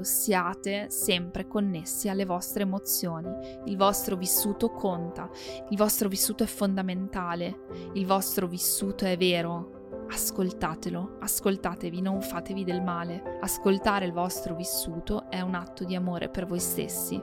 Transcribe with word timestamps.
siate 0.00 0.90
sempre 0.90 1.46
connessi 1.46 2.08
alle 2.08 2.24
vostre 2.24 2.62
emozioni. 2.62 3.28
Il 3.66 3.76
vostro 3.76 4.16
vissuto 4.16 4.70
conta, 4.70 5.28
il 5.68 5.76
vostro 5.76 6.08
vissuto 6.08 6.42
è 6.42 6.46
fondamentale, 6.46 7.66
il 7.94 8.06
vostro 8.06 8.46
vissuto 8.46 9.04
è 9.04 9.16
vero. 9.16 9.80
Ascoltatelo, 10.10 11.18
ascoltatevi, 11.20 12.00
non 12.00 12.20
fatevi 12.20 12.64
del 12.64 12.82
male. 12.82 13.38
Ascoltare 13.40 14.04
il 14.04 14.12
vostro 14.12 14.54
vissuto 14.54 15.30
è 15.30 15.40
un 15.40 15.54
atto 15.54 15.84
di 15.84 15.94
amore 15.94 16.28
per 16.28 16.46
voi 16.46 16.60
stessi 16.60 17.20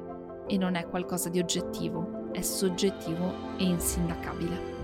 e 0.47 0.57
non 0.57 0.75
è 0.75 0.87
qualcosa 0.87 1.29
di 1.29 1.39
oggettivo, 1.39 2.31
è 2.31 2.41
soggettivo 2.41 3.57
e 3.57 3.63
insindacabile. 3.65 4.77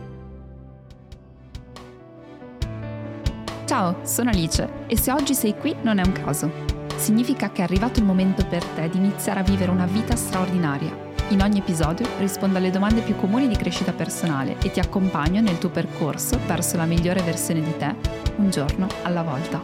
Ciao, 3.66 4.06
sono 4.06 4.30
Alice 4.30 4.86
e 4.88 4.96
se 4.96 5.12
oggi 5.12 5.34
sei 5.34 5.58
qui 5.58 5.76
non 5.82 5.98
è 5.98 6.06
un 6.06 6.12
caso 6.12 6.75
significa 6.98 7.52
che 7.52 7.62
è 7.62 7.64
arrivato 7.64 8.00
il 8.00 8.06
momento 8.06 8.46
per 8.46 8.64
te 8.64 8.90
di 8.90 8.98
iniziare 8.98 9.40
a 9.40 9.44
vivere 9.44 9.72
una 9.72 9.86
vita 9.86 10.16
straordinaria. 10.16 11.04
In 11.30 11.42
ogni 11.42 11.60
episodio 11.60 12.08
rispondo 12.20 12.58
alle 12.58 12.70
domande 12.70 13.02
più 13.02 13.16
comuni 13.16 13.48
di 13.48 13.56
crescita 13.56 13.94
personale 13.94 14.58
e 14.60 14.72
ti 14.72 14.80
accompagno 14.80 15.42
nel 15.42 15.58
tuo 15.58 15.70
percorso 15.70 16.40
verso 16.46 16.78
la 16.78 16.86
migliore 16.86 17.22
versione 17.22 17.62
di 17.62 17.76
te, 17.78 17.96
un 18.38 18.50
giorno 18.50 18.88
alla 19.04 19.24
volta. 19.24 19.64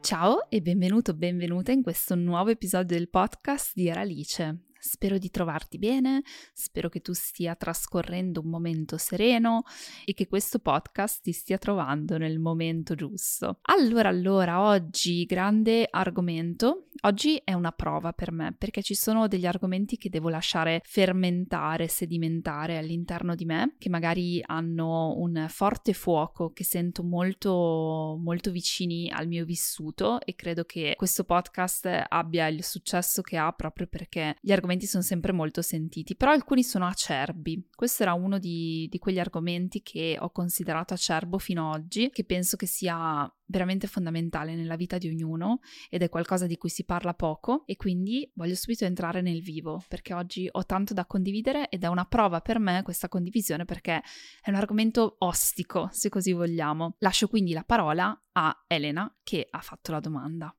Ciao 0.00 0.48
e 0.48 0.60
benvenuto, 0.60 1.14
benvenuta 1.14 1.72
in 1.72 1.82
questo 1.82 2.14
nuovo 2.14 2.50
episodio 2.50 2.96
del 2.96 3.08
podcast 3.08 3.72
di 3.74 3.88
Eralice. 3.88 4.65
Spero 4.86 5.18
di 5.18 5.30
trovarti 5.30 5.78
bene, 5.78 6.22
spero 6.52 6.88
che 6.88 7.00
tu 7.00 7.12
stia 7.12 7.56
trascorrendo 7.56 8.40
un 8.40 8.48
momento 8.48 8.96
sereno 8.96 9.64
e 10.04 10.14
che 10.14 10.28
questo 10.28 10.60
podcast 10.60 11.22
ti 11.22 11.32
stia 11.32 11.58
trovando 11.58 12.18
nel 12.18 12.38
momento 12.38 12.94
giusto. 12.94 13.58
Allora, 13.62 14.08
allora, 14.08 14.60
oggi 14.60 15.24
grande 15.24 15.88
argomento. 15.90 16.86
Oggi 17.02 17.40
è 17.42 17.52
una 17.52 17.72
prova 17.72 18.12
per 18.12 18.30
me 18.30 18.54
perché 18.56 18.80
ci 18.80 18.94
sono 18.94 19.26
degli 19.26 19.44
argomenti 19.44 19.96
che 19.96 20.08
devo 20.08 20.28
lasciare 20.28 20.80
fermentare, 20.84 21.88
sedimentare 21.88 22.78
all'interno 22.78 23.34
di 23.34 23.44
me, 23.44 23.74
che 23.78 23.88
magari 23.88 24.40
hanno 24.46 25.14
un 25.16 25.46
forte 25.48 25.92
fuoco 25.92 26.52
che 26.52 26.64
sento 26.64 27.02
molto 27.02 28.16
molto 28.18 28.50
vicini 28.50 29.10
al 29.10 29.26
mio 29.26 29.44
vissuto 29.44 30.20
e 30.20 30.34
credo 30.34 30.64
che 30.64 30.94
questo 30.96 31.24
podcast 31.24 32.04
abbia 32.08 32.46
il 32.46 32.62
successo 32.62 33.22
che 33.22 33.36
ha 33.36 33.50
proprio 33.52 33.86
perché 33.86 34.36
gli 34.40 34.52
argomenti 34.52 34.75
argomenti 34.76 34.86
sono 34.86 35.02
sempre 35.02 35.32
molto 35.32 35.62
sentiti, 35.62 36.14
però 36.14 36.30
alcuni 36.30 36.62
sono 36.62 36.86
acerbi. 36.86 37.68
Questo 37.74 38.02
era 38.02 38.12
uno 38.12 38.38
di, 38.38 38.86
di 38.90 38.98
quegli 38.98 39.18
argomenti 39.18 39.82
che 39.82 40.16
ho 40.18 40.30
considerato 40.30 40.94
acerbo 40.94 41.38
fino 41.38 41.70
ad 41.70 41.80
oggi, 41.80 42.10
che 42.10 42.24
penso 42.24 42.56
che 42.56 42.66
sia 42.66 43.30
veramente 43.48 43.86
fondamentale 43.86 44.54
nella 44.54 44.76
vita 44.76 44.98
di 44.98 45.08
ognuno 45.08 45.60
ed 45.88 46.02
è 46.02 46.08
qualcosa 46.08 46.46
di 46.46 46.56
cui 46.56 46.68
si 46.68 46.84
parla 46.84 47.14
poco 47.14 47.62
e 47.64 47.76
quindi 47.76 48.28
voglio 48.34 48.56
subito 48.56 48.84
entrare 48.84 49.20
nel 49.20 49.40
vivo 49.40 49.84
perché 49.86 50.14
oggi 50.14 50.48
ho 50.50 50.64
tanto 50.66 50.94
da 50.94 51.06
condividere 51.06 51.68
ed 51.68 51.84
è 51.84 51.86
una 51.86 52.06
prova 52.06 52.40
per 52.40 52.58
me 52.58 52.82
questa 52.82 53.08
condivisione 53.08 53.64
perché 53.64 54.02
è 54.42 54.50
un 54.50 54.56
argomento 54.56 55.16
ostico 55.18 55.88
se 55.92 56.08
così 56.08 56.32
vogliamo. 56.32 56.96
Lascio 56.98 57.28
quindi 57.28 57.52
la 57.52 57.64
parola 57.64 58.20
a 58.32 58.64
Elena 58.66 59.12
che 59.22 59.46
ha 59.48 59.60
fatto 59.60 59.92
la 59.92 60.00
domanda. 60.00 60.54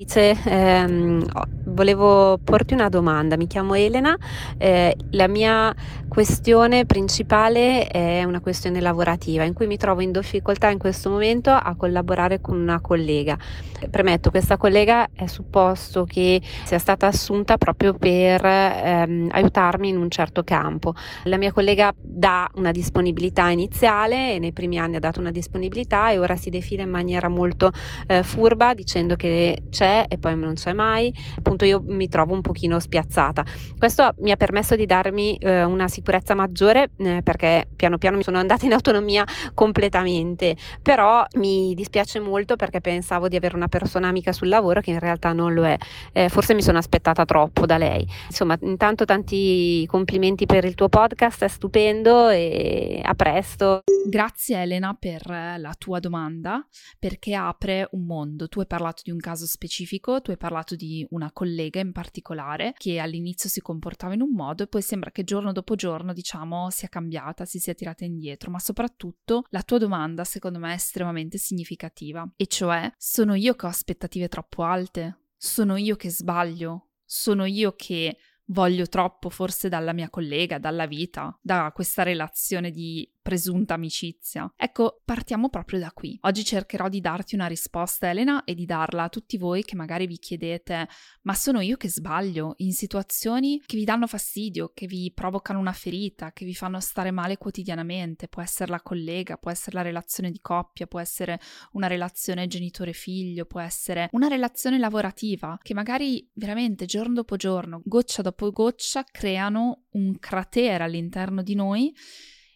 Dice, 0.00 0.38
ehm, 0.44 1.24
volevo 1.64 2.38
porti 2.38 2.72
una 2.72 2.88
domanda, 2.88 3.36
mi 3.36 3.48
chiamo 3.48 3.74
Elena, 3.74 4.16
eh, 4.56 4.94
la 5.10 5.26
mia 5.26 5.74
questione 6.08 6.86
principale 6.86 7.88
è 7.88 8.22
una 8.22 8.38
questione 8.38 8.80
lavorativa 8.80 9.42
in 9.42 9.54
cui 9.54 9.66
mi 9.66 9.76
trovo 9.76 10.00
in 10.00 10.12
difficoltà 10.12 10.70
in 10.70 10.78
questo 10.78 11.10
momento 11.10 11.50
a 11.50 11.74
collaborare 11.74 12.40
con 12.40 12.56
una 12.60 12.80
collega. 12.80 13.36
Premetto, 13.90 14.30
questa 14.30 14.56
collega 14.56 15.08
è 15.12 15.26
supposto 15.26 16.04
che 16.04 16.40
sia 16.62 16.78
stata 16.78 17.08
assunta 17.08 17.58
proprio 17.58 17.92
per 17.94 18.44
ehm, 18.44 19.30
aiutarmi 19.32 19.88
in 19.88 19.96
un 19.96 20.10
certo 20.10 20.44
campo. 20.44 20.94
La 21.24 21.38
mia 21.38 21.50
collega 21.50 21.92
dà 22.00 22.48
una 22.54 22.70
disponibilità 22.70 23.48
iniziale 23.48 24.34
e 24.34 24.38
nei 24.38 24.52
primi 24.52 24.78
anni 24.78 24.94
ha 24.94 25.00
dato 25.00 25.18
una 25.18 25.32
disponibilità 25.32 26.10
e 26.12 26.18
ora 26.18 26.36
si 26.36 26.50
defila 26.50 26.84
in 26.84 26.90
maniera 26.90 27.28
molto 27.28 27.72
eh, 28.06 28.22
furba 28.22 28.74
dicendo 28.74 29.16
che 29.16 29.64
c'è 29.70 29.87
c'è 29.88 30.04
e 30.08 30.18
poi 30.18 30.36
non 30.36 30.54
c'è 30.54 30.72
mai, 30.72 31.12
appunto 31.36 31.64
io 31.64 31.82
mi 31.84 32.08
trovo 32.08 32.34
un 32.34 32.42
pochino 32.42 32.78
spiazzata. 32.78 33.44
Questo 33.78 34.14
mi 34.18 34.30
ha 34.30 34.36
permesso 34.36 34.76
di 34.76 34.84
darmi 34.84 35.36
eh, 35.36 35.64
una 35.64 35.88
sicurezza 35.88 36.34
maggiore 36.34 36.90
eh, 36.98 37.22
perché 37.22 37.68
piano 37.74 37.96
piano 37.96 38.18
mi 38.18 38.22
sono 38.22 38.38
andata 38.38 38.66
in 38.66 38.72
autonomia 38.72 39.24
completamente, 39.54 40.56
però 40.82 41.24
mi 41.36 41.74
dispiace 41.74 42.20
molto 42.20 42.56
perché 42.56 42.80
pensavo 42.80 43.28
di 43.28 43.36
avere 43.36 43.56
una 43.56 43.68
persona 43.68 44.08
amica 44.08 44.32
sul 44.32 44.48
lavoro 44.48 44.80
che 44.80 44.90
in 44.90 44.98
realtà 44.98 45.32
non 45.32 45.54
lo 45.54 45.64
è, 45.64 45.76
eh, 46.12 46.28
forse 46.28 46.54
mi 46.54 46.62
sono 46.62 46.78
aspettata 46.78 47.24
troppo 47.24 47.64
da 47.66 47.78
lei. 47.78 48.06
Insomma, 48.26 48.56
intanto 48.60 49.04
tanti 49.04 49.86
complimenti 49.86 50.44
per 50.46 50.64
il 50.64 50.74
tuo 50.74 50.88
podcast, 50.88 51.44
è 51.44 51.48
stupendo 51.48 52.28
e 52.28 53.00
a 53.02 53.14
presto. 53.14 53.82
Grazie 54.06 54.62
Elena 54.62 54.96
per 54.98 55.26
la 55.26 55.74
tua 55.76 55.98
domanda 55.98 56.66
perché 56.98 57.34
apre 57.34 57.88
un 57.92 58.04
mondo. 58.04 58.48
Tu 58.48 58.60
hai 58.60 58.66
parlato 58.66 59.02
di 59.04 59.10
un 59.10 59.18
caso 59.18 59.46
specifico 59.46 59.77
specifico, 59.78 60.20
tu 60.20 60.30
hai 60.30 60.36
parlato 60.36 60.74
di 60.74 61.06
una 61.10 61.30
collega 61.32 61.78
in 61.78 61.92
particolare 61.92 62.74
che 62.76 62.98
all'inizio 62.98 63.48
si 63.48 63.60
comportava 63.60 64.14
in 64.14 64.22
un 64.22 64.32
modo 64.32 64.64
e 64.64 64.66
poi 64.66 64.82
sembra 64.82 65.10
che 65.10 65.22
giorno 65.22 65.52
dopo 65.52 65.76
giorno, 65.76 66.12
diciamo, 66.12 66.70
sia 66.70 66.88
cambiata, 66.88 67.44
si 67.44 67.58
sia 67.58 67.74
tirata 67.74 68.04
indietro, 68.04 68.50
ma 68.50 68.58
soprattutto 68.58 69.44
la 69.50 69.62
tua 69.62 69.78
domanda 69.78 70.24
secondo 70.24 70.58
me 70.58 70.72
è 70.72 70.74
estremamente 70.74 71.38
significativa, 71.38 72.28
e 72.36 72.46
cioè 72.46 72.92
sono 72.96 73.34
io 73.34 73.54
che 73.54 73.66
ho 73.66 73.68
aspettative 73.68 74.28
troppo 74.28 74.64
alte? 74.64 75.20
Sono 75.36 75.76
io 75.76 75.94
che 75.94 76.10
sbaglio? 76.10 76.88
Sono 77.04 77.44
io 77.44 77.74
che 77.76 78.18
voglio 78.50 78.86
troppo 78.86 79.28
forse 79.28 79.68
dalla 79.68 79.92
mia 79.92 80.10
collega, 80.10 80.58
dalla 80.58 80.86
vita, 80.86 81.38
da 81.40 81.70
questa 81.74 82.02
relazione 82.02 82.70
di 82.70 83.08
presunta 83.28 83.74
amicizia. 83.74 84.50
Ecco, 84.56 85.02
partiamo 85.04 85.50
proprio 85.50 85.78
da 85.80 85.92
qui. 85.92 86.16
Oggi 86.22 86.44
cercherò 86.44 86.88
di 86.88 87.02
darti 87.02 87.34
una 87.34 87.46
risposta, 87.46 88.08
Elena, 88.08 88.42
e 88.44 88.54
di 88.54 88.64
darla 88.64 89.02
a 89.02 89.08
tutti 89.10 89.36
voi 89.36 89.64
che 89.64 89.76
magari 89.76 90.06
vi 90.06 90.16
chiedete: 90.16 90.88
ma 91.24 91.34
sono 91.34 91.60
io 91.60 91.76
che 91.76 91.90
sbaglio 91.90 92.54
in 92.58 92.72
situazioni 92.72 93.60
che 93.66 93.76
vi 93.76 93.84
danno 93.84 94.06
fastidio, 94.06 94.72
che 94.72 94.86
vi 94.86 95.12
provocano 95.14 95.58
una 95.58 95.74
ferita, 95.74 96.32
che 96.32 96.46
vi 96.46 96.54
fanno 96.54 96.80
stare 96.80 97.10
male 97.10 97.36
quotidianamente? 97.36 98.28
Può 98.28 98.40
essere 98.40 98.70
la 98.70 98.80
collega, 98.80 99.36
può 99.36 99.50
essere 99.50 99.76
la 99.76 99.82
relazione 99.82 100.30
di 100.30 100.40
coppia, 100.40 100.86
può 100.86 100.98
essere 100.98 101.38
una 101.72 101.86
relazione 101.86 102.46
genitore-figlio, 102.46 103.44
può 103.44 103.60
essere 103.60 104.08
una 104.12 104.28
relazione 104.28 104.78
lavorativa, 104.78 105.58
che 105.62 105.74
magari 105.74 106.26
veramente 106.32 106.86
giorno 106.86 107.12
dopo 107.12 107.36
giorno, 107.36 107.82
goccia 107.84 108.22
dopo 108.22 108.50
goccia, 108.50 109.04
creano 109.04 109.84
un 109.90 110.18
cratere 110.18 110.82
all'interno 110.82 111.42
di 111.42 111.54
noi 111.54 111.94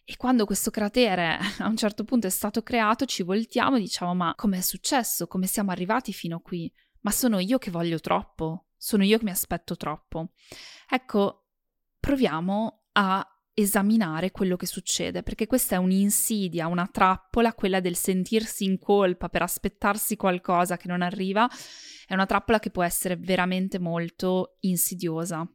e 0.05 0.17
quando 0.17 0.45
questo 0.45 0.69
cratere 0.69 1.37
a 1.59 1.67
un 1.67 1.77
certo 1.77 2.03
punto 2.03 2.27
è 2.27 2.29
stato 2.29 2.61
creato, 2.61 3.05
ci 3.05 3.23
voltiamo 3.23 3.77
e 3.77 3.81
diciamo: 3.81 4.13
Ma 4.13 4.33
com'è 4.35 4.61
successo? 4.61 5.27
Come 5.27 5.47
siamo 5.47 5.71
arrivati 5.71 6.11
fino 6.13 6.37
a 6.37 6.41
qui? 6.41 6.71
Ma 7.01 7.11
sono 7.11 7.39
io 7.39 7.57
che 7.57 7.71
voglio 7.71 7.99
troppo? 7.99 8.67
Sono 8.77 9.03
io 9.03 9.17
che 9.17 9.23
mi 9.23 9.31
aspetto 9.31 9.75
troppo? 9.77 10.31
Ecco, 10.89 11.47
proviamo 11.99 12.87
a 12.93 13.32
esaminare 13.53 14.31
quello 14.31 14.55
che 14.55 14.65
succede, 14.65 15.23
perché 15.23 15.47
questa 15.47 15.75
è 15.75 15.79
un'insidia, 15.79 16.67
una 16.67 16.87
trappola, 16.91 17.53
quella 17.53 17.79
del 17.79 17.95
sentirsi 17.95 18.63
in 18.63 18.79
colpa 18.79 19.29
per 19.29 19.43
aspettarsi 19.43 20.15
qualcosa 20.15 20.77
che 20.77 20.87
non 20.87 21.01
arriva 21.01 21.49
è 22.05 22.13
una 22.13 22.25
trappola 22.25 22.59
che 22.59 22.69
può 22.69 22.83
essere 22.83 23.15
veramente 23.15 23.79
molto 23.79 24.57
insidiosa, 24.61 25.47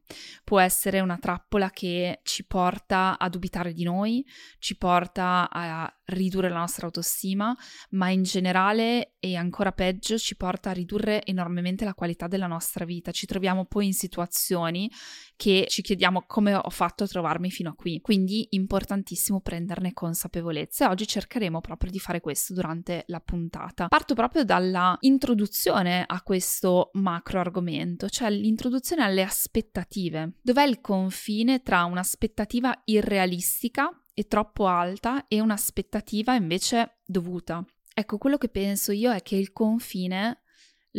può 0.43 0.59
essere 0.59 0.99
una 0.99 1.17
trappola 1.17 1.69
che 1.69 2.19
ci 2.23 2.45
porta 2.45 3.17
a 3.17 3.29
dubitare 3.29 3.71
di 3.71 3.83
noi, 3.83 4.25
ci 4.57 4.77
porta 4.77 5.49
a 5.49 5.91
ridurre 6.05 6.49
la 6.49 6.59
nostra 6.59 6.87
autostima, 6.87 7.55
ma 7.91 8.09
in 8.09 8.23
generale 8.23 9.13
e 9.19 9.35
ancora 9.35 9.71
peggio 9.71 10.17
ci 10.17 10.35
porta 10.35 10.71
a 10.71 10.73
ridurre 10.73 11.23
enormemente 11.23 11.85
la 11.85 11.93
qualità 11.93 12.27
della 12.27 12.47
nostra 12.47 12.83
vita. 12.83 13.11
Ci 13.11 13.25
troviamo 13.25 13.65
poi 13.65 13.87
in 13.87 13.93
situazioni 13.93 14.91
che 15.35 15.65
ci 15.69 15.81
chiediamo 15.81 16.23
come 16.25 16.55
ho 16.55 16.69
fatto 16.69 17.03
a 17.03 17.07
trovarmi 17.07 17.51
fino 17.51 17.69
a 17.69 17.75
qui. 17.75 17.88
Quindi 18.01 18.47
importantissimo 18.51 19.41
prenderne 19.41 19.93
consapevolezza 19.93 20.85
e 20.85 20.89
oggi 20.89 21.07
cercheremo 21.07 21.59
proprio 21.61 21.89
di 21.89 21.99
fare 21.99 22.21
questo 22.21 22.53
durante 22.53 23.03
la 23.07 23.19
puntata. 23.19 23.87
Parto 23.87 24.13
proprio 24.13 24.43
dalla 24.43 24.95
introduzione 25.01 26.03
a 26.05 26.21
questo 26.21 26.91
macro 26.93 27.39
argomento, 27.39 28.07
cioè 28.07 28.29
l'introduzione 28.29 29.03
alle 29.03 29.23
aspettative. 29.23 30.33
Dov'è 30.41 30.63
il 30.63 30.79
confine 30.81 31.61
tra 31.61 31.83
un'aspettativa 31.85 32.81
irrealistica 32.85 33.89
e 34.13 34.27
troppo 34.27 34.67
alta 34.67 35.27
e 35.27 35.39
un'aspettativa 35.39 36.35
invece 36.35 36.99
dovuta? 37.05 37.65
Ecco, 37.93 38.17
quello 38.17 38.37
che 38.37 38.49
penso 38.49 38.91
io 38.91 39.11
è 39.11 39.21
che 39.21 39.35
il 39.35 39.51
confine 39.51 40.43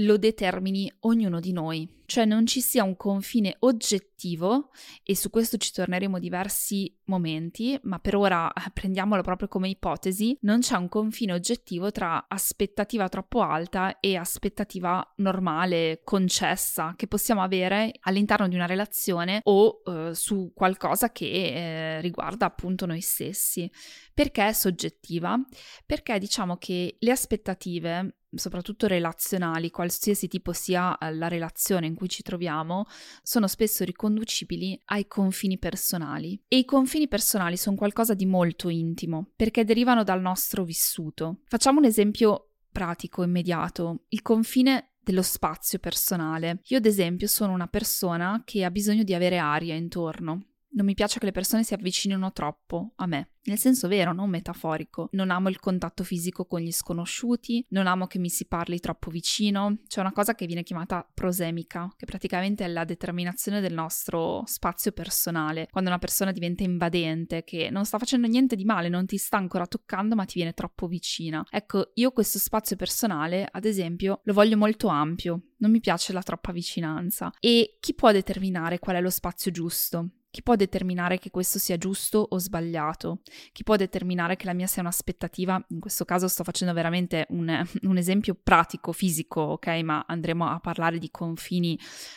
lo 0.04 0.16
determini 0.16 0.92
ognuno 1.00 1.40
di 1.40 1.52
noi 1.52 1.88
cioè 2.10 2.24
non 2.24 2.44
ci 2.44 2.60
sia 2.60 2.82
un 2.82 2.96
confine 2.96 3.54
oggettivo 3.60 4.70
e 5.04 5.14
su 5.14 5.30
questo 5.30 5.58
ci 5.58 5.70
torneremo 5.70 6.18
diversi 6.18 6.92
momenti, 7.04 7.78
ma 7.84 8.00
per 8.00 8.16
ora 8.16 8.52
eh, 8.52 8.70
prendiamolo 8.72 9.22
proprio 9.22 9.46
come 9.46 9.68
ipotesi, 9.68 10.36
non 10.40 10.58
c'è 10.58 10.76
un 10.76 10.88
confine 10.88 11.34
oggettivo 11.34 11.92
tra 11.92 12.26
aspettativa 12.26 13.08
troppo 13.08 13.42
alta 13.42 14.00
e 14.00 14.16
aspettativa 14.16 15.08
normale, 15.18 16.00
concessa, 16.02 16.94
che 16.96 17.06
possiamo 17.06 17.42
avere 17.42 17.92
all'interno 18.00 18.48
di 18.48 18.56
una 18.56 18.66
relazione 18.66 19.38
o 19.44 19.80
eh, 19.84 20.12
su 20.12 20.50
qualcosa 20.52 21.12
che 21.12 21.26
eh, 21.26 22.00
riguarda 22.00 22.46
appunto 22.46 22.86
noi 22.86 23.02
stessi. 23.02 23.70
Perché 24.12 24.48
è 24.48 24.52
soggettiva? 24.52 25.38
Perché 25.86 26.18
diciamo 26.18 26.56
che 26.56 26.96
le 26.98 27.10
aspettative 27.12 28.16
soprattutto 28.34 28.86
relazionali, 28.86 29.70
qualsiasi 29.70 30.28
tipo 30.28 30.52
sia 30.52 30.96
eh, 30.98 31.14
la 31.14 31.28
relazione 31.28 31.86
in 31.86 31.94
cui 31.94 32.08
ci 32.08 32.22
troviamo, 32.22 32.84
sono 33.22 33.46
spesso 33.46 33.84
riconducibili 33.84 34.80
ai 34.86 35.06
confini 35.06 35.58
personali. 35.58 36.40
E 36.48 36.58
i 36.58 36.64
confini 36.64 37.08
personali 37.08 37.56
sono 37.56 37.76
qualcosa 37.76 38.14
di 38.14 38.26
molto 38.26 38.68
intimo, 38.68 39.30
perché 39.36 39.64
derivano 39.64 40.04
dal 40.04 40.20
nostro 40.20 40.64
vissuto. 40.64 41.40
Facciamo 41.44 41.78
un 41.78 41.84
esempio 41.84 42.50
pratico, 42.70 43.22
immediato. 43.22 44.04
Il 44.08 44.22
confine 44.22 44.90
dello 45.02 45.22
spazio 45.22 45.78
personale. 45.78 46.60
Io 46.68 46.78
ad 46.78 46.86
esempio 46.86 47.26
sono 47.26 47.52
una 47.52 47.66
persona 47.66 48.42
che 48.44 48.64
ha 48.64 48.70
bisogno 48.70 49.02
di 49.02 49.14
avere 49.14 49.38
aria 49.38 49.74
intorno. 49.74 50.49
Non 50.72 50.86
mi 50.86 50.94
piace 50.94 51.18
che 51.18 51.26
le 51.26 51.32
persone 51.32 51.64
si 51.64 51.74
avvicinino 51.74 52.32
troppo 52.32 52.92
a 52.96 53.06
me, 53.06 53.30
nel 53.44 53.58
senso 53.58 53.88
vero, 53.88 54.12
non 54.12 54.28
metaforico. 54.28 55.08
Non 55.12 55.30
amo 55.30 55.48
il 55.48 55.58
contatto 55.58 56.04
fisico 56.04 56.44
con 56.44 56.60
gli 56.60 56.70
sconosciuti, 56.70 57.64
non 57.70 57.86
amo 57.86 58.06
che 58.06 58.18
mi 58.18 58.28
si 58.28 58.46
parli 58.46 58.80
troppo 58.80 59.10
vicino. 59.10 59.78
C'è 59.86 60.00
una 60.00 60.12
cosa 60.12 60.34
che 60.34 60.46
viene 60.46 60.62
chiamata 60.62 61.08
prosemica, 61.12 61.92
che 61.96 62.04
praticamente 62.04 62.64
è 62.64 62.68
la 62.68 62.84
determinazione 62.84 63.60
del 63.60 63.72
nostro 63.72 64.42
spazio 64.44 64.92
personale. 64.92 65.68
Quando 65.70 65.90
una 65.90 65.98
persona 65.98 66.32
diventa 66.32 66.62
invadente, 66.62 67.44
che 67.44 67.70
non 67.70 67.86
sta 67.86 67.98
facendo 67.98 68.26
niente 68.26 68.56
di 68.56 68.64
male, 68.64 68.88
non 68.88 69.06
ti 69.06 69.16
sta 69.16 69.38
ancora 69.38 69.66
toccando, 69.66 70.14
ma 70.14 70.24
ti 70.24 70.34
viene 70.34 70.52
troppo 70.52 70.86
vicina. 70.86 71.44
Ecco, 71.50 71.92
io 71.94 72.12
questo 72.12 72.38
spazio 72.38 72.76
personale, 72.76 73.48
ad 73.50 73.64
esempio, 73.64 74.20
lo 74.24 74.32
voglio 74.34 74.56
molto 74.56 74.88
ampio. 74.88 75.44
Non 75.58 75.70
mi 75.70 75.80
piace 75.80 76.12
la 76.12 76.22
troppa 76.22 76.52
vicinanza. 76.52 77.32
E 77.40 77.78
chi 77.80 77.94
può 77.94 78.12
determinare 78.12 78.78
qual 78.78 78.96
è 78.96 79.00
lo 79.00 79.10
spazio 79.10 79.50
giusto? 79.50 80.10
Chi 80.32 80.44
può 80.44 80.54
determinare 80.54 81.18
che 81.18 81.30
questo 81.30 81.58
sia 81.58 81.76
giusto 81.76 82.24
o 82.30 82.38
sbagliato? 82.38 83.22
Chi 83.50 83.64
può 83.64 83.74
determinare 83.74 84.36
che 84.36 84.46
la 84.46 84.52
mia 84.52 84.68
sia 84.68 84.80
un'aspettativa? 84.80 85.60
In 85.70 85.80
questo 85.80 86.04
caso 86.04 86.28
sto 86.28 86.44
facendo 86.44 86.72
veramente 86.72 87.26
un, 87.30 87.66
un, 87.82 87.96
esempio 87.96 88.38
pratico, 88.40 88.92
fisico, 88.92 89.40
ok? 89.40 89.66
Ma 89.82 90.04
andremo 90.06 90.46
a 90.46 90.60
parlare 90.60 90.98
di 90.98 91.10
confini 91.10 91.76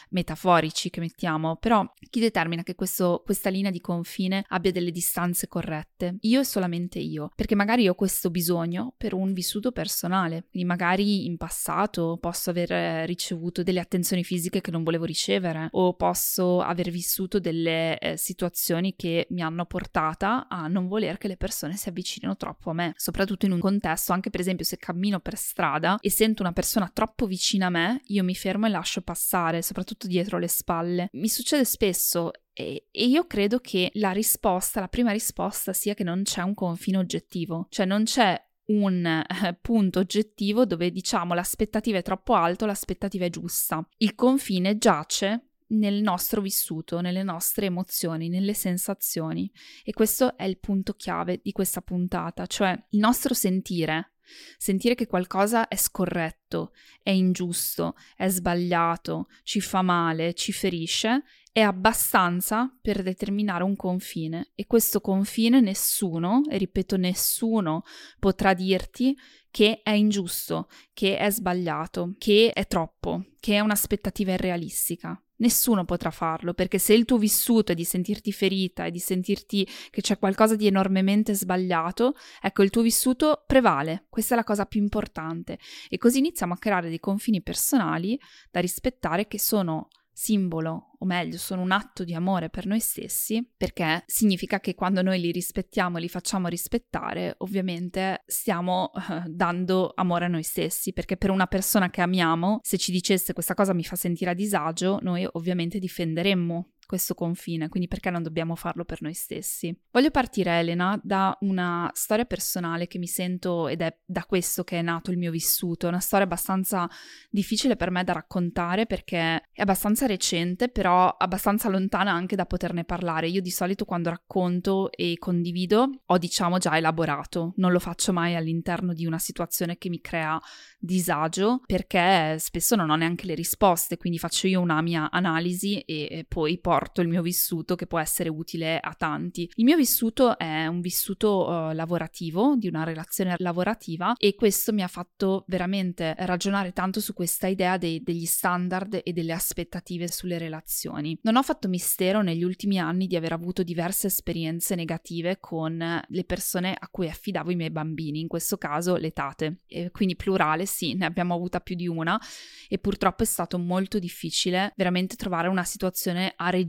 metaforici 0.10 0.92
che 0.92 1.00
mettiamo. 1.00 1.56
Però 1.56 1.92
chi 2.12 2.19
determina 2.19 2.62
che 2.62 2.75
questo, 2.75 3.24
questa 3.25 3.50
linea 3.50 3.71
di 3.71 3.81
confine 3.81 4.45
abbia 4.50 4.71
delle 4.71 4.92
distanze 4.92 5.48
corrette? 5.48 6.18
Io 6.21 6.42
e 6.42 6.44
solamente 6.44 7.00
io. 7.00 7.31
Perché 7.36 7.56
magari 7.56 7.88
ho 7.88 7.95
questo 7.95 8.30
bisogno 8.30 8.94
per 8.95 9.15
un 9.15 9.33
vissuto 9.33 9.71
personale. 9.71 10.45
Quindi 10.51 10.68
magari 10.68 11.25
in 11.25 11.38
passato 11.38 12.19
posso 12.21 12.51
aver 12.51 13.07
ricevuto 13.07 13.63
delle 13.63 13.80
attenzioni 13.80 14.24
fisiche 14.24 14.62
che 14.62 14.69
non 14.69 14.83
volevo 14.83 15.06
ricevere 15.06 15.69
o 15.71 15.95
posso 15.95 16.62
aver 16.62 16.92
vissuto 16.92 17.39
delle 17.39 17.98
eh, 18.04 18.18
situazioni 18.18 18.96
che 18.98 19.28
mi 19.30 19.42
hanno 19.42 19.66
portata 19.66 20.48
a 20.50 20.68
non 20.68 20.88
voler 20.88 21.18
che 21.18 21.30
le 21.30 21.38
persone 21.38 21.78
si 21.78 21.88
avvicinino 21.88 22.36
troppo 22.36 22.72
a 22.72 22.74
me, 22.74 22.94
soprattutto 22.98 23.46
in 23.46 23.54
un 23.54 23.60
contesto, 23.60 24.12
anche 24.12 24.30
per 24.30 24.42
esempio 24.42 24.66
se 24.66 24.76
cammino 24.78 25.22
per 25.22 25.38
strada 25.38 25.98
e 26.02 26.10
sento 26.10 26.42
una 26.42 26.52
persona 26.52 26.92
troppo 26.94 27.26
vicina 27.26 27.68
a 27.68 27.70
me, 27.70 28.02
io 28.08 28.24
mi 28.26 28.36
fermo 28.36 28.66
e 28.66 28.70
lascio 28.70 29.02
passare, 29.02 29.62
soprattutto 29.62 30.08
dietro 30.08 30.38
le 30.38 30.50
spalle. 30.50 31.08
Mi 31.14 31.30
succede 31.30 31.64
spesso 31.64 32.32
e, 32.52 32.88
io 32.92 33.26
credo 33.26 33.60
che 33.60 33.90
la 33.94 34.12
risposta, 34.12 34.82
la 34.82 34.90
prima 34.90 35.12
risposta 35.12 35.72
sia 35.72 35.94
che 35.94 36.04
non 36.04 36.24
c'è 36.24 36.42
un 36.42 36.54
confine 36.54 36.98
oggettivo, 36.98 37.68
cioè 37.70 37.86
non 37.86 38.04
c'è 38.04 38.38
un 38.66 39.06
eh, 39.06 39.58
punto 39.62 40.00
oggettivo 40.00 40.66
dove 40.66 40.92
diciamo 40.92 41.34
l'aspettativa 41.34 41.98
è 41.98 42.02
troppo 42.02 42.34
alta 42.34 42.66
o 42.66 42.68
l'aspettativa 42.68 43.26
è 43.26 43.30
giusta. 43.30 43.86
Il 43.98 44.14
confine 44.16 44.78
giace 44.78 45.53
nel 45.74 46.02
nostro 46.02 46.42
vissuto, 46.42 47.02
nelle 47.02 47.24
nostre 47.24 47.68
emozioni, 47.68 48.30
nelle 48.30 48.54
sensazioni. 48.54 49.52
E 49.84 49.94
questo 49.94 50.38
è 50.38 50.44
il 50.44 50.60
punto 50.60 50.94
chiave 50.94 51.40
di 51.44 51.52
questa 51.52 51.81
puntata, 51.81 52.46
cioè 52.46 52.72
il 52.90 53.00
nostro 53.00 53.34
sentire. 53.34 54.14
Sentire 54.58 54.96
che 54.96 55.06
qualcosa 55.06 55.68
è 55.68 55.75
scorretto, 55.75 56.72
è 57.02 57.10
ingiusto, 57.10 57.96
è 58.16 58.30
sbagliato, 58.30 59.28
ci 59.44 59.60
fa 59.60 59.81
male, 59.81 60.34
ci 60.34 60.54
ferisce, 60.54 61.24
è 61.54 61.62
abbastanza 61.62 62.76
per 62.82 63.04
determinare 63.04 63.64
un 63.64 63.76
confine 63.76 64.50
e 64.56 64.66
questo 64.66 65.02
confine 65.02 65.62
nessuno, 65.62 66.42
e 66.50 66.58
ripeto 66.58 66.98
nessuno, 66.98 67.84
potrà 68.18 68.56
dirti 68.56 69.16
che 69.52 69.82
è 69.84 69.92
ingiusto, 69.92 70.68
che 70.94 71.16
è 71.16 71.30
sbagliato, 71.30 72.16
che 72.18 72.52
è 72.54 72.66
troppo, 72.66 73.26
che 73.40 73.54
è 73.54 73.60
un'aspettativa 73.60 74.34
irrealistica. 74.34 75.16
Nessuno 75.36 75.86
potrà 75.86 76.10
farlo 76.10 76.56
perché 76.56 76.80
se 76.80 76.96
il 76.96 77.06
tuo 77.06 77.20
vissuto 77.20 77.72
è 77.72 77.76
di 77.76 77.84
sentirti 77.84 78.32
ferita 78.32 78.86
e 78.86 78.92
di 78.92 79.00
sentirti 79.00 79.68
che 79.92 80.02
c'è 80.02 80.18
qualcosa 80.18 80.56
di 80.56 80.66
enormemente 80.66 81.36
sbagliato, 81.36 82.16
ecco 82.42 82.64
il 82.64 82.72
tuo 82.72 82.82
vissuto 82.82 83.44
prevale, 83.46 84.06
questa 84.10 84.34
è 84.34 84.38
la 84.38 84.44
cosa 84.44 84.66
più 84.66 84.82
importante 84.82 85.60
e 85.88 86.00
così 86.00 86.18
iniziamo 86.18 86.54
a 86.54 86.58
creare 86.58 86.90
dei 86.90 87.00
confini 87.00 87.44
personali 87.44 88.20
da 88.50 88.60
rispettare 88.60 89.28
che 89.28 89.40
sono 89.40 89.90
simbolo, 90.13 90.92
o 91.00 91.06
meglio, 91.06 91.38
sono 91.38 91.62
un 91.62 91.71
atto 91.71 92.04
di 92.04 92.13
amore 92.13 92.50
per 92.50 92.65
noi 92.65 92.80
stessi, 92.80 93.45
perché 93.57 94.04
significa 94.06 94.60
che 94.60 94.75
quando 94.75 95.01
noi 95.01 95.19
li 95.19 95.31
rispettiamo 95.31 95.98
e 95.98 96.01
li 96.01 96.10
facciamo 96.10 96.48
rispettare, 96.48 97.36
ovviamente 97.39 98.24
stiamo 98.25 98.92
uh, 98.94 99.24
dando 99.27 99.92
amore 99.95 100.25
a 100.25 100.30
noi 100.30 100.44
stessi, 100.44 100.94
perché 100.94 101.18
per 101.18 101.31
una 101.31 101.48
persona 101.48 101.89
che 101.89 102.01
amiamo, 102.01 102.60
se 102.62 102.77
ci 102.77 102.92
dicesse 102.92 103.33
questa 103.33 103.54
cosa 103.54 103.74
mi 103.74 103.83
fa 103.83 103.95
sentire 103.95 104.31
a 104.31 104.36
disagio, 104.36 105.00
noi 105.01 105.27
ovviamente 105.30 105.80
difenderemmo 105.80 106.74
questo 106.94 107.16
confine, 107.16 107.69
quindi 107.69 107.88
perché 107.88 108.12
non 108.12 108.22
dobbiamo 108.22 108.56
farlo 108.56 108.86
per 108.86 109.01
noi 109.01 109.16
stessi? 109.16 109.75
Voglio 109.90 110.12
partire, 110.12 110.60
Elena, 110.60 111.00
da 111.01 111.36
una 111.40 111.90
storia 111.95 112.25
personale 112.25 112.86
che 112.86 113.00
mi 113.00 113.07
sento 113.07 113.68
ed 113.68 113.81
è 113.81 113.98
da 114.06 114.24
questo 114.25 114.63
che 114.63 114.78
è 114.78 114.81
nato 114.84 115.10
il 115.10 115.18
mio 115.18 115.31
vissuto, 115.31 115.88
una 115.88 116.00
storia 116.00 116.25
abbastanza 116.25 116.88
difficile 117.31 117.75
per 117.75 117.90
me 117.90 118.04
da 118.04 118.13
raccontare 118.13 118.86
perché 118.86 119.18
è 119.51 119.62
abbastanza 119.62 120.06
recente, 120.06 120.69
però 120.69 121.10
abbastanza 121.18 121.68
lontana 121.68 122.12
anche 122.12 122.36
da 122.36 122.45
poterne 122.45 122.84
parlare. 122.84 123.28
Io 123.28 123.42
di 123.42 123.50
solito 123.50 123.86
quando 123.86 124.12
racconto 124.12 124.92
e 124.92 125.16
condivido 125.18 125.89
ho 126.06 126.18
diciamo 126.19 126.60
già 126.60 126.78
elaborato, 126.78 127.54
non 127.56 127.72
lo 127.72 127.80
faccio 127.80 128.13
mai 128.13 128.36
all'interno 128.36 128.94
di 128.94 129.07
una 129.07 129.18
situazione 129.18 129.80
che 129.80 129.89
mi 129.89 130.00
crea 130.00 130.39
disagio 130.78 131.62
perché 131.66 132.38
spesso 132.38 132.75
non 132.75 132.92
ho 132.92 132.96
neanche 132.96 133.25
le 133.25 133.34
risposte, 133.34 133.98
quindi 133.98 134.20
faccio 134.20 134.46
io 134.46 134.62
una 134.62 134.79
mia 134.84 135.10
analisi 135.10 135.79
e 135.79 136.24
poi 136.27 136.60
porto 136.60 136.82
il 137.02 137.08
mio 137.08 137.22
vissuto 137.22 137.75
che 137.75 137.88
può 137.88 138.00
essere 138.00 138.30
utile 138.30 138.80
a 138.80 138.94
tanti. 138.98 139.50
Il 139.56 139.63
mio 139.63 139.78
vissuto 139.78 140.38
è 140.38 140.68
un 140.68 140.82
vissuto 140.82 141.48
uh, 141.48 141.74
lavorativo, 141.74 142.56
di 142.56 142.68
una 142.68 142.84
relazione 142.84 143.36
lavorativa 143.38 144.16
e 144.18 144.36
questo 144.36 144.74
mi 144.74 144.82
ha 144.82 144.88
fatto 144.88 145.44
veramente 145.48 146.16
ragionare 146.20 146.74
tanto 146.74 147.00
su 147.00 147.13
questa 147.13 147.48
idea 147.48 147.78
dei, 147.78 148.02
degli 148.02 148.25
standard 148.25 149.02
e 149.04 149.13
delle 149.13 149.34
aspettative 149.34 150.08
sulle 150.08 150.38
relazioni. 150.38 151.18
Non 151.22 151.36
ho 151.36 151.44
fatto 151.44 151.68
mistero 151.68 152.22
negli 152.22 152.44
ultimi 152.44 152.80
anni 152.80 153.08
di 153.08 153.16
aver 153.16 153.34
avuto 153.34 153.63
diverse 153.63 154.08
esperienze 154.08 154.75
negative 154.75 155.38
con 155.40 156.02
le 156.06 156.24
persone 156.24 156.75
a 156.78 156.88
cui 156.90 157.08
affidavo 157.08 157.52
i 157.52 157.56
miei 157.56 157.72
bambini, 157.72 158.20
in 158.20 158.28
questo 158.28 158.58
caso 158.58 158.96
le 158.96 159.12
tate, 159.12 159.62
e 159.68 159.92
quindi 159.92 160.16
plurale 160.16 160.66
sì, 160.66 160.96
ne 160.96 161.06
abbiamo 161.06 161.34
avuta 161.34 161.60
più 161.60 161.75
di 161.75 161.88
una 161.88 162.20
e 162.68 162.78
purtroppo 162.80 163.24
è 163.24 163.25
stato 163.25 163.58
molto 163.58 164.00
difficile 164.00 164.74
veramente 164.75 165.16
trovare 165.16 165.48
una 165.48 165.63
situazione 165.63 166.34
a 166.36 166.50
regime 166.50 166.62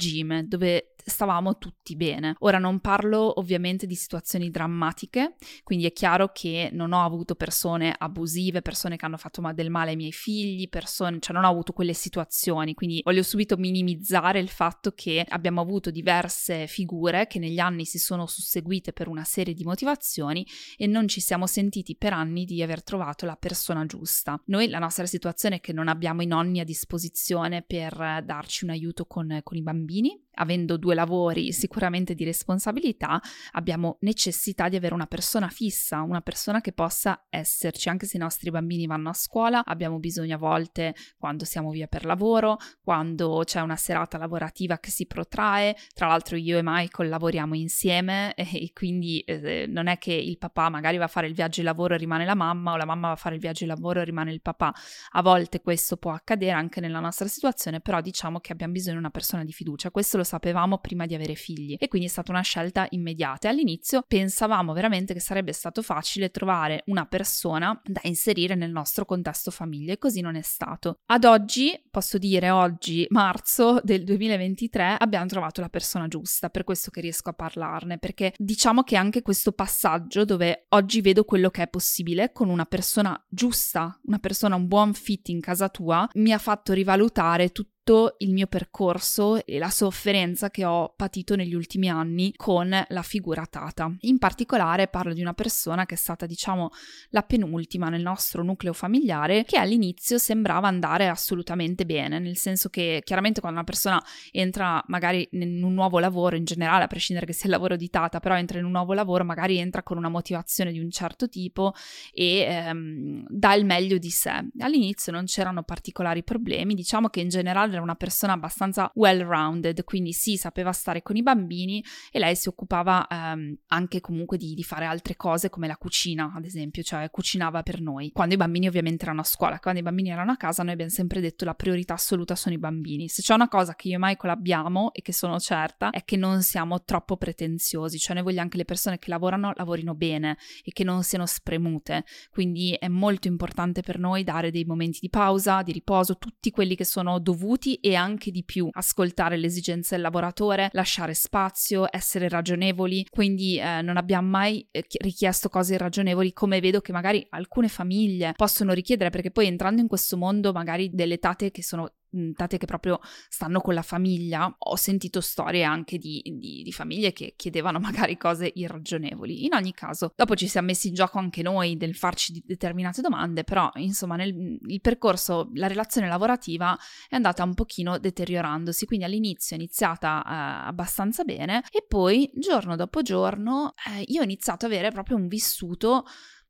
dove 0.49 0.94
stavamo 1.05 1.59
tutti 1.59 1.97
bene. 1.97 2.35
Ora 2.41 2.59
non 2.59 2.81
parlo 2.81 3.39
ovviamente 3.39 3.87
di 3.87 3.95
situazioni 3.95 4.51
drammatiche, 4.51 5.37
quindi 5.63 5.87
è 5.87 5.93
chiaro 5.93 6.31
che 6.33 6.71
non 6.73 6.93
ho 6.93 7.05
avuto 7.05 7.35
persone 7.35 7.95
abusive, 7.97 8.63
persone 8.63 8.97
che 8.97 9.05
hanno 9.05 9.17
fatto 9.17 9.43
del 9.53 9.71
male 9.71 9.91
ai 9.91 9.97
miei 9.97 10.13
figli, 10.13 10.69
persone, 10.69 11.19
cioè 11.21 11.35
non 11.35 11.45
ho 11.45 11.49
avuto 11.49 11.73
quelle 11.73 11.93
situazioni, 11.93 12.75
quindi 12.75 13.01
voglio 13.05 13.23
subito 13.23 13.57
minimizzare 13.57 14.39
il 14.39 14.49
fatto 14.49 14.93
che 14.93 15.25
abbiamo 15.29 15.61
avuto 15.61 15.91
diverse 15.91 16.67
figure 16.67 17.27
che 17.27 17.39
negli 17.39 17.59
anni 17.59 17.85
si 17.85 17.99
sono 17.99 18.27
susseguite 18.27 18.93
per 18.93 19.09
una 19.09 19.25
serie 19.25 19.55
di 19.55 19.65
motivazioni 19.65 20.47
e 20.77 20.87
non 20.87 21.09
ci 21.09 21.21
siamo 21.21 21.47
sentiti 21.47 21.97
per 21.97 22.13
anni 22.13 22.45
di 22.45 22.63
aver 22.63 22.83
trovato 22.83 23.27
la 23.27 23.37
persona 23.37 23.85
giusta. 23.87 24.41
Noi 24.47 24.69
la 24.69 24.79
nostra 24.79 25.07
situazione 25.07 25.57
è 25.57 25.61
che 25.61 25.73
non 25.73 25.89
abbiamo 25.89 26.23
i 26.23 26.27
nonni 26.27 26.61
a 26.61 26.65
disposizione 26.65 27.63
per 27.63 28.23
darci 28.25 28.65
un 28.65 28.71
aiuto 28.71 29.07
con, 29.07 29.41
con 29.43 29.57
i 29.57 29.63
bambini 29.63 30.24
avendo 30.35 30.77
due 30.77 30.95
lavori 30.95 31.53
sicuramente 31.53 32.15
di 32.15 32.25
responsabilità, 32.25 33.21
abbiamo 33.53 33.99
necessità 34.01 34.69
di 34.69 34.77
avere 34.77 34.95
una 34.95 35.07
persona 35.07 35.49
fissa, 35.49 36.03
una 36.03 36.21
persona 36.21 36.61
che 36.61 36.73
possa 36.73 37.27
esserci, 37.29 37.89
anche 37.89 38.07
se 38.07 38.17
i 38.17 38.21
nostri 38.21 38.51
bambini 38.51 38.87
vanno 38.87 39.11
a 39.11 39.15
scuola, 39.15 39.65
abbiamo 39.65 39.99
bisogno 39.99 40.35
a 40.35 40.39
volte 40.39 40.95
quando 41.17 41.45
siamo 41.45 41.71
via 41.71 41.87
per 41.87 42.05
lavoro, 42.05 42.59
quando 42.83 43.43
c'è 43.45 43.61
una 43.61 43.77
serata 43.77 44.19
lavorativa 44.19 44.79
che 44.79 44.91
si 44.91 45.07
protrae, 45.07 45.77
tra 45.95 46.07
l'altro 46.07 46.37
io 46.37 46.59
e 46.59 46.63
Michael 46.63 47.09
lavoriamo 47.09 47.55
insieme 47.55 48.35
e 48.37 48.71
quindi 48.73 49.21
eh, 49.21 49.67
non 49.69 49.87
è 49.87 49.99
che 49.99 50.13
il 50.13 50.39
papà 50.39 50.69
magari 50.69 50.97
va 50.97 51.05
a 51.05 51.09
fare 51.09 51.27
il 51.27 51.35
viaggio 51.35 51.61
di 51.61 51.67
lavoro 51.67 51.95
e 51.95 51.99
rimane 51.99 52.25
la 52.25 52.35
mamma 52.35 52.73
o 52.73 52.77
la 52.77 52.85
mamma 52.85 53.09
va 53.09 53.13
a 53.13 53.17
fare 53.17 53.35
il 53.35 53.41
viaggio 53.41 53.65
di 53.65 53.71
lavoro 53.71 54.01
e 54.01 54.05
rimane 54.05 54.33
il 54.33 54.41
papà. 54.41 54.73
A 55.13 55.23
volte 55.23 55.61
questo 55.61 55.97
può 55.97 56.13
accadere 56.13 56.53
anche 56.53 56.81
nella 56.81 57.01
nostra 57.01 57.29
situazione, 57.29 57.81
però 57.81 58.01
diciamo 58.01 58.41
che 58.41 58.53
abbiamo 58.53 58.73
bisogno 58.73 58.95
di 58.95 59.01
una 59.01 59.11
persona 59.11 59.45
di 59.45 59.53
fiducia. 59.53 59.91
Questo 59.91 60.17
lo 60.17 60.24
sapevamo 60.25 60.79
prima 60.79 61.07
di 61.07 61.15
avere 61.15 61.35
figli 61.35 61.77
e 61.79 61.89
quindi 61.89 62.09
è 62.09 62.11
stata 62.11 62.33
una 62.33 62.41
scelta 62.41 62.87
immediata. 62.91 63.49
All'inizio 63.49 64.05
pensavamo 64.07 64.73
veramente 64.73 65.15
che 65.15 65.21
sarebbe 65.21 65.53
stato 65.53 65.83
facile 65.83 66.31
trovare 66.31 66.83
una 66.87 67.07
persona 67.07 67.79
da 67.85 68.01
inserire 68.05 68.55
nel 68.55 68.71
nostro 68.71 69.05
contesto 69.05 69.51
famiglia 69.51 69.93
e 69.93 69.99
così 69.99 70.21
non 70.21 70.37
è 70.37 70.43
stato. 70.43 70.99
Ad 71.07 71.25
oggi, 71.25 71.79
posso 71.91 72.19
dire 72.19 72.51
oggi, 72.51 73.07
marzo 73.11 73.81
del 73.83 74.05
2023, 74.05 74.97
abbiamo 74.99 75.27
trovato 75.27 75.61
la 75.61 75.69
persona 75.69 76.09
giusta, 76.09 76.51
per 76.51 76.65
questo 76.65 76.91
che 76.91 77.01
riesco 77.01 77.31
a 77.31 77.35
parlarne, 77.35 77.99
perché 77.99 78.33
diciamo 78.37 78.83
che 78.83 78.97
anche 78.97 79.23
questo 79.23 79.53
passaggio 79.53 80.25
dove 80.25 80.67
oggi 80.71 81.01
vedo 81.01 81.25
quello 81.25 81.51
che 81.51 81.63
è 81.63 81.69
possibile 81.69 82.33
con 82.33 82.49
una 82.49 82.65
persona 82.65 83.23
giusta, 83.29 83.99
una 84.05 84.19
persona, 84.19 84.57
un 84.57 84.67
buon 84.67 84.95
fit 84.95 85.29
in 85.29 85.41
casa 85.41 85.69
tua, 85.69 86.09
mi 86.15 86.33
ha 86.33 86.39
fatto 86.39 86.73
rivalutare 86.73 87.51
tutto 87.51 87.73
tutto 87.85 88.15
il 88.21 88.33
mio 88.33 88.47
percorso 88.47 89.45
e 89.45 89.59
la 89.59 89.69
sofferenza 89.69 90.51
che 90.51 90.65
ho 90.65 90.95
patito 90.97 91.37
negli 91.37 91.55
ultimi 91.55 91.91
anni 91.91 92.33
con 92.35 92.75
la 92.89 93.03
figura 93.03 93.45
Tata. 93.45 93.95
In 94.01 94.17
particolare 94.17 94.89
parlo 94.89 95.13
di 95.13 95.21
una 95.21 95.35
persona 95.35 95.85
che 95.85 95.95
è 95.95 95.99
stata, 95.99 96.25
diciamo, 96.25 96.71
la 97.11 97.23
penultima 97.23 97.91
nel 97.91 98.01
nostro 98.01 98.43
nucleo 98.43 98.73
familiare, 98.73 99.45
che 99.45 99.59
all'inizio 99.59 100.17
sembrava 100.17 100.67
andare 100.67 101.09
assolutamente 101.09 101.85
bene, 101.85 102.19
nel 102.19 102.39
senso 102.39 102.71
che 102.71 103.03
chiaramente 103.05 103.41
quando 103.41 103.59
una 103.59 103.67
persona 103.67 104.03
entra 104.33 104.83
magari 104.87 105.29
in 105.33 105.63
un 105.63 105.75
nuovo 105.75 105.99
lavoro, 105.99 106.37
in 106.37 106.45
generale, 106.45 106.85
a 106.85 106.87
prescindere 106.87 107.27
che 107.27 107.35
sia 107.35 107.47
il 107.47 107.53
lavoro 107.53 107.77
di 107.77 107.91
Tata, 107.91 108.19
però 108.19 108.37
entra 108.37 108.59
in 108.59 108.65
un 108.65 108.71
nuovo 108.71 108.95
lavoro, 108.95 109.25
magari 109.25 109.59
entra 109.59 109.83
con 109.83 109.99
una 109.99 110.09
motivazione 110.09 110.73
di 110.73 110.79
un 110.79 110.91
certo 110.91 111.29
tipo 111.29 111.75
e 112.15 112.39
ehm, 112.41 113.27
dà 113.29 113.53
il 113.53 113.67
meglio 113.67 113.99
di 113.99 114.11
sé. 114.11 114.49
All'inizio 114.61 115.13
non 115.13 115.27
c'erano 115.27 115.63
particolari 115.65 116.25
problemi, 116.25 116.75
diciamo 116.75 117.09
che 117.09 117.21
in 117.21 117.29
generale 117.29 117.73
era 117.75 117.83
una 117.83 117.95
persona 117.95 118.33
abbastanza 118.33 118.91
well-rounded, 118.95 119.85
quindi 119.85 120.13
sì, 120.13 120.37
sapeva 120.37 120.73
stare 120.73 121.03
con 121.03 121.17
i 121.17 121.23
bambini 121.23 121.85
e 122.11 122.19
lei 122.19 122.37
si 122.37 122.49
occupava 122.49 123.07
ehm, 123.07 123.57
anche 123.69 124.01
comunque 124.01 124.37
di, 124.37 124.55
di, 124.55 124.63
fare 124.63 124.87
altre 124.87 125.17
cose 125.17 125.51
come 125.51 125.67
la 125.67 125.77
cucina, 125.77 126.33
ad 126.35 126.45
esempio, 126.45 126.83
cioè 126.83 127.11
cucinava 127.11 127.63
per 127.63 127.81
noi. 127.81 128.11
Quando 128.13 128.35
i 128.35 128.37
bambini 128.37 128.67
ovviamente 128.67 129.05
erano 129.05 129.21
a 129.21 129.25
scuola, 129.25 129.59
quando 129.61 129.81
i 129.81 129.83
bambini 129.83 130.11
erano 130.11 130.33
a 130.33 130.37
casa, 130.37 130.63
noi 130.63 130.73
abbiamo 130.73 130.91
sempre 130.91 131.21
detto 131.21 131.45
la 131.45 131.55
priorità 131.55 131.95
assoluta 131.95 132.35
sono 132.35 132.55
i 132.55 132.59
bambini. 132.59 133.09
Se 133.09 133.23
c'è 133.23 133.35
una 133.35 133.49
cosa 133.49 133.75
che 133.75 133.89
io 133.89 133.97
e 133.97 133.99
Michael 134.01 134.33
abbiamo 134.33 134.93
e 134.93 135.03
che 135.03 135.13
sono 135.13 135.39
certa 135.39 135.91
è 135.91 136.05
che 136.05 136.17
non 136.17 136.43
siamo 136.43 136.83
troppo 136.85 137.17
pretenziosi, 137.17 137.99
cioè 137.99 138.15
noi 138.15 138.25
vogliamo 138.25 138.49
che 138.49 138.57
le 138.57 138.65
persone 138.65 138.99
che 138.99 139.11
lavorano 139.11 139.53
lavorino 139.55 139.95
bene 139.95 140.37
e 140.63 140.73
che 140.73 140.85
non 140.85 141.03
siano 141.03 141.27
spremute. 141.27 142.05
Quindi 142.31 142.73
è 142.79 142.89
molto 142.89 143.29
importante 143.29 143.83
per 143.83 143.99
noi 143.99 144.25
dare 144.25 144.51
dei 144.51 144.65
momenti 144.65 144.99
di 145.01 145.09
pausa, 145.09 145.63
di 145.63 145.73
riposo, 145.73 146.17
tutti 146.17 146.51
quelli 146.51 146.77
che 146.77 146.85
sono 146.85 147.19
dovuti 147.19 147.64
e 147.75 147.95
anche 147.95 148.31
di 148.31 148.45
più, 148.45 148.69
ascoltare 148.71 149.37
le 149.37 149.47
esigenze 149.47 149.95
del 149.95 150.05
lavoratore, 150.05 150.69
lasciare 150.73 151.15
spazio, 151.15 151.87
essere 151.91 152.29
ragionevoli, 152.29 153.07
quindi 153.11 153.59
eh, 153.59 153.83
non 153.83 153.97
abbiamo 153.97 154.29
mai 154.29 154.67
eh, 154.71 154.85
richiesto 155.01 155.49
cose 155.49 155.75
irragionevoli 155.75 156.33
come 156.33 156.61
vedo 156.61 156.81
che 156.81 156.93
magari 156.93 157.27
alcune 157.31 157.69
famiglie 157.69 158.33
possono 158.37 158.73
richiedere 158.73 159.11
perché 159.11 159.31
poi 159.31 159.47
entrando 159.47 159.81
in 159.81 159.89
questo 159.89 160.17
mondo 160.17 160.53
magari 160.53 160.91
delle 160.93 161.19
tate 161.19 161.51
che 161.51 161.63
sono 161.63 161.91
tate 162.35 162.59
che 162.59 162.67
proprio 162.67 163.01
stanno 163.29 163.61
con 163.61 163.75
la 163.75 163.83
famiglia, 163.83 164.55
ho 164.57 164.77
sentito 164.77 165.21
storie 165.21 165.65
anche 165.65 165.99
di, 165.99 166.23
di, 166.25 166.63
di, 166.63 166.73
famiglie 166.73 167.13
che 167.13 167.35
chiedevano 167.37 167.79
magari 167.79 168.17
cose 168.17 168.51
irragionevoli. 168.55 169.45
In 169.45 169.55
ogni 169.55 169.73
caso, 169.73 170.13
dopo 170.17 170.35
ci 170.35 170.49
siamo 170.49 170.69
messi 170.69 170.89
in 170.89 170.95
gioco 170.95 171.19
anche 171.19 171.43
noi 171.43 171.77
del 171.77 171.95
farci 171.95 172.43
determinate 172.45 173.01
domande, 173.01 173.45
però 173.45 173.71
insomma 173.75 174.17
nel 174.17 174.33
il 174.67 174.81
percorso, 174.81 175.51
la 175.55 175.67
relazione 175.67 176.09
lavorativa 176.09 176.77
è 177.09 177.15
andata 177.15 177.43
un 177.43 177.55
pochino 177.55 177.99
deteriorandosi, 177.99 178.87
quindi 178.87 179.05
all'inizio 179.05 179.57
è 179.57 179.59
iniziata 179.59 180.23
eh, 180.23 180.69
abbastanza 180.69 181.25
bene 181.25 181.63
e 181.71 181.85
poi 181.87 182.31
giorno 182.35 182.77
dopo 182.77 183.03
giorno 183.03 183.75
eh, 183.89 184.05
io 184.07 184.21
ho 184.21 184.25
iniziato 184.25 184.67
ad 184.67 184.73
avere 184.73 184.91
proprio 184.91 185.17
un 185.17 185.29
vissuto 185.29 186.05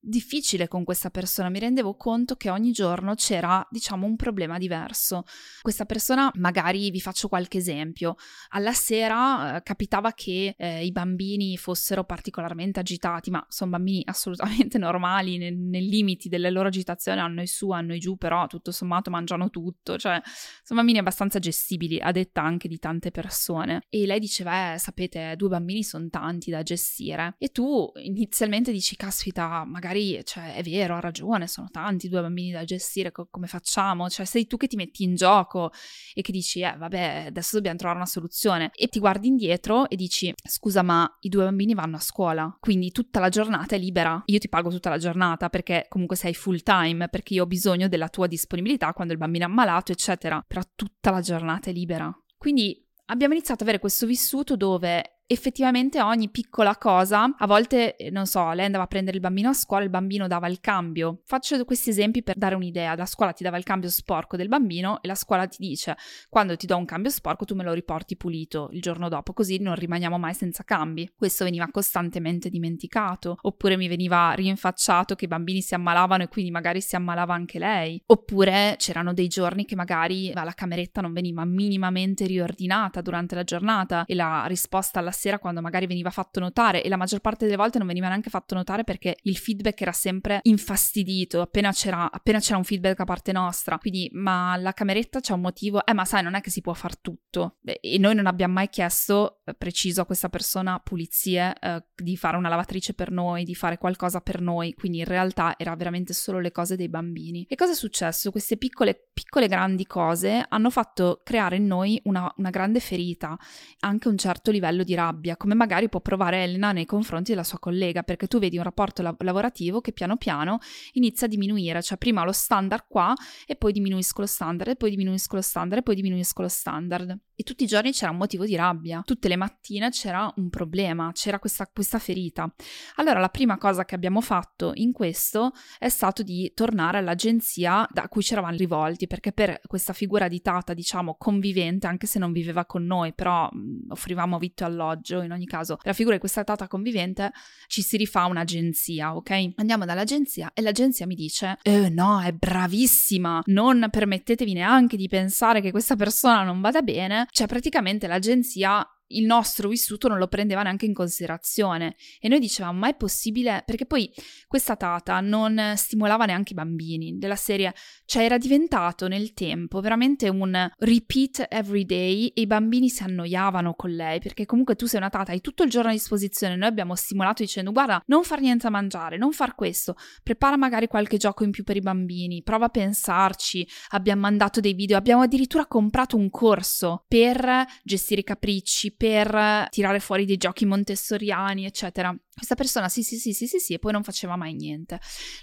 difficile 0.04 0.68
con 0.68 0.84
questa 0.84 1.10
persona, 1.10 1.48
mi 1.48 1.58
rendevo 1.58 1.96
conto 1.96 2.36
che 2.36 2.50
ogni 2.50 2.72
giorno 2.72 3.14
c'era, 3.14 3.66
diciamo, 3.70 4.06
un 4.06 4.16
problema 4.16 4.58
diverso. 4.58 5.24
Questa 5.62 5.86
persona, 5.86 6.30
magari 6.34 6.90
vi 6.90 7.00
faccio 7.00 7.28
qualche 7.28 7.58
esempio, 7.58 8.16
alla 8.50 8.72
sera 8.72 9.56
eh, 9.56 9.62
capitava 9.62 10.12
che 10.12 10.54
eh, 10.56 10.84
i 10.84 10.92
bambini 10.92 11.56
fossero 11.56 12.04
particolarmente 12.04 12.80
agitati, 12.80 13.30
ma 13.30 13.44
sono 13.48 13.70
bambini 13.70 14.02
assolutamente 14.06 14.78
normali, 14.78 15.38
nei, 15.38 15.56
nei 15.56 15.88
limiti 15.88 16.28
delle 16.28 16.50
loro 16.50 16.68
agitazioni, 16.68 17.20
hanno 17.20 17.42
i 17.42 17.46
su, 17.46 17.70
hanno 17.70 17.94
i 17.94 17.98
giù, 17.98 18.16
però 18.16 18.46
tutto 18.46 18.72
sommato 18.72 19.10
mangiano 19.10 19.48
tutto, 19.48 19.96
cioè 19.96 20.20
sono 20.62 20.80
bambini 20.80 20.98
abbastanza 20.98 21.38
gestibili, 21.38 21.98
a 22.00 22.12
detta 22.12 22.42
anche 22.42 22.68
di 22.68 22.78
tante 22.78 23.10
persone. 23.10 23.82
E 23.88 24.04
lei 24.06 24.18
diceva, 24.18 24.74
eh, 24.74 24.78
sapete, 24.78 25.34
due 25.36 25.48
bambini 25.48 25.82
sono 25.82 26.08
tanti 26.08 26.50
da 26.50 26.62
gestire. 26.62 27.36
E 27.38 27.48
tu 27.48 27.90
inizialmente 27.96 28.70
dici, 28.70 28.96
caspita, 28.96 29.64
magari 29.64 29.93
magari, 29.94 30.24
cioè, 30.24 30.54
è 30.56 30.62
vero, 30.62 30.96
ha 30.96 31.00
ragione, 31.00 31.46
sono 31.46 31.68
tanti 31.70 32.08
due 32.08 32.20
bambini 32.20 32.50
da 32.50 32.64
gestire, 32.64 33.12
co- 33.12 33.28
come 33.30 33.46
facciamo? 33.46 34.08
Cioè, 34.08 34.26
sei 34.26 34.46
tu 34.46 34.56
che 34.56 34.66
ti 34.66 34.76
metti 34.76 35.04
in 35.04 35.14
gioco 35.14 35.70
e 36.12 36.22
che 36.22 36.32
dici, 36.32 36.60
eh, 36.60 36.74
vabbè, 36.76 37.26
adesso 37.28 37.56
dobbiamo 37.56 37.76
trovare 37.76 37.98
una 37.98 38.08
soluzione. 38.08 38.70
E 38.74 38.88
ti 38.88 38.98
guardi 38.98 39.28
indietro 39.28 39.88
e 39.88 39.96
dici, 39.96 40.32
scusa, 40.42 40.82
ma 40.82 41.08
i 41.20 41.28
due 41.28 41.44
bambini 41.44 41.74
vanno 41.74 41.96
a 41.96 42.00
scuola, 42.00 42.56
quindi 42.60 42.90
tutta 42.90 43.20
la 43.20 43.28
giornata 43.28 43.76
è 43.76 43.78
libera. 43.78 44.22
Io 44.26 44.38
ti 44.38 44.48
pago 44.48 44.70
tutta 44.70 44.90
la 44.90 44.98
giornata 44.98 45.48
perché 45.48 45.86
comunque 45.88 46.16
sei 46.16 46.34
full 46.34 46.62
time, 46.62 47.08
perché 47.08 47.34
io 47.34 47.44
ho 47.44 47.46
bisogno 47.46 47.88
della 47.88 48.08
tua 48.08 48.26
disponibilità 48.26 48.92
quando 48.92 49.12
il 49.12 49.18
bambino 49.18 49.44
è 49.44 49.48
ammalato, 49.48 49.92
eccetera. 49.92 50.42
Però 50.46 50.60
tutta 50.74 51.10
la 51.10 51.20
giornata 51.20 51.70
è 51.70 51.72
libera. 51.72 52.12
Quindi 52.36 52.82
abbiamo 53.06 53.34
iniziato 53.34 53.62
ad 53.62 53.68
avere 53.68 53.80
questo 53.80 54.06
vissuto 54.06 54.56
dove 54.56 55.13
effettivamente 55.26 56.02
ogni 56.02 56.28
piccola 56.30 56.76
cosa, 56.76 57.34
a 57.36 57.46
volte, 57.46 57.96
eh, 57.96 58.10
non 58.10 58.26
so, 58.26 58.52
lei 58.52 58.66
andava 58.66 58.84
a 58.84 58.86
prendere 58.86 59.16
il 59.16 59.22
bambino 59.22 59.48
a 59.48 59.54
scuola, 59.54 59.84
il 59.84 59.90
bambino 59.90 60.26
dava 60.26 60.48
il 60.48 60.60
cambio. 60.60 61.20
Faccio 61.24 61.64
questi 61.64 61.90
esempi 61.90 62.22
per 62.22 62.36
dare 62.36 62.54
un'idea. 62.54 62.94
La 62.94 63.06
scuola 63.06 63.32
ti 63.32 63.42
dava 63.42 63.56
il 63.56 63.64
cambio 63.64 63.88
sporco 63.90 64.36
del 64.36 64.48
bambino 64.48 65.00
e 65.02 65.06
la 65.06 65.14
scuola 65.14 65.46
ti 65.46 65.56
dice, 65.58 65.96
quando 66.28 66.56
ti 66.56 66.66
do 66.66 66.76
un 66.76 66.84
cambio 66.84 67.10
sporco 67.10 67.44
tu 67.44 67.54
me 67.54 67.64
lo 67.64 67.72
riporti 67.72 68.16
pulito 68.16 68.68
il 68.72 68.80
giorno 68.80 69.08
dopo, 69.08 69.32
così 69.32 69.58
non 69.58 69.74
rimaniamo 69.74 70.18
mai 70.18 70.34
senza 70.34 70.62
cambi. 70.62 71.10
Questo 71.16 71.44
veniva 71.44 71.68
costantemente 71.70 72.50
dimenticato. 72.50 73.36
Oppure 73.42 73.76
mi 73.76 73.88
veniva 73.88 74.32
rinfacciato 74.32 75.14
che 75.14 75.24
i 75.24 75.28
bambini 75.28 75.62
si 75.62 75.74
ammalavano 75.74 76.24
e 76.24 76.28
quindi 76.28 76.50
magari 76.50 76.80
si 76.80 76.96
ammalava 76.96 77.34
anche 77.34 77.58
lei. 77.58 78.02
Oppure 78.06 78.74
c'erano 78.78 79.14
dei 79.14 79.28
giorni 79.28 79.64
che 79.64 79.74
magari 79.74 80.32
la 80.32 80.52
cameretta 80.54 81.00
non 81.00 81.12
veniva 81.12 81.44
minimamente 81.44 82.26
riordinata 82.26 83.00
durante 83.00 83.34
la 83.34 83.44
giornata 83.44 84.04
e 84.04 84.14
la 84.14 84.44
risposta 84.46 84.98
alla 84.98 85.12
sera 85.14 85.38
quando 85.38 85.60
magari 85.60 85.86
veniva 85.86 86.10
fatto 86.10 86.40
notare 86.40 86.82
e 86.82 86.88
la 86.88 86.96
maggior 86.96 87.20
parte 87.20 87.44
delle 87.44 87.56
volte 87.56 87.78
non 87.78 87.86
veniva 87.86 88.08
neanche 88.08 88.30
fatto 88.30 88.54
notare 88.54 88.84
perché 88.84 89.16
il 89.22 89.36
feedback 89.36 89.80
era 89.80 89.92
sempre 89.92 90.40
infastidito 90.42 91.40
appena 91.40 91.72
c'era, 91.72 92.10
appena 92.10 92.40
c'era 92.40 92.56
un 92.56 92.64
feedback 92.64 92.98
da 92.98 93.04
parte 93.04 93.32
nostra. 93.32 93.78
Quindi, 93.78 94.10
ma 94.12 94.56
la 94.56 94.72
cameretta 94.72 95.20
c'è 95.20 95.32
un 95.32 95.40
motivo, 95.40 95.84
eh 95.86 95.94
ma 95.94 96.04
sai 96.04 96.22
non 96.22 96.34
è 96.34 96.40
che 96.40 96.50
si 96.50 96.60
può 96.60 96.72
far 96.74 96.98
tutto 96.98 97.58
e 97.62 97.98
noi 97.98 98.14
non 98.14 98.26
abbiamo 98.26 98.54
mai 98.54 98.68
chiesto 98.68 99.40
eh, 99.44 99.54
preciso 99.54 100.02
a 100.02 100.06
questa 100.06 100.28
persona 100.28 100.78
pulizie, 100.78 101.54
eh, 101.60 101.84
di 101.94 102.16
fare 102.16 102.36
una 102.36 102.48
lavatrice 102.48 102.94
per 102.94 103.10
noi, 103.10 103.44
di 103.44 103.54
fare 103.54 103.78
qualcosa 103.78 104.20
per 104.20 104.40
noi, 104.40 104.74
quindi 104.74 104.98
in 104.98 105.04
realtà 105.04 105.54
era 105.56 105.74
veramente 105.76 106.12
solo 106.12 106.40
le 106.40 106.50
cose 106.50 106.76
dei 106.76 106.88
bambini. 106.88 107.46
E 107.48 107.54
cosa 107.54 107.72
è 107.72 107.74
successo? 107.76 108.30
Queste 108.30 108.56
piccole, 108.56 109.10
piccole 109.12 109.46
grandi 109.46 109.86
cose 109.86 110.44
hanno 110.48 110.70
fatto 110.70 111.20
creare 111.22 111.56
in 111.56 111.66
noi 111.66 112.00
una, 112.04 112.32
una 112.36 112.50
grande 112.50 112.80
ferita, 112.80 113.38
anche 113.80 114.08
un 114.08 114.16
certo 114.16 114.50
livello 114.50 114.82
di 114.82 114.94
rabbia 114.94 115.03
rabbia, 115.04 115.36
come 115.36 115.54
magari 115.54 115.88
può 115.88 116.00
provare 116.00 116.42
Elena 116.42 116.72
nei 116.72 116.86
confronti 116.86 117.30
della 117.30 117.44
sua 117.44 117.58
collega, 117.58 118.02
perché 118.02 118.26
tu 118.26 118.38
vedi 118.38 118.56
un 118.56 118.64
rapporto 118.64 119.02
la- 119.02 119.14
lavorativo 119.18 119.80
che 119.80 119.92
piano 119.92 120.16
piano 120.16 120.58
inizia 120.92 121.26
a 121.26 121.30
diminuire, 121.30 121.82
cioè 121.82 121.98
prima 121.98 122.24
lo 122.24 122.32
standard 122.32 122.86
qua 122.88 123.12
e 123.46 123.56
poi 123.56 123.72
diminuisco 123.72 124.20
lo 124.20 124.26
standard 124.26 124.70
e 124.70 124.76
poi 124.76 124.90
diminuisco 124.90 125.36
lo 125.36 125.42
standard 125.42 125.80
e 125.80 125.82
poi 125.82 125.94
diminuisco 125.94 126.42
lo 126.42 126.48
standard. 126.48 127.18
E 127.36 127.42
tutti 127.42 127.64
i 127.64 127.66
giorni 127.66 127.90
c'era 127.90 128.12
un 128.12 128.16
motivo 128.16 128.44
di 128.44 128.54
rabbia, 128.54 129.02
tutte 129.04 129.26
le 129.26 129.36
mattine 129.36 129.90
c'era 129.90 130.32
un 130.36 130.50
problema, 130.50 131.10
c'era 131.12 131.40
questa, 131.40 131.66
questa 131.66 131.98
ferita. 131.98 132.52
Allora 132.96 133.18
la 133.18 133.28
prima 133.28 133.58
cosa 133.58 133.84
che 133.84 133.96
abbiamo 133.96 134.20
fatto 134.20 134.70
in 134.74 134.92
questo 134.92 135.52
è 135.78 135.88
stato 135.88 136.22
di 136.22 136.52
tornare 136.54 136.98
all'agenzia 136.98 137.86
da 137.90 138.08
cui 138.08 138.22
ci 138.22 138.34
eravamo 138.34 138.56
rivolti, 138.56 139.08
perché 139.08 139.32
per 139.32 139.60
questa 139.66 139.92
figura 139.92 140.28
di 140.28 140.40
tata, 140.40 140.74
diciamo, 140.74 141.16
convivente, 141.18 141.88
anche 141.88 142.06
se 142.06 142.20
non 142.20 142.30
viveva 142.30 142.66
con 142.66 142.84
noi, 142.84 143.12
però 143.12 143.50
offrivamo 143.88 144.38
vitto 144.38 144.62
e 144.62 144.66
alloggio, 144.94 145.22
in 145.22 145.32
ogni 145.32 145.46
caso, 145.46 145.78
la 145.82 145.92
figura 145.92 146.14
di 146.14 146.20
questa 146.20 146.44
tata 146.44 146.66
convivente 146.68 147.32
ci 147.66 147.82
si 147.82 147.96
rifà 147.96 148.24
un'agenzia, 148.24 149.14
ok? 149.14 149.52
Andiamo 149.56 149.84
dall'agenzia 149.84 150.50
e 150.54 150.62
l'agenzia 150.62 151.06
mi 151.06 151.14
dice, 151.14 151.58
eh 151.62 151.88
no, 151.88 152.20
è 152.20 152.32
bravissima, 152.32 153.42
non 153.46 153.88
permettetevi 153.90 154.52
neanche 154.52 154.96
di 154.96 155.08
pensare 155.08 155.60
che 155.60 155.70
questa 155.70 155.96
persona 155.96 156.42
non 156.42 156.60
vada 156.60 156.82
bene, 156.82 157.26
cioè 157.30 157.46
praticamente 157.46 158.06
l'agenzia 158.06 158.86
il 159.16 159.24
nostro 159.26 159.68
vissuto 159.68 160.08
non 160.08 160.18
lo 160.18 160.28
prendeva 160.28 160.62
neanche 160.62 160.86
in 160.86 160.94
considerazione. 160.94 161.96
E 162.20 162.28
noi 162.28 162.38
dicevamo 162.38 162.78
ma 162.78 162.88
è 162.88 162.94
possibile? 162.94 163.62
Perché 163.64 163.86
poi 163.86 164.10
questa 164.46 164.76
tata 164.76 165.20
non 165.20 165.74
stimolava 165.76 166.24
neanche 166.24 166.52
i 166.52 166.56
bambini 166.56 167.18
della 167.18 167.36
serie. 167.36 167.74
Cioè 168.04 168.24
era 168.24 168.38
diventato 168.38 169.08
nel 169.08 169.32
tempo 169.34 169.80
veramente 169.80 170.28
un 170.28 170.70
repeat 170.78 171.46
every 171.48 171.84
day 171.84 172.26
e 172.28 172.42
i 172.42 172.46
bambini 172.46 172.88
si 172.88 173.02
annoiavano 173.02 173.74
con 173.74 173.90
lei 173.90 174.20
perché 174.20 174.46
comunque 174.46 174.76
tu 174.76 174.86
sei 174.86 175.00
una 175.00 175.10
tata 175.10 175.32
hai 175.32 175.40
tutto 175.40 175.62
il 175.62 175.70
giorno 175.70 175.90
a 175.90 175.92
disposizione 175.92 176.56
noi 176.56 176.68
abbiamo 176.68 176.94
stimolato 176.94 177.42
dicendo 177.42 177.72
guarda 177.72 178.02
non 178.06 178.24
far 178.24 178.40
niente 178.40 178.66
a 178.66 178.70
mangiare 178.70 179.16
non 179.16 179.32
far 179.32 179.54
questo 179.54 179.96
prepara 180.22 180.56
magari 180.56 180.86
qualche 180.86 181.16
gioco 181.16 181.44
in 181.44 181.50
più 181.50 181.64
per 181.64 181.76
i 181.76 181.80
bambini 181.80 182.42
prova 182.42 182.66
a 182.66 182.70
pensarci 182.70 183.66
abbiamo 183.90 184.22
mandato 184.22 184.60
dei 184.60 184.74
video 184.74 184.96
abbiamo 184.96 185.22
addirittura 185.22 185.66
comprato 185.66 186.16
un 186.16 186.30
corso 186.30 187.04
per 187.08 187.64
gestire 187.82 188.20
i 188.20 188.24
capricci 188.24 188.94
per 189.04 189.66
tirare 189.68 190.00
fuori 190.00 190.24
dei 190.24 190.38
giochi 190.38 190.64
montessoriani, 190.64 191.66
eccetera. 191.66 192.16
Questa 192.34 192.54
persona 192.54 192.88
sì, 192.88 193.02
sì, 193.02 193.18
sì, 193.18 193.34
sì, 193.34 193.46
sì, 193.46 193.58
sì, 193.58 193.74
e 193.74 193.78
poi 193.78 193.92
non 193.92 194.02
faceva 194.02 194.34
mai 194.34 194.54
niente. 194.54 194.98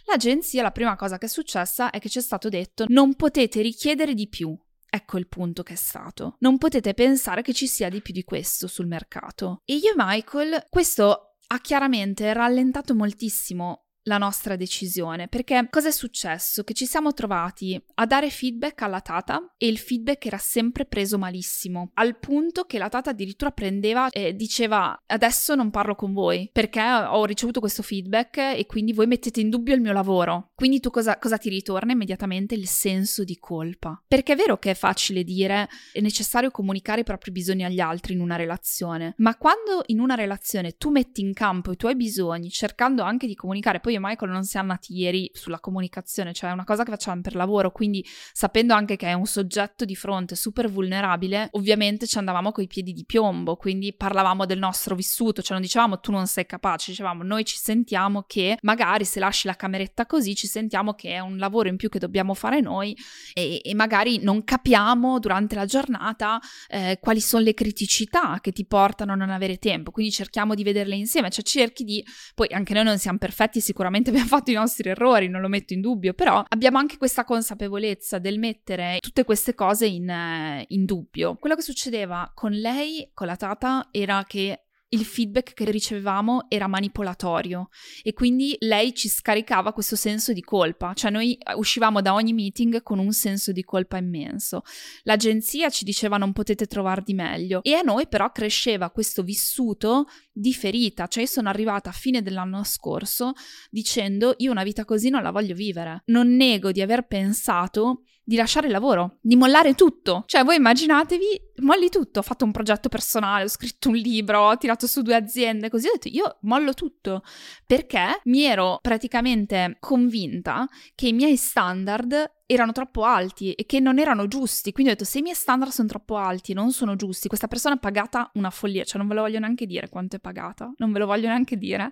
L'agenzia, 0.05 0.63
la 0.63 0.71
prima 0.71 0.95
cosa 0.95 1.19
che 1.19 1.27
è 1.27 1.29
successa 1.29 1.91
è 1.91 1.99
che 1.99 2.09
ci 2.09 2.17
è 2.17 2.21
stato 2.23 2.49
detto 2.49 2.85
non 2.87 3.13
potete 3.13 3.61
richiedere 3.61 4.15
di 4.15 4.27
più. 4.27 4.57
Ecco 4.89 5.19
il 5.19 5.27
punto 5.27 5.61
che 5.61 5.73
è 5.73 5.77
stato. 5.77 6.37
Non 6.39 6.57
potete 6.57 6.95
pensare 6.95 7.43
che 7.43 7.53
ci 7.53 7.67
sia 7.67 7.87
di 7.87 8.01
più 8.01 8.15
di 8.15 8.23
questo 8.23 8.65
sul 8.65 8.87
mercato. 8.87 9.61
E 9.63 9.75
io 9.75 9.91
e 9.91 9.95
Michael, 9.95 10.65
questo 10.67 11.35
ha 11.45 11.59
chiaramente 11.59 12.33
rallentato 12.33 12.95
moltissimo 12.95 13.89
la 14.03 14.17
nostra 14.17 14.55
decisione, 14.55 15.27
perché 15.27 15.67
cosa 15.69 15.89
è 15.89 15.91
successo? 15.91 16.63
Che 16.63 16.73
ci 16.73 16.85
siamo 16.85 17.13
trovati 17.13 17.81
a 17.95 18.05
dare 18.05 18.29
feedback 18.29 18.81
alla 18.81 19.01
Tata 19.01 19.53
e 19.57 19.67
il 19.67 19.77
feedback 19.77 20.25
era 20.25 20.37
sempre 20.37 20.85
preso 20.85 21.17
malissimo, 21.17 21.91
al 21.95 22.17
punto 22.17 22.63
che 22.63 22.77
la 22.77 22.89
Tata 22.89 23.11
addirittura 23.11 23.51
prendeva 23.51 24.09
e 24.09 24.35
diceva 24.35 24.99
adesso 25.05 25.55
non 25.55 25.69
parlo 25.69 25.95
con 25.95 26.13
voi 26.13 26.49
perché 26.51 26.81
ho 26.81 27.25
ricevuto 27.25 27.59
questo 27.59 27.83
feedback 27.83 28.37
e 28.37 28.65
quindi 28.67 28.93
voi 28.93 29.07
mettete 29.07 29.39
in 29.39 29.49
dubbio 29.49 29.75
il 29.75 29.81
mio 29.81 29.93
lavoro. 29.93 30.51
Quindi 30.55 30.79
tu 30.79 30.89
cosa, 30.89 31.17
cosa 31.17 31.37
ti 31.37 31.49
ritorna 31.49 31.91
immediatamente? 31.91 32.55
Il 32.55 32.67
senso 32.67 33.23
di 33.23 33.37
colpa. 33.37 34.01
Perché 34.07 34.33
è 34.33 34.35
vero 34.35 34.57
che 34.57 34.71
è 34.71 34.75
facile 34.75 35.23
dire 35.23 35.69
è 35.93 36.01
necessario 36.01 36.51
comunicare 36.51 37.01
i 37.01 37.03
propri 37.03 37.31
bisogni 37.31 37.63
agli 37.63 37.79
altri 37.79 38.13
in 38.13 38.21
una 38.21 38.35
relazione, 38.35 39.13
ma 39.17 39.35
quando 39.37 39.83
in 39.87 39.99
una 39.99 40.15
relazione 40.15 40.77
tu 40.77 40.89
metti 40.89 41.21
in 41.21 41.33
campo 41.33 41.71
i 41.71 41.77
tuoi 41.77 41.95
bisogni 41.95 42.49
cercando 42.49 43.03
anche 43.03 43.27
di 43.27 43.35
comunicare 43.35 43.79
poi 43.79 43.90
io 43.91 43.97
e 43.97 44.01
Michael 44.01 44.31
non 44.31 44.43
siamo 44.43 44.67
nati 44.67 44.97
ieri 44.97 45.29
sulla 45.33 45.59
comunicazione, 45.59 46.33
cioè 46.33 46.49
è 46.49 46.53
una 46.53 46.63
cosa 46.63 46.83
che 46.83 46.91
facciamo 46.91 47.21
per 47.21 47.35
lavoro, 47.35 47.71
quindi 47.71 48.05
sapendo 48.31 48.73
anche 48.73 48.95
che 48.95 49.07
è 49.07 49.13
un 49.13 49.25
soggetto 49.25 49.85
di 49.85 49.95
fronte 49.95 50.35
super 50.35 50.69
vulnerabile, 50.69 51.49
ovviamente 51.51 52.07
ci 52.07 52.17
andavamo 52.17 52.51
coi 52.51 52.67
piedi 52.67 52.93
di 52.93 53.05
piombo, 53.05 53.55
quindi 53.55 53.93
parlavamo 53.93 54.45
del 54.45 54.59
nostro 54.59 54.95
vissuto, 54.95 55.41
cioè 55.41 55.53
non 55.53 55.61
dicevamo 55.61 55.99
tu 55.99 56.11
non 56.11 56.27
sei 56.27 56.45
capace, 56.45 56.91
dicevamo 56.91 57.23
noi 57.23 57.45
ci 57.45 57.57
sentiamo 57.57 58.23
che 58.27 58.57
magari 58.61 59.05
se 59.05 59.19
lasci 59.19 59.47
la 59.47 59.55
cameretta 59.55 60.05
così 60.05 60.35
ci 60.35 60.47
sentiamo 60.47 60.93
che 60.93 61.11
è 61.11 61.19
un 61.19 61.37
lavoro 61.37 61.69
in 61.69 61.75
più 61.75 61.89
che 61.89 61.99
dobbiamo 61.99 62.33
fare 62.33 62.61
noi 62.61 62.97
e, 63.33 63.61
e 63.63 63.73
magari 63.73 64.19
non 64.19 64.43
capiamo 64.43 65.19
durante 65.19 65.55
la 65.55 65.65
giornata 65.65 66.39
eh, 66.67 66.97
quali 67.01 67.21
sono 67.21 67.43
le 67.43 67.53
criticità 67.53 68.39
che 68.41 68.51
ti 68.51 68.65
portano 68.65 69.13
a 69.13 69.15
non 69.15 69.29
avere 69.29 69.57
tempo, 69.57 69.91
quindi 69.91 70.11
cerchiamo 70.11 70.55
di 70.55 70.63
vederle 70.63 70.95
insieme, 70.95 71.29
cioè 71.29 71.43
cerchi 71.43 71.83
di, 71.83 72.03
poi 72.33 72.47
anche 72.51 72.73
noi 72.73 72.83
non 72.83 72.97
siamo 72.97 73.17
perfetti 73.17 73.59
sicuramente, 73.59 73.80
sicuramente 73.81 74.11
abbiamo 74.11 74.27
fatto 74.27 74.51
i 74.51 74.53
nostri 74.53 74.89
errori, 74.89 75.27
non 75.27 75.41
lo 75.41 75.47
metto 75.47 75.73
in 75.73 75.81
dubbio, 75.81 76.13
però 76.13 76.43
abbiamo 76.47 76.77
anche 76.77 76.97
questa 76.97 77.23
consapevolezza 77.23 78.19
del 78.19 78.37
mettere 78.37 78.97
tutte 78.99 79.23
queste 79.23 79.55
cose 79.55 79.87
in, 79.87 80.07
eh, 80.07 80.65
in 80.67 80.85
dubbio. 80.85 81.37
Quello 81.37 81.55
che 81.55 81.63
succedeva 81.63 82.31
con 82.35 82.51
lei, 82.51 83.09
con 83.13 83.25
la 83.25 83.35
Tata, 83.35 83.87
era 83.91 84.23
che 84.27 84.65
il 84.93 85.05
feedback 85.05 85.53
che 85.53 85.69
ricevevamo 85.69 86.45
era 86.49 86.67
manipolatorio 86.67 87.69
e 88.03 88.13
quindi 88.13 88.55
lei 88.59 88.93
ci 88.93 89.07
scaricava 89.07 89.73
questo 89.73 89.95
senso 89.95 90.33
di 90.33 90.41
colpa, 90.41 90.93
cioè 90.93 91.11
noi 91.11 91.35
eh, 91.35 91.53
uscivamo 91.53 92.01
da 92.01 92.13
ogni 92.13 92.33
meeting 92.33 92.83
con 92.83 92.99
un 92.99 93.11
senso 93.13 93.51
di 93.51 93.63
colpa 93.63 93.97
immenso. 93.97 94.63
L'agenzia 95.03 95.69
ci 95.69 95.85
diceva 95.85 96.17
non 96.17 96.33
potete 96.33 96.65
trovar 96.65 97.03
di 97.03 97.13
meglio 97.13 97.61
e 97.63 97.73
a 97.73 97.81
noi 97.81 98.07
però 98.07 98.31
cresceva 98.31 98.91
questo 98.91 99.23
vissuto 99.23 100.07
di 100.31 100.53
ferita, 100.53 101.07
cioè 101.07 101.23
io 101.23 101.29
sono 101.29 101.49
arrivata 101.49 101.89
a 101.89 101.93
fine 101.93 102.21
dell'anno 102.21 102.63
scorso 102.63 103.33
dicendo 103.69 104.35
io 104.37 104.51
una 104.51 104.63
vita 104.63 104.85
così 104.85 105.09
non 105.09 105.23
la 105.23 105.31
voglio 105.31 105.55
vivere. 105.55 106.03
Non 106.07 106.35
nego 106.35 106.71
di 106.71 106.81
aver 106.81 107.07
pensato 107.07 108.03
di 108.23 108.35
lasciare 108.35 108.67
il 108.67 108.71
lavoro, 108.71 109.17
di 109.21 109.35
mollare 109.35 109.73
tutto. 109.73 110.23
Cioè, 110.25 110.43
voi 110.43 110.55
immaginatevi, 110.55 111.51
molli 111.61 111.89
tutto. 111.89 112.19
Ho 112.19 112.23
fatto 112.23 112.45
un 112.45 112.51
progetto 112.51 112.89
personale, 112.89 113.43
ho 113.43 113.49
scritto 113.49 113.89
un 113.89 113.95
libro, 113.95 114.47
ho 114.47 114.57
tirato 114.57 114.87
su 114.87 115.01
due 115.01 115.15
aziende, 115.15 115.69
così 115.69 115.87
ho 115.87 115.91
detto 115.93 116.07
io 116.07 116.37
mollo 116.41 116.73
tutto 116.73 117.23
perché 117.65 118.21
mi 118.25 118.43
ero 118.43 118.79
praticamente 118.81 119.77
convinta 119.79 120.67
che 120.95 121.07
i 121.07 121.13
miei 121.13 121.35
standard 121.35 122.39
erano 122.45 122.73
troppo 122.73 123.03
alti 123.03 123.53
e 123.53 123.65
che 123.65 123.79
non 123.79 123.99
erano 123.99 124.27
giusti. 124.27 124.71
Quindi 124.71 124.91
ho 124.91 124.95
detto: 124.95 125.09
se 125.09 125.19
i 125.19 125.21
miei 125.21 125.35
standard 125.35 125.71
sono 125.71 125.87
troppo 125.87 126.15
alti 126.15 126.53
non 126.53 126.71
sono 126.71 126.95
giusti, 126.95 127.27
questa 127.27 127.47
persona 127.47 127.75
è 127.75 127.79
pagata 127.79 128.29
una 128.35 128.49
follia, 128.49 128.83
cioè 128.83 128.97
non 128.97 129.07
ve 129.07 129.15
lo 129.15 129.21
voglio 129.21 129.39
neanche 129.39 129.65
dire 129.65 129.89
quanto 129.89 130.15
è 130.17 130.19
pagata, 130.19 130.71
non 130.77 130.91
ve 130.91 130.99
lo 130.99 131.05
voglio 131.05 131.27
neanche 131.27 131.57
dire 131.57 131.91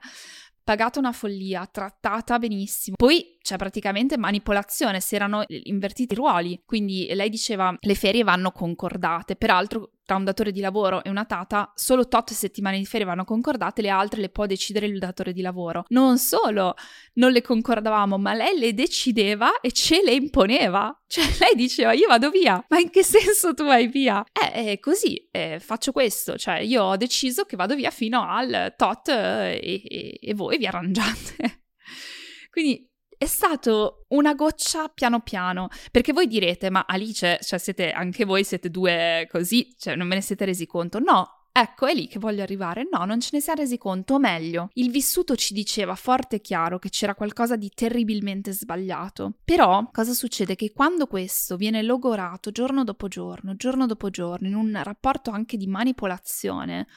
pagata 0.70 1.00
una 1.00 1.12
follia, 1.12 1.66
trattata 1.66 2.38
benissimo. 2.38 2.96
Poi 2.96 3.39
c'è 3.42 3.56
praticamente 3.58 4.18
manipolazione, 4.18 5.00
si 5.00 5.16
erano 5.16 5.44
invertiti 5.48 6.14
i 6.14 6.18
ruoli, 6.18 6.62
quindi 6.66 7.08
lei 7.14 7.30
diceva 7.30 7.76
le 7.80 7.96
ferie 7.96 8.24
vanno 8.24 8.52
concordate, 8.52 9.36
peraltro 9.36 9.92
tra 10.10 10.18
un 10.18 10.24
datore 10.24 10.52
di 10.52 10.60
lavoro 10.60 11.04
e 11.04 11.10
una 11.12 11.26
tata 11.26 11.72
solo 11.76 12.08
tot 12.08 12.32
settimane 12.32 12.80
di 12.80 12.86
ferie 12.88 13.06
vanno 13.06 13.26
concordate, 13.26 13.84
le 13.84 13.90
altre 13.90 14.22
le 14.22 14.30
può 14.30 14.48
decidere 14.48 14.88
il 14.88 14.98
datore 14.98 15.34
di 15.34 15.42
lavoro. 15.42 15.86
Non 15.90 16.18
solo 16.18 16.74
non 17.14 17.32
le 17.32 17.44
concordavamo, 17.44 18.18
ma 18.18 18.34
lei 18.34 18.58
le 18.58 18.74
decideva 18.74 19.60
e 19.60 19.72
ce 19.72 20.02
le 20.04 20.14
imponeva. 20.14 20.92
Cioè 21.06 21.26
lei 21.40 21.54
diceva 21.56 21.94
io 21.94 22.08
vado 22.08 22.32
via, 22.32 22.64
ma 22.70 22.80
in 22.80 22.90
che 22.90 23.04
senso 23.04 23.54
tu 23.54 23.66
vai 23.66 23.88
via? 23.88 24.24
Eh, 24.34 24.72
è 24.72 24.80
così, 24.80 25.28
eh, 25.32 25.60
faccio 25.60 25.92
questo, 25.92 26.38
cioè 26.38 26.58
io 26.58 26.84
ho 26.84 26.98
deciso 26.98 27.44
che 27.44 27.56
vado 27.56 27.76
via 27.76 27.92
fino 27.92 28.28
al 28.28 28.74
tot 28.76 29.10
eh, 29.10 29.60
e, 29.62 30.20
e 30.20 30.34
voi 30.34 30.58
vi 30.58 30.66
arrangiate. 30.66 31.66
Quindi 32.50 32.89
è 33.20 33.26
stato 33.26 34.06
una 34.10 34.34
goccia 34.34 34.88
piano 34.88 35.20
piano, 35.20 35.68
perché 35.92 36.14
voi 36.14 36.26
direte, 36.26 36.70
ma 36.70 36.86
Alice, 36.88 37.40
cioè 37.42 37.60
siete 37.60 37.92
anche 37.92 38.24
voi 38.24 38.46
siete 38.46 38.70
due 38.70 39.28
così, 39.30 39.76
cioè 39.78 39.98
non 39.98 40.08
ve 40.08 40.16
ne 40.16 40.22
siete 40.22 40.46
resi 40.46 40.66
conto? 40.66 41.00
No, 41.00 41.40
Ecco, 41.52 41.88
è 41.88 41.94
lì 41.94 42.08
che 42.08 42.20
voglio 42.20 42.42
arrivare. 42.42 42.88
No, 42.90 43.04
non 43.04 43.20
ce 43.20 43.32
ne 43.34 43.42
si 43.42 43.52
è 43.52 43.56
resi 43.56 43.78
conto, 43.78 44.14
o 44.14 44.20
meglio, 44.20 44.70
il 44.76 44.92
vissuto 44.92 45.36
ci 45.36 45.54
diceva 45.54 45.96
forte 45.96 46.38
e 46.38 46.42
chiaro 46.42 46.80
che 46.80 46.88
c'era 46.88 47.16
qualcosa 47.16 47.58
di 47.58 47.70
terribilmente 47.74 48.54
sbagliato. 48.54 49.34
Però 49.44 49.90
cosa 49.92 50.14
succede? 50.14 50.56
Che 50.56 50.72
quando 50.72 51.08
questo 51.08 51.58
viene 51.58 51.82
logorato 51.82 52.52
giorno 52.52 52.86
dopo 52.86 53.10
giorno, 53.10 53.56
giorno 53.58 53.86
dopo 53.88 54.10
giorno, 54.10 54.48
in 54.48 54.56
un 54.56 54.80
rapporto 54.82 55.32
anche 55.32 55.58
di 55.58 55.68
manipolazione, 55.68 56.88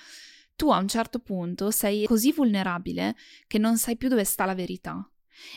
tu 0.55 0.71
a 0.71 0.79
un 0.79 0.87
certo 0.87 1.19
punto 1.19 1.73
sei 1.73 2.07
così 2.07 2.31
vulnerabile 2.31 3.17
che 3.49 3.59
non 3.59 3.77
sai 3.79 3.97
più 3.97 4.09
dove 4.09 4.23
sta 4.23 4.45
la 4.45 4.55
verità. 4.55 5.05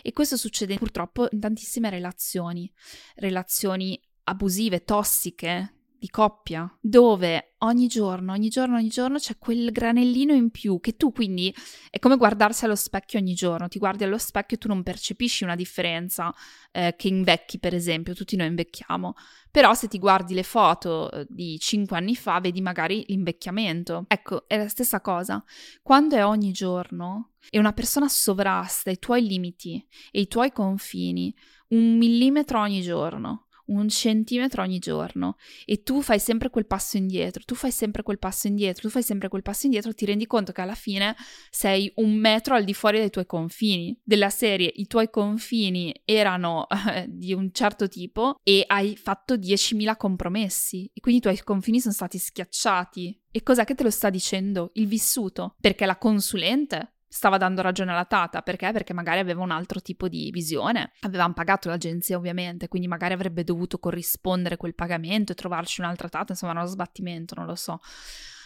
E 0.01 0.11
questo 0.13 0.37
succede 0.37 0.77
purtroppo 0.77 1.27
in 1.31 1.39
tantissime 1.39 1.89
relazioni, 1.89 2.71
relazioni 3.15 3.99
abusive, 4.23 4.83
tossiche, 4.83 5.74
di 6.05 6.11
coppia, 6.11 6.71
dove 6.79 7.55
ogni 7.59 7.87
giorno, 7.87 8.31
ogni 8.31 8.49
giorno, 8.49 8.75
ogni 8.75 8.89
giorno 8.89 9.17
c'è 9.17 9.39
quel 9.39 9.71
granellino 9.71 10.33
in 10.33 10.51
più 10.51 10.79
che 10.79 10.95
tu 10.95 11.11
quindi 11.11 11.53
è 11.89 11.97
come 11.97 12.15
guardarsi 12.15 12.65
allo 12.65 12.75
specchio 12.75 13.17
ogni 13.17 13.33
giorno, 13.33 13.67
ti 13.67 13.79
guardi 13.79 14.03
allo 14.03 14.19
specchio 14.19 14.55
e 14.55 14.59
tu 14.59 14.67
non 14.67 14.83
percepisci 14.83 15.43
una 15.43 15.55
differenza 15.55 16.31
eh, 16.71 16.93
che 16.95 17.07
invecchi 17.07 17.57
per 17.57 17.73
esempio, 17.73 18.13
tutti 18.13 18.35
noi 18.35 18.47
invecchiamo, 18.47 19.15
però 19.49 19.73
se 19.73 19.87
ti 19.87 19.97
guardi 19.97 20.35
le 20.35 20.43
foto 20.43 21.09
eh, 21.11 21.25
di 21.27 21.57
cinque 21.59 21.97
anni 21.97 22.15
fa 22.15 22.39
vedi 22.39 22.61
magari 22.61 23.03
l'invecchiamento. 23.07 24.05
Ecco, 24.07 24.47
è 24.47 24.57
la 24.57 24.67
stessa 24.67 25.01
cosa. 25.01 25.43
Quando 25.81 26.15
è 26.15 26.23
ogni 26.23 26.51
giorno 26.51 27.31
e 27.49 27.57
una 27.57 27.73
persona 27.73 28.07
sovrasta 28.07 28.91
i 28.91 28.99
tuoi 28.99 29.25
limiti 29.25 29.83
e 30.11 30.19
i 30.19 30.27
tuoi 30.27 30.51
confini 30.51 31.33
un 31.69 31.97
millimetro 31.97 32.59
ogni 32.59 32.81
giorno, 32.81 33.44
un 33.67 33.89
centimetro 33.89 34.61
ogni 34.61 34.79
giorno 34.79 35.37
e 35.65 35.83
tu 35.83 36.01
fai 36.01 36.19
sempre 36.19 36.49
quel 36.49 36.65
passo 36.65 36.97
indietro, 36.97 37.43
tu 37.45 37.55
fai 37.55 37.71
sempre 37.71 38.03
quel 38.03 38.19
passo 38.19 38.47
indietro, 38.47 38.83
tu 38.83 38.89
fai 38.89 39.03
sempre 39.03 39.29
quel 39.29 39.41
passo 39.41 39.65
indietro, 39.65 39.93
ti 39.93 40.05
rendi 40.05 40.27
conto 40.27 40.51
che 40.51 40.61
alla 40.61 40.75
fine 40.75 41.15
sei 41.49 41.91
un 41.95 42.13
metro 42.15 42.55
al 42.55 42.63
di 42.63 42.73
fuori 42.73 42.99
dei 42.99 43.09
tuoi 43.09 43.25
confini. 43.25 43.97
Della 44.03 44.29
serie 44.29 44.71
i 44.75 44.87
tuoi 44.87 45.09
confini 45.09 45.93
erano 46.05 46.67
eh, 46.69 47.05
di 47.07 47.33
un 47.33 47.51
certo 47.51 47.87
tipo 47.87 48.39
e 48.43 48.63
hai 48.67 48.95
fatto 48.95 49.35
10.000 49.35 49.95
compromessi 49.97 50.89
e 50.93 50.99
quindi 50.99 51.19
i 51.19 51.23
tuoi 51.23 51.41
confini 51.43 51.79
sono 51.79 51.93
stati 51.93 52.17
schiacciati. 52.17 53.19
E 53.31 53.43
cos'è 53.43 53.65
che 53.65 53.75
te 53.75 53.83
lo 53.83 53.89
sta 53.89 54.09
dicendo? 54.09 54.71
Il 54.75 54.87
vissuto. 54.87 55.55
Perché 55.59 55.85
la 55.85 55.97
consulente 55.97 56.94
stava 57.15 57.37
dando 57.37 57.61
ragione 57.61 57.91
alla 57.91 58.03
Tata, 58.03 58.41
perché? 58.41 58.73
Perché 58.73 58.91
magari 58.91 59.19
aveva 59.19 59.41
un 59.41 59.51
altro 59.51 59.81
tipo 59.81 60.09
di 60.09 60.29
visione. 60.33 60.91
Avevamo 60.99 61.33
pagato 61.33 61.69
l'agenzia 61.69 62.17
ovviamente, 62.17 62.67
quindi 62.67 62.89
magari 62.89 63.13
avrebbe 63.13 63.45
dovuto 63.45 63.79
corrispondere 63.79 64.57
quel 64.57 64.75
pagamento 64.75 65.31
e 65.31 65.35
trovarci 65.35 65.79
un'altra 65.79 66.09
Tata, 66.09 66.33
insomma 66.33 66.51
uno 66.51 66.65
sbattimento, 66.65 67.33
non 67.35 67.45
lo 67.45 67.55
so. 67.55 67.79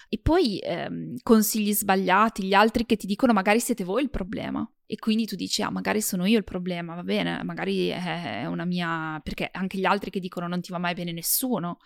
E 0.08 0.19
poi 0.19 0.60
ehm, 0.60 1.15
consigli 1.23 1.73
sbagliati, 1.73 2.43
gli 2.43 2.53
altri 2.53 2.86
che 2.86 2.95
ti 2.95 3.08
dicono 3.08 3.34
magari 3.34 3.60
siete 3.60 3.84
voi 3.84 4.03
il 4.03 4.12
problema. 4.12 4.71
E 4.91 4.97
quindi 4.97 5.28
tu 5.28 5.36
dici, 5.36 5.62
ah, 5.62 5.69
magari 5.69 6.02
sono 6.02 6.25
io 6.25 6.39
il 6.39 6.43
problema, 6.43 6.95
va 6.95 7.04
bene, 7.04 7.43
magari 7.43 7.89
è 7.89 8.47
una 8.47 8.65
mia... 8.65 9.21
perché 9.23 9.47
anche 9.52 9.78
gli 9.78 9.86
altri 9.86 10.10
che 10.10 10.19
dicono 10.19 10.47
non 10.47 10.62
ti 10.62 10.71
va 10.71 10.80
mai 10.80 10.95
bene 10.95 11.12
nessuno, 11.12 11.78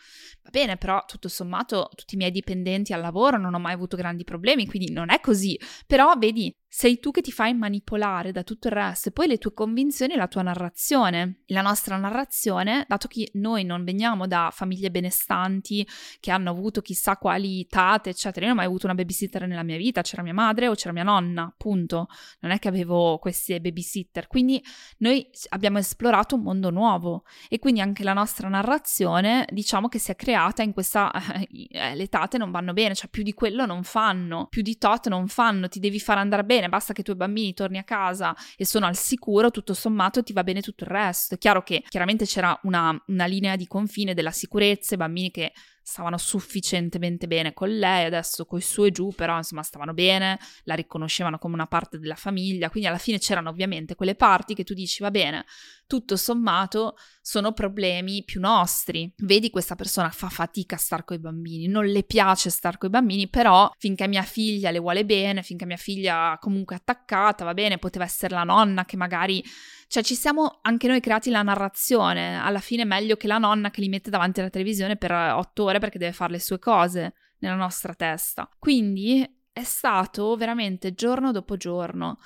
va 0.41 0.49
bene, 0.49 0.77
però 0.77 1.03
tutto 1.05 1.27
sommato 1.27 1.89
tutti 1.95 2.15
i 2.15 2.17
miei 2.17 2.31
dipendenti 2.31 2.93
al 2.93 3.01
lavoro 3.01 3.37
non 3.37 3.53
ho 3.55 3.59
mai 3.59 3.73
avuto 3.73 3.97
grandi 3.97 4.23
problemi, 4.23 4.65
quindi 4.67 4.93
non 4.93 5.09
è 5.11 5.19
così. 5.19 5.59
Però 5.85 6.13
vedi, 6.17 6.55
sei 6.65 6.99
tu 6.99 7.11
che 7.11 7.21
ti 7.21 7.33
fai 7.33 7.53
manipolare 7.53 8.31
da 8.31 8.43
tutto 8.43 8.67
il 8.67 8.73
resto 8.73 9.09
e 9.09 9.11
poi 9.11 9.27
le 9.27 9.37
tue 9.37 9.53
convinzioni 9.53 10.13
e 10.13 10.15
la 10.15 10.29
tua 10.29 10.41
narrazione. 10.41 11.41
La 11.47 11.61
nostra 11.61 11.97
narrazione, 11.97 12.85
dato 12.87 13.09
che 13.09 13.29
noi 13.33 13.65
non 13.65 13.83
veniamo 13.83 14.27
da 14.27 14.49
famiglie 14.51 14.89
benestanti 14.89 15.85
che 16.21 16.31
hanno 16.31 16.49
avuto 16.49 16.81
chissà 16.81 17.17
quali 17.17 17.67
tate, 17.67 18.11
eccetera, 18.11 18.45
io 18.45 18.51
non 18.53 18.53
ho 18.53 18.61
mai 18.61 18.65
avuto 18.65 18.85
una 18.85 18.95
babysitter 18.95 19.45
nella 19.45 19.61
mia 19.61 19.77
vita, 19.77 20.01
c'era 20.01 20.23
mia 20.23 20.33
madre 20.33 20.69
o 20.69 20.73
c'era 20.73 20.93
mia 20.93 21.03
nonna, 21.03 21.53
punto. 21.55 22.07
Non 22.39 22.51
è 22.51 22.59
che 22.59 22.69
avevo 22.69 22.92
queste 23.19 23.59
babysitter, 23.59 24.27
quindi 24.27 24.63
noi 24.97 25.29
abbiamo 25.49 25.77
esplorato 25.77 26.35
un 26.35 26.41
mondo 26.41 26.69
nuovo 26.69 27.23
e 27.49 27.59
quindi 27.59 27.81
anche 27.81 28.03
la 28.03 28.13
nostra 28.13 28.47
narrazione, 28.47 29.47
diciamo 29.51 29.87
che 29.87 29.99
si 29.99 30.11
è 30.11 30.15
creata 30.15 30.63
in 30.63 30.73
questa 30.73 31.11
eh, 31.49 31.95
le 31.95 32.07
tate 32.07 32.37
non 32.37 32.51
vanno 32.51 32.73
bene, 32.73 32.95
cioè 32.95 33.09
più 33.09 33.23
di 33.23 33.33
quello 33.33 33.65
non 33.65 33.83
fanno, 33.83 34.47
più 34.49 34.61
di 34.61 34.77
tot 34.77 35.07
non 35.07 35.27
fanno, 35.27 35.67
ti 35.67 35.79
devi 35.79 35.99
far 35.99 36.17
andare 36.17 36.43
bene, 36.43 36.69
basta 36.69 36.93
che 36.93 37.01
i 37.01 37.03
tuoi 37.03 37.15
bambini 37.15 37.53
torni 37.53 37.77
a 37.77 37.83
casa 37.83 38.35
e 38.57 38.65
sono 38.65 38.85
al 38.85 38.95
sicuro, 38.95 39.51
tutto 39.51 39.73
sommato 39.73 40.23
ti 40.23 40.33
va 40.33 40.43
bene 40.43 40.61
tutto 40.61 40.83
il 40.83 40.89
resto. 40.89 41.35
È 41.35 41.37
chiaro 41.37 41.63
che 41.63 41.83
chiaramente 41.87 42.25
c'era 42.25 42.57
una, 42.63 43.01
una 43.07 43.25
linea 43.25 43.55
di 43.55 43.67
confine 43.67 44.13
della 44.13 44.31
sicurezza, 44.31 44.95
i 44.95 44.97
bambini 44.97 45.31
che 45.31 45.53
stavano 45.83 46.17
sufficientemente 46.17 47.27
bene 47.27 47.53
con 47.53 47.69
lei, 47.69 48.05
adesso 48.05 48.45
coi 48.45 48.61
su 48.61 48.85
e 48.85 48.91
giù, 48.91 49.09
però 49.13 49.37
insomma 49.37 49.61
stavano 49.63 49.93
bene, 49.93 50.39
la 50.63 50.75
riconoscevano 50.75 51.37
come 51.37 51.53
una 51.53 51.67
parte 51.67 51.99
della 51.99 52.15
famiglia, 52.15 52.69
quindi 52.69 52.87
alla 52.87 52.97
fine 52.97 53.19
c'erano 53.19 53.49
ovviamente 53.49 53.95
quelle 53.95 54.15
parti 54.15 54.53
che 54.55 54.63
tu 54.63 54.73
dici 54.73 55.03
va 55.03 55.11
bene, 55.11 55.45
tutto 55.87 56.15
sommato 56.15 56.95
sono 57.21 57.53
problemi 57.53 58.23
più 58.23 58.39
nostri. 58.39 59.11
Vedi 59.17 59.49
questa 59.49 59.75
persona 59.75 60.09
fa 60.09 60.29
fatica 60.29 60.75
a 60.75 60.79
star 60.79 61.03
con 61.03 61.17
i 61.17 61.19
bambini, 61.19 61.67
non 61.67 61.85
le 61.85 62.03
piace 62.03 62.49
star 62.49 62.77
con 62.77 62.89
i 62.89 62.91
bambini, 62.91 63.29
però 63.29 63.71
finché 63.77 64.07
mia 64.07 64.23
figlia 64.23 64.71
le 64.71 64.79
vuole 64.79 65.05
bene, 65.05 65.43
finché 65.43 65.65
mia 65.65 65.77
figlia 65.77 66.37
comunque 66.39 66.75
è 66.75 66.79
attaccata, 66.79 67.45
va 67.45 67.53
bene, 67.53 67.77
poteva 67.77 68.05
essere 68.05 68.33
la 68.33 68.43
nonna 68.43 68.85
che 68.85 68.97
magari 68.97 69.43
cioè 69.87 70.01
ci 70.01 70.15
siamo 70.15 70.59
anche 70.63 70.87
noi 70.87 70.99
creati 70.99 71.29
la 71.29 71.43
narrazione, 71.43 72.39
alla 72.41 72.59
fine 72.59 72.83
meglio 72.83 73.15
che 73.15 73.27
la 73.27 73.37
nonna 73.37 73.69
che 73.69 73.79
li 73.79 73.89
mette 73.89 74.09
davanti 74.09 74.39
alla 74.39 74.49
televisione 74.49 74.97
per 74.97 75.11
otto 75.11 75.65
ore 75.65 75.77
perché 75.77 75.99
deve 75.99 76.13
fare 76.13 76.31
le 76.31 76.39
sue 76.39 76.57
cose 76.57 77.13
nella 77.39 77.53
nostra 77.53 77.93
testa. 77.93 78.49
Quindi 78.57 79.23
è 79.51 79.63
stato 79.63 80.35
veramente 80.35 80.93
giorno 80.93 81.31
dopo 81.31 81.57
giorno. 81.57 82.17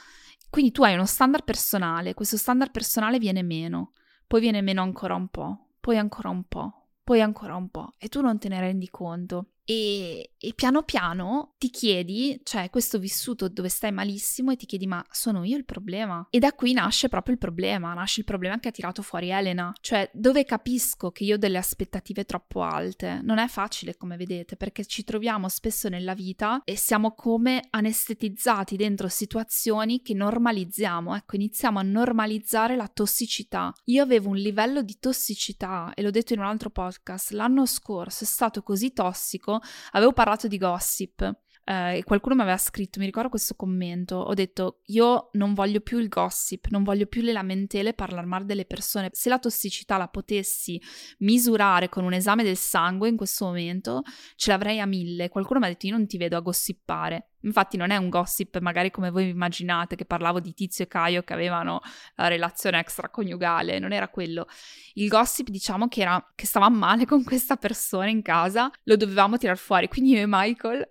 Quindi 0.58 0.74
tu 0.74 0.82
hai 0.82 0.96
uno 0.96 1.06
standard 1.06 1.43
personale, 1.43 2.15
questo 2.15 2.36
standard 2.36 2.72
personale 2.72 3.20
viene 3.20 3.43
meno, 3.43 3.91
poi 4.26 4.41
viene 4.41 4.63
meno 4.63 4.82
ancora 4.82 5.13
un 5.13 5.28
po', 5.28 5.67
poi 5.80 6.00
ancora 6.00 6.30
un 6.30 6.46
po', 6.46 6.88
poi 7.04 7.22
ancora 7.22 7.56
un 7.56 7.70
po', 7.70 7.93
e 8.00 8.08
tu 8.08 8.22
non 8.22 8.39
te 8.39 8.50
ne 8.50 8.60
rendi 8.60 8.89
conto. 8.89 9.52
E, 9.69 10.32
e, 10.38 10.53
piano 10.53 10.84
piano 10.84 11.56
ti 11.58 11.69
chiedi, 11.69 12.39
cioè 12.43 12.69
questo 12.69 12.99
vissuto 12.99 13.49
dove 13.49 13.67
stai 13.67 13.91
malissimo 13.91 14.51
e 14.51 14.56
ti 14.56 14.65
chiedi 14.65 14.88
ma 14.88 15.06
sono 15.12 15.43
io 15.43 15.58
il 15.58 15.65
problema? 15.65 16.25
E 16.30 16.39
da 16.39 16.53
qui 16.53 16.71
nasce 16.71 17.10
proprio 17.10 17.34
il 17.34 17.39
problema, 17.39 17.93
nasce 17.93 18.21
il 18.21 18.25
problema 18.25 18.62
che 18.62 18.69
ha 18.69 18.71
tirato 18.71 19.01
fuori 19.01 19.30
Elena, 19.30 19.73
cioè 19.82 20.10
dove 20.13 20.45
capisco 20.45 21.12
che 21.12 21.25
io 21.25 21.36
ho 21.36 21.38
delle 21.38 21.58
aspettative 21.58 22.23
troppo 22.23 22.62
alte. 22.62 23.19
Non 23.23 23.39
è 23.39 23.47
facile 23.49 23.97
come 23.97 24.15
vedete 24.15 24.56
perché 24.56 24.86
ci 24.86 25.03
troviamo 25.03 25.49
spesso 25.49 25.89
nella 25.89 26.13
vita 26.13 26.62
e 26.63 26.77
siamo 26.77 27.13
come 27.13 27.67
anestetizzati 27.69 28.77
dentro 28.77 29.10
situazioni 29.10 30.01
che 30.01 30.13
normalizziamo, 30.13 31.13
ecco 31.13 31.36
iniziamo 31.36 31.77
a 31.77 31.84
normalizzare 31.84 32.77
la 32.77 32.88
tossicità. 32.88 33.73
Io 33.86 34.01
avevo 34.01 34.30
un 34.30 34.38
livello 34.38 34.82
di 34.82 34.95
tossicità 34.97 35.91
e 35.93 36.01
l'ho 36.03 36.10
detto 36.10 36.32
in 36.32 36.39
un 36.39 36.45
altro 36.45 36.69
podcast, 36.69 37.32
l'anno 37.32 37.65
scorso 37.65 38.23
è 38.23 38.27
stato 38.27 38.63
così 38.63 38.93
tossico 38.93 39.56
avevo 39.91 40.13
parlato 40.13 40.48
di 40.48 40.58
gossip 40.58 41.36
eh, 41.69 42.01
qualcuno 42.06 42.34
mi 42.34 42.41
aveva 42.43 42.56
scritto, 42.56 42.97
mi 42.97 43.06
ricordo 43.06 43.27
questo 43.27 43.56
commento, 43.56 44.15
ho 44.15 44.34
detto 44.34 44.80
io 44.86 45.27
non 45.34 45.53
voglio 45.53 45.82
più 45.82 45.97
il 45.97 46.08
gossip, 46.08 46.67
non 46.69 46.84
voglio 46.84 47.08
più 47.08 47.21
le 47.21 47.34
lamentele 47.34 47.93
parlare 47.93 48.25
male 48.25 48.45
delle 48.45 48.63
persone. 48.63 49.10
Se 49.12 49.27
la 49.27 49.38
tossicità 49.38 49.97
la 49.97 50.08
potessi 50.08 50.82
misurare 51.19 51.89
con 51.89 52.06
un 52.06 52.13
esame 52.13 52.43
del 52.43 52.56
sangue 52.56 53.10
in 53.10 53.17
questo 53.17 53.43
momento, 53.43 54.03
ce 54.38 54.49
l'avrei 54.49 54.80
a 54.80 54.86
mille. 54.86 55.27
Qualcuno 55.27 55.60
mi 55.60 55.65
ha 55.65 55.69
detto 55.69 55.88
io 55.88 55.97
non 55.97 56.08
ti 56.08 56.17
vedo 56.17 56.38
a 56.38 56.39
gossipare. 56.39 57.32
Infatti 57.41 57.77
non 57.77 57.91
è 57.91 57.97
un 57.97 58.10
gossip 58.10 58.60
magari 58.60 58.89
come 58.89 59.12
voi 59.12 59.30
immaginate 59.30 59.95
che 59.95 60.06
parlavo 60.06 60.39
di 60.39 60.53
Tizio 60.53 60.86
e 60.86 60.88
Caio 60.88 61.21
che 61.21 61.34
avevano 61.34 61.82
la 62.15 62.27
relazione 62.27 62.80
extraconiugale, 62.80 63.77
non 63.80 63.91
era 63.91 64.08
quello. 64.08 64.47
Il 64.93 65.08
gossip 65.08 65.49
diciamo 65.49 65.88
che 65.88 66.01
era 66.01 66.32
che 66.34 66.45
stavamo 66.45 66.77
male 66.77 67.06
con 67.06 67.23
questa 67.23 67.58
persona 67.58 68.10
in 68.10 68.21
casa, 68.21 68.71
lo 68.84 68.95
dovevamo 68.95 69.38
tirar 69.38 69.58
fuori, 69.58 69.88
quindi 69.88 70.12
io 70.12 70.21
e 70.21 70.25
Michael 70.27 70.88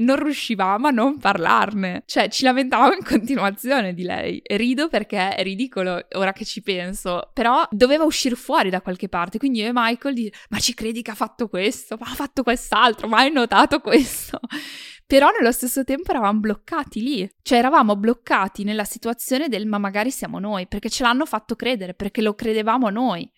non 0.00 0.22
riuscivamo 0.22 0.88
a 0.88 0.90
non 0.90 1.18
parlarne. 1.18 2.02
Cioè, 2.06 2.28
ci 2.28 2.44
lamentavamo 2.44 2.92
in 2.92 3.04
continuazione 3.04 3.94
di 3.94 4.02
lei. 4.02 4.42
Rido 4.44 4.88
perché 4.88 5.34
è 5.34 5.42
ridicolo 5.42 6.06
ora 6.12 6.32
che 6.32 6.44
ci 6.44 6.62
penso. 6.62 7.30
Però 7.32 7.66
doveva 7.70 8.04
uscire 8.04 8.34
fuori 8.34 8.70
da 8.70 8.80
qualche 8.80 9.08
parte. 9.08 9.38
Quindi 9.38 9.60
io 9.60 9.68
e 9.68 9.72
Michael 9.72 10.14
di 10.14 10.32
ma 10.50 10.58
ci 10.58 10.74
credi 10.74 11.02
che 11.02 11.10
ha 11.10 11.14
fatto 11.14 11.48
questo? 11.48 11.96
Ma 11.98 12.10
ha 12.10 12.14
fatto 12.14 12.42
quest'altro? 12.42 13.08
Ma 13.08 13.18
hai 13.18 13.32
notato 13.32 13.80
questo? 13.80 14.40
Però 15.06 15.28
nello 15.36 15.52
stesso 15.52 15.82
tempo 15.82 16.10
eravamo 16.10 16.38
bloccati 16.38 17.02
lì. 17.02 17.30
Cioè, 17.42 17.58
eravamo 17.58 17.96
bloccati 17.96 18.64
nella 18.64 18.84
situazione 18.84 19.48
del 19.48 19.66
ma 19.66 19.78
magari 19.78 20.10
siamo 20.10 20.38
noi, 20.38 20.66
perché 20.68 20.88
ce 20.88 21.02
l'hanno 21.02 21.26
fatto 21.26 21.56
credere, 21.56 21.94
perché 21.94 22.22
lo 22.22 22.34
credevamo 22.34 22.90
noi. 22.90 23.28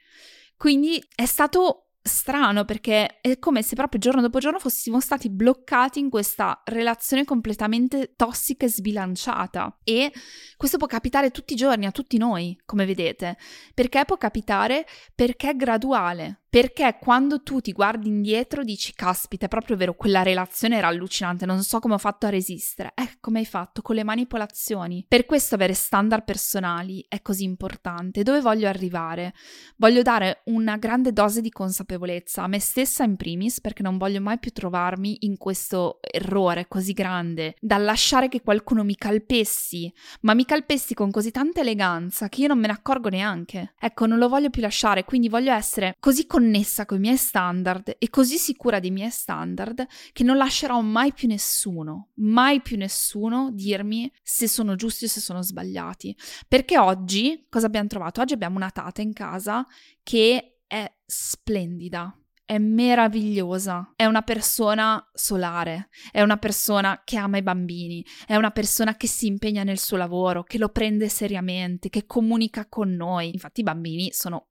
Quindi 0.57 1.03
è 1.15 1.25
stato 1.25 1.92
strano 2.03 2.65
perché 2.65 3.21
è 3.21 3.39
come 3.39 3.63
se 3.63 3.77
proprio 3.77 4.01
giorno 4.01 4.21
dopo 4.21 4.41
giorno 4.41 4.59
fossimo 4.59 5.01
stati 5.01 5.31
bloccati 5.31 6.01
in 6.01 6.11
questa 6.11 6.61
relazione 6.65 7.25
completamente 7.25 8.15
tossica 8.17 8.67
e 8.67 8.69
sbilanciata 8.69 9.79
e 9.85 10.13
questo 10.57 10.79
può 10.79 10.87
capitare 10.87 11.31
tutti 11.31 11.53
i 11.53 11.57
giorni 11.57 11.87
a 11.87 11.93
tutti 11.93 12.19
noi, 12.19 12.61
come 12.65 12.87
vedete. 12.87 13.37
Perché 13.75 14.05
può 14.05 14.17
capitare? 14.17 14.87
Perché 15.15 15.51
è 15.51 15.57
graduale. 15.57 16.42
Perché 16.53 16.99
quando 17.01 17.43
tu 17.43 17.61
ti 17.61 17.73
guardi 17.73 18.09
indietro 18.09 18.63
dici, 18.63 18.93
caspita, 18.93 19.47
è 19.47 19.49
proprio 19.49 19.75
vero, 19.75 19.95
quella 19.95 20.21
relazione 20.21 20.77
era 20.77 20.89
allucinante, 20.89 21.47
non 21.47 21.63
so 21.63 21.79
come 21.79 21.95
ho 21.95 21.99
fatto 21.99 22.27
a 22.27 22.29
resistere. 22.29 22.93
Eh, 22.95 23.17
come 23.21 23.39
hai 23.39 23.47
fatto? 23.47 23.81
Con 23.81 23.95
le 23.95 24.05
manipolazioni. 24.05 25.03
Per 25.09 25.25
questo 25.25 25.55
avere 25.55 25.73
standard 25.73 26.25
personali 26.25 27.03
è 27.09 27.23
così 27.23 27.45
importante. 27.45 28.23
Dove 28.23 28.43
voglio 28.43 28.69
arrivare? 28.69 29.33
Voglio 29.77 30.03
dare 30.03 30.43
una 30.45 30.77
grande 30.77 31.15
dose 31.15 31.41
di 31.41 31.49
consapevolezza 31.49 32.43
a 32.43 32.49
me 32.49 32.61
stessa 32.61 33.03
in 33.03 33.17
primis, 33.17 33.63
perché 33.63 33.83
non 33.83 33.97
voglio 33.97 34.21
mai 34.21 34.39
più 34.39 34.51
trovarmi 34.51 35.17
in 35.21 35.39
questo 35.39 36.01
errore 36.03 36.69
così 36.69 36.93
grande, 36.93 37.55
da 37.61 37.79
lasciare 37.79 38.29
che 38.29 38.43
qualcuno 38.43 38.85
mi 38.85 38.97
calpessi, 38.97 39.91
ma 40.21 40.35
mi 40.35 40.45
calpessi 40.45 40.93
con 40.93 41.11
così 41.11 41.31
tanta 41.31 41.61
eleganza 41.61 42.29
che 42.29 42.43
io 42.43 42.49
non 42.49 42.59
me 42.59 42.67
ne 42.67 42.75
accorgo 42.75 43.09
neanche. 43.09 43.73
Ecco, 43.81 44.05
non 44.05 44.19
lo 44.19 44.29
voglio 44.29 44.51
più 44.51 44.61
lasciare, 44.61 45.07
quindi 45.07 45.31
voglio 45.31 45.55
essere 45.55 45.97
così 45.99 46.27
con 46.27 46.41
connessa 46.43 46.87
con 46.87 46.97
i 46.97 47.01
miei 47.01 47.17
standard 47.17 47.95
e 47.99 48.11
così 48.11 48.37
sicura 48.37 48.81
dei 48.81 48.91
miei 48.91 49.11
standard 49.11 49.87
che 50.13 50.25
non 50.25 50.37
lascerò 50.37 50.81
mai 50.81 51.13
più 51.13 51.29
nessuno, 51.29 52.09
mai 52.15 52.61
più 52.61 52.77
nessuno 52.77 53.51
dirmi 53.53 54.13
se 54.23 54.49
sono 54.49 54.75
giusti 54.75 55.05
o 55.05 55.09
se 55.09 55.21
sono 55.21 55.41
sbagliati. 55.41 56.17
Perché 56.49 56.79
oggi 56.79 57.47
cosa 57.49 57.67
abbiamo 57.67 57.87
trovato? 57.87 58.21
Oggi 58.21 58.33
abbiamo 58.33 58.57
una 58.57 58.71
tata 58.71 59.03
in 59.03 59.13
casa 59.13 59.65
che 60.03 60.59
è 60.67 60.93
splendida, 61.07 62.13
è 62.45 62.59
meravigliosa, 62.59 63.93
è 63.95 64.05
una 64.05 64.23
persona 64.23 65.09
solare, 65.15 65.91
è 66.11 66.23
una 66.23 66.39
persona 66.39 67.03
che 67.05 67.19
ama 67.19 67.39
i 67.39 67.43
bambini, 67.43 68.05
è 68.27 68.35
una 68.35 68.51
persona 68.51 68.97
che 68.97 69.07
si 69.07 69.27
impegna 69.27 69.63
nel 69.63 69.79
suo 69.79 69.97
lavoro, 69.97 70.43
che 70.43 70.59
lo 70.59 70.71
prende 70.71 71.09
seriamente, 71.09 71.89
che 71.89 72.05
comunica 72.05 72.67
con 72.69 72.91
noi. 72.91 73.31
Infatti 73.33 73.61
i 73.61 73.65
bambini 73.65 74.11
sono 74.13 74.49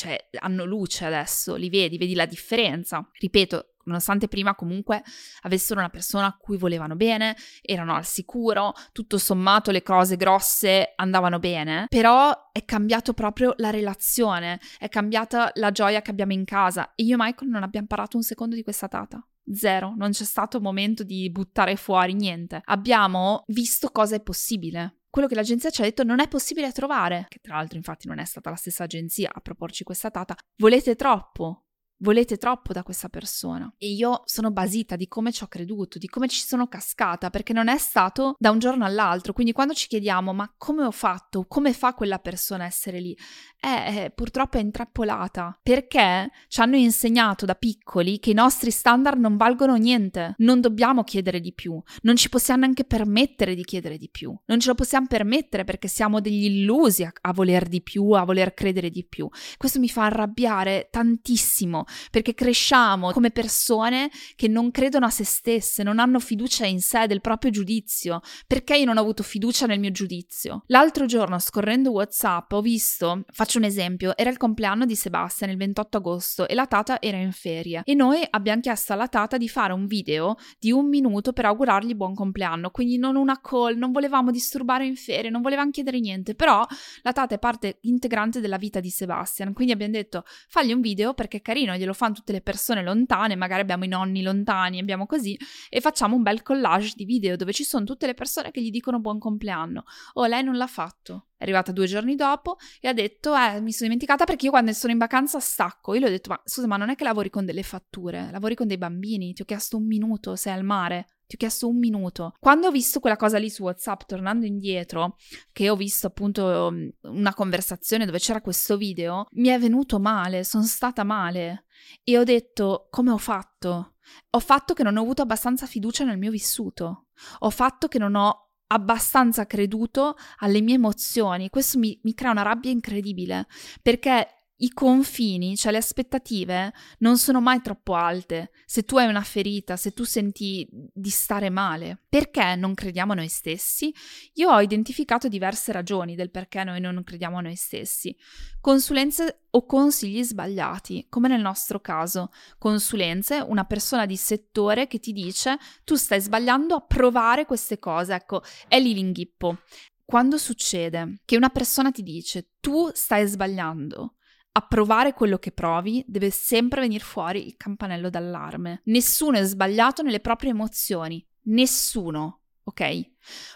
cioè 0.00 0.28
hanno 0.38 0.64
luce 0.64 1.04
adesso, 1.04 1.56
li 1.56 1.68
vedi, 1.68 1.98
vedi 1.98 2.14
la 2.14 2.24
differenza. 2.24 3.06
Ripeto, 3.12 3.74
nonostante 3.84 4.28
prima 4.28 4.54
comunque 4.54 5.02
avessero 5.42 5.78
una 5.78 5.90
persona 5.90 6.24
a 6.24 6.36
cui 6.38 6.56
volevano 6.56 6.96
bene, 6.96 7.36
erano 7.60 7.94
al 7.94 8.06
sicuro, 8.06 8.72
tutto 8.92 9.18
sommato 9.18 9.70
le 9.70 9.82
cose 9.82 10.16
grosse 10.16 10.94
andavano 10.96 11.38
bene, 11.38 11.84
però 11.90 12.32
è 12.50 12.64
cambiato 12.64 13.12
proprio 13.12 13.52
la 13.58 13.68
relazione, 13.68 14.58
è 14.78 14.88
cambiata 14.88 15.50
la 15.56 15.70
gioia 15.70 16.00
che 16.00 16.10
abbiamo 16.10 16.32
in 16.32 16.46
casa 16.46 16.94
e 16.94 17.02
io 17.04 17.16
e 17.16 17.18
Michael 17.18 17.50
non 17.50 17.62
abbiamo 17.62 17.86
parlato 17.86 18.16
un 18.16 18.22
secondo 18.22 18.54
di 18.54 18.62
questa 18.62 18.88
tata. 18.88 19.22
Zero, 19.52 19.92
non 19.96 20.12
c'è 20.12 20.24
stato 20.24 20.60
momento 20.60 21.02
di 21.02 21.28
buttare 21.30 21.76
fuori 21.76 22.14
niente. 22.14 22.62
Abbiamo 22.64 23.42
visto 23.48 23.90
cosa 23.90 24.14
è 24.14 24.22
possibile 24.22 24.99
quello 25.10 25.26
che 25.26 25.34
l'agenzia 25.34 25.70
ci 25.70 25.80
ha 25.80 25.84
detto 25.84 26.04
non 26.04 26.20
è 26.20 26.28
possibile 26.28 26.70
trovare, 26.72 27.26
che 27.28 27.40
tra 27.42 27.56
l'altro 27.56 27.76
infatti 27.76 28.06
non 28.06 28.18
è 28.18 28.24
stata 28.24 28.50
la 28.50 28.56
stessa 28.56 28.84
agenzia 28.84 29.30
a 29.32 29.40
proporci 29.40 29.84
questa 29.84 30.08
data, 30.08 30.36
volete 30.56 30.94
troppo, 30.94 31.69
volete 32.00 32.36
troppo 32.36 32.72
da 32.72 32.82
questa 32.82 33.08
persona. 33.08 33.72
E 33.78 33.90
io 33.90 34.22
sono 34.24 34.50
basita 34.50 34.96
di 34.96 35.08
come 35.08 35.32
ci 35.32 35.42
ho 35.42 35.48
creduto, 35.48 35.98
di 35.98 36.08
come 36.08 36.28
ci 36.28 36.44
sono 36.44 36.66
cascata, 36.66 37.30
perché 37.30 37.52
non 37.52 37.68
è 37.68 37.78
stato 37.78 38.34
da 38.38 38.50
un 38.50 38.58
giorno 38.58 38.84
all'altro. 38.84 39.32
Quindi 39.32 39.52
quando 39.52 39.74
ci 39.74 39.88
chiediamo 39.88 40.32
ma 40.32 40.52
come 40.56 40.84
ho 40.84 40.90
fatto, 40.90 41.46
come 41.46 41.72
fa 41.72 41.94
quella 41.94 42.18
persona 42.18 42.64
a 42.64 42.66
essere 42.66 43.00
lì, 43.00 43.16
eh, 43.60 44.04
eh, 44.04 44.10
purtroppo 44.10 44.58
è 44.58 44.60
intrappolata, 44.60 45.58
perché 45.62 46.30
ci 46.48 46.60
hanno 46.60 46.76
insegnato 46.76 47.44
da 47.44 47.54
piccoli 47.54 48.18
che 48.18 48.30
i 48.30 48.34
nostri 48.34 48.70
standard 48.70 49.18
non 49.18 49.36
valgono 49.36 49.76
niente, 49.76 50.34
non 50.38 50.60
dobbiamo 50.60 51.04
chiedere 51.04 51.40
di 51.40 51.52
più, 51.52 51.80
non 52.02 52.16
ci 52.16 52.28
possiamo 52.28 52.60
neanche 52.60 52.84
permettere 52.84 53.54
di 53.54 53.64
chiedere 53.64 53.98
di 53.98 54.08
più, 54.08 54.34
non 54.46 54.60
ce 54.60 54.68
lo 54.68 54.74
possiamo 54.74 55.06
permettere 55.06 55.64
perché 55.64 55.88
siamo 55.88 56.20
degli 56.20 56.44
illusi 56.44 57.04
a, 57.04 57.12
a 57.20 57.32
voler 57.32 57.68
di 57.68 57.82
più, 57.82 58.10
a 58.10 58.24
voler 58.24 58.54
credere 58.54 58.90
di 58.90 59.04
più. 59.04 59.28
Questo 59.56 59.78
mi 59.78 59.88
fa 59.88 60.04
arrabbiare 60.04 60.88
tantissimo 60.90 61.84
perché 62.10 62.34
cresciamo 62.34 63.12
come 63.12 63.30
persone 63.30 64.10
che 64.36 64.48
non 64.48 64.70
credono 64.70 65.06
a 65.06 65.10
se 65.10 65.24
stesse, 65.24 65.82
non 65.82 65.98
hanno 65.98 66.20
fiducia 66.20 66.66
in 66.66 66.80
sé, 66.80 67.06
del 67.06 67.20
proprio 67.20 67.50
giudizio. 67.50 68.20
Perché 68.46 68.76
io 68.76 68.84
non 68.84 68.96
ho 68.96 69.00
avuto 69.00 69.22
fiducia 69.22 69.66
nel 69.66 69.80
mio 69.80 69.90
giudizio? 69.90 70.64
L'altro 70.66 71.06
giorno, 71.06 71.38
scorrendo 71.38 71.90
WhatsApp, 71.90 72.52
ho 72.52 72.60
visto, 72.60 73.24
faccio 73.32 73.58
un 73.58 73.64
esempio, 73.64 74.16
era 74.16 74.30
il 74.30 74.36
compleanno 74.36 74.86
di 74.86 74.96
Sebastian 74.96 75.50
il 75.50 75.56
28 75.56 75.96
agosto 75.96 76.48
e 76.48 76.54
la 76.54 76.66
tata 76.66 77.00
era 77.00 77.16
in 77.16 77.32
ferie 77.32 77.82
e 77.84 77.94
noi 77.94 78.26
abbiamo 78.30 78.60
chiesto 78.60 78.92
alla 78.92 79.08
tata 79.08 79.36
di 79.36 79.48
fare 79.48 79.72
un 79.72 79.86
video 79.86 80.36
di 80.58 80.70
un 80.70 80.88
minuto 80.88 81.32
per 81.32 81.44
augurargli 81.46 81.94
buon 81.94 82.14
compleanno, 82.14 82.70
quindi 82.70 82.98
non 82.98 83.16
una 83.16 83.40
call, 83.40 83.76
non 83.76 83.92
volevamo 83.92 84.30
disturbare 84.30 84.86
in 84.86 84.96
ferie, 84.96 85.30
non 85.30 85.42
volevamo 85.42 85.70
chiedere 85.70 86.00
niente, 86.00 86.34
però 86.34 86.66
la 87.02 87.12
tata 87.12 87.34
è 87.34 87.38
parte 87.38 87.78
integrante 87.82 88.40
della 88.40 88.58
vita 88.58 88.80
di 88.80 88.90
Sebastian, 88.90 89.52
quindi 89.52 89.72
abbiamo 89.72 89.92
detto 89.92 90.24
fagli 90.48 90.72
un 90.72 90.80
video 90.80 91.14
perché 91.14 91.38
è 91.38 91.42
carino, 91.42 91.72
glielo 91.80 91.92
fanno 91.92 92.14
tutte 92.14 92.32
le 92.32 92.40
persone 92.40 92.82
lontane, 92.82 93.34
magari 93.34 93.62
abbiamo 93.62 93.84
i 93.84 93.88
nonni 93.88 94.22
lontani, 94.22 94.78
abbiamo 94.78 95.06
così, 95.06 95.36
e 95.68 95.80
facciamo 95.80 96.14
un 96.14 96.22
bel 96.22 96.42
collage 96.42 96.92
di 96.94 97.04
video 97.04 97.36
dove 97.36 97.52
ci 97.52 97.64
sono 97.64 97.84
tutte 97.84 98.06
le 98.06 98.14
persone 98.14 98.50
che 98.50 98.62
gli 98.62 98.70
dicono 98.70 99.00
buon 99.00 99.18
compleanno. 99.18 99.84
Oh, 100.14 100.26
lei 100.26 100.44
non 100.44 100.56
l'ha 100.56 100.66
fatto. 100.66 101.26
È 101.36 101.44
arrivata 101.44 101.72
due 101.72 101.86
giorni 101.86 102.16
dopo 102.16 102.58
e 102.80 102.88
ha 102.88 102.92
detto, 102.92 103.34
eh, 103.34 103.60
mi 103.60 103.72
sono 103.72 103.88
dimenticata 103.88 104.24
perché 104.24 104.44
io 104.44 104.50
quando 104.50 104.72
sono 104.72 104.92
in 104.92 104.98
vacanza 104.98 105.40
stacco. 105.40 105.94
Io 105.94 106.00
le 106.00 106.06
ho 106.06 106.10
detto, 106.10 106.28
ma 106.30 106.40
scusa, 106.44 106.66
ma 106.66 106.76
non 106.76 106.90
è 106.90 106.96
che 106.96 107.04
lavori 107.04 107.30
con 107.30 107.46
delle 107.46 107.62
fatture, 107.62 108.28
lavori 108.30 108.54
con 108.54 108.66
dei 108.66 108.76
bambini, 108.76 109.32
ti 109.32 109.42
ho 109.42 109.46
chiesto 109.46 109.78
un 109.78 109.86
minuto, 109.86 110.36
sei 110.36 110.52
al 110.52 110.64
mare. 110.64 111.19
Ti 111.30 111.36
ho 111.36 111.38
chiesto 111.38 111.68
un 111.68 111.78
minuto. 111.78 112.34
Quando 112.40 112.66
ho 112.66 112.70
visto 112.72 112.98
quella 112.98 113.14
cosa 113.14 113.38
lì 113.38 113.48
su 113.50 113.62
WhatsApp, 113.62 114.00
tornando 114.04 114.46
indietro, 114.46 115.16
che 115.52 115.70
ho 115.70 115.76
visto 115.76 116.08
appunto 116.08 116.70
mm, 116.72 116.88
una 117.02 117.32
conversazione 117.34 118.04
dove 118.04 118.18
c'era 118.18 118.40
questo 118.40 118.76
video, 118.76 119.26
mi 119.34 119.46
è 119.46 119.56
venuto 119.56 120.00
male, 120.00 120.42
sono 120.42 120.64
stata 120.64 121.04
male. 121.04 121.66
E 122.02 122.18
ho 122.18 122.24
detto, 122.24 122.88
come 122.90 123.12
ho 123.12 123.16
fatto? 123.16 123.94
Ho 124.30 124.40
fatto 124.40 124.74
che 124.74 124.82
non 124.82 124.96
ho 124.96 125.02
avuto 125.02 125.22
abbastanza 125.22 125.66
fiducia 125.66 126.02
nel 126.02 126.18
mio 126.18 126.32
vissuto. 126.32 127.06
Ho 127.38 127.50
fatto 127.50 127.86
che 127.86 128.00
non 128.00 128.16
ho 128.16 128.48
abbastanza 128.66 129.46
creduto 129.46 130.16
alle 130.38 130.60
mie 130.60 130.74
emozioni. 130.74 131.48
Questo 131.48 131.78
mi, 131.78 131.96
mi 132.02 132.12
crea 132.12 132.32
una 132.32 132.42
rabbia 132.42 132.72
incredibile 132.72 133.46
perché 133.82 134.39
i 134.62 134.70
confini, 134.72 135.56
cioè 135.56 135.72
le 135.72 135.78
aspettative, 135.78 136.72
non 136.98 137.18
sono 137.18 137.40
mai 137.40 137.60
troppo 137.62 137.94
alte. 137.94 138.50
Se 138.66 138.84
tu 138.84 138.96
hai 138.96 139.08
una 139.08 139.22
ferita, 139.22 139.76
se 139.76 139.92
tu 139.92 140.04
senti 140.04 140.66
di 140.70 141.10
stare 141.10 141.50
male, 141.50 141.98
perché 142.08 142.56
non 142.56 142.74
crediamo 142.74 143.12
a 143.12 143.16
noi 143.16 143.28
stessi? 143.28 143.94
Io 144.34 144.50
ho 144.50 144.60
identificato 144.60 145.28
diverse 145.28 145.72
ragioni 145.72 146.14
del 146.14 146.30
perché 146.30 146.62
noi 146.64 146.80
non 146.80 147.02
crediamo 147.04 147.38
a 147.38 147.42
noi 147.42 147.56
stessi. 147.56 148.14
Consulenze 148.60 149.44
o 149.50 149.64
consigli 149.64 150.22
sbagliati, 150.22 151.06
come 151.08 151.28
nel 151.28 151.40
nostro 151.40 151.80
caso. 151.80 152.30
Consulenze, 152.58 153.40
una 153.40 153.64
persona 153.64 154.06
di 154.06 154.16
settore 154.16 154.86
che 154.86 154.98
ti 154.98 155.12
dice 155.12 155.58
tu 155.84 155.94
stai 155.94 156.20
sbagliando 156.20 156.74
a 156.74 156.80
provare 156.80 157.46
queste 157.46 157.78
cose. 157.78 158.14
Ecco, 158.14 158.42
è 158.68 158.78
lì 158.78 158.94
l'inghippo. 158.94 159.58
Quando 160.04 160.38
succede 160.38 161.20
che 161.24 161.36
una 161.36 161.50
persona 161.50 161.92
ti 161.92 162.02
dice 162.02 162.50
tu 162.58 162.90
stai 162.92 163.26
sbagliando, 163.26 164.16
a 164.52 164.66
provare 164.66 165.12
quello 165.12 165.38
che 165.38 165.52
provi 165.52 166.04
deve 166.06 166.30
sempre 166.30 166.80
venire 166.80 167.04
fuori 167.04 167.46
il 167.46 167.56
campanello 167.56 168.10
d'allarme. 168.10 168.82
Nessuno 168.84 169.38
è 169.38 169.44
sbagliato 169.44 170.02
nelle 170.02 170.20
proprie 170.20 170.50
emozioni, 170.50 171.24
nessuno, 171.44 172.42
ok? 172.64 173.10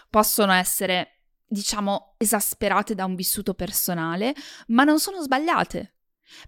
Possono 0.09 0.53
essere, 0.53 1.23
diciamo, 1.45 2.15
esasperate 2.17 2.95
da 2.95 3.05
un 3.05 3.15
vissuto 3.15 3.53
personale, 3.53 4.33
ma 4.67 4.83
non 4.83 4.99
sono 4.99 5.21
sbagliate. 5.21 5.95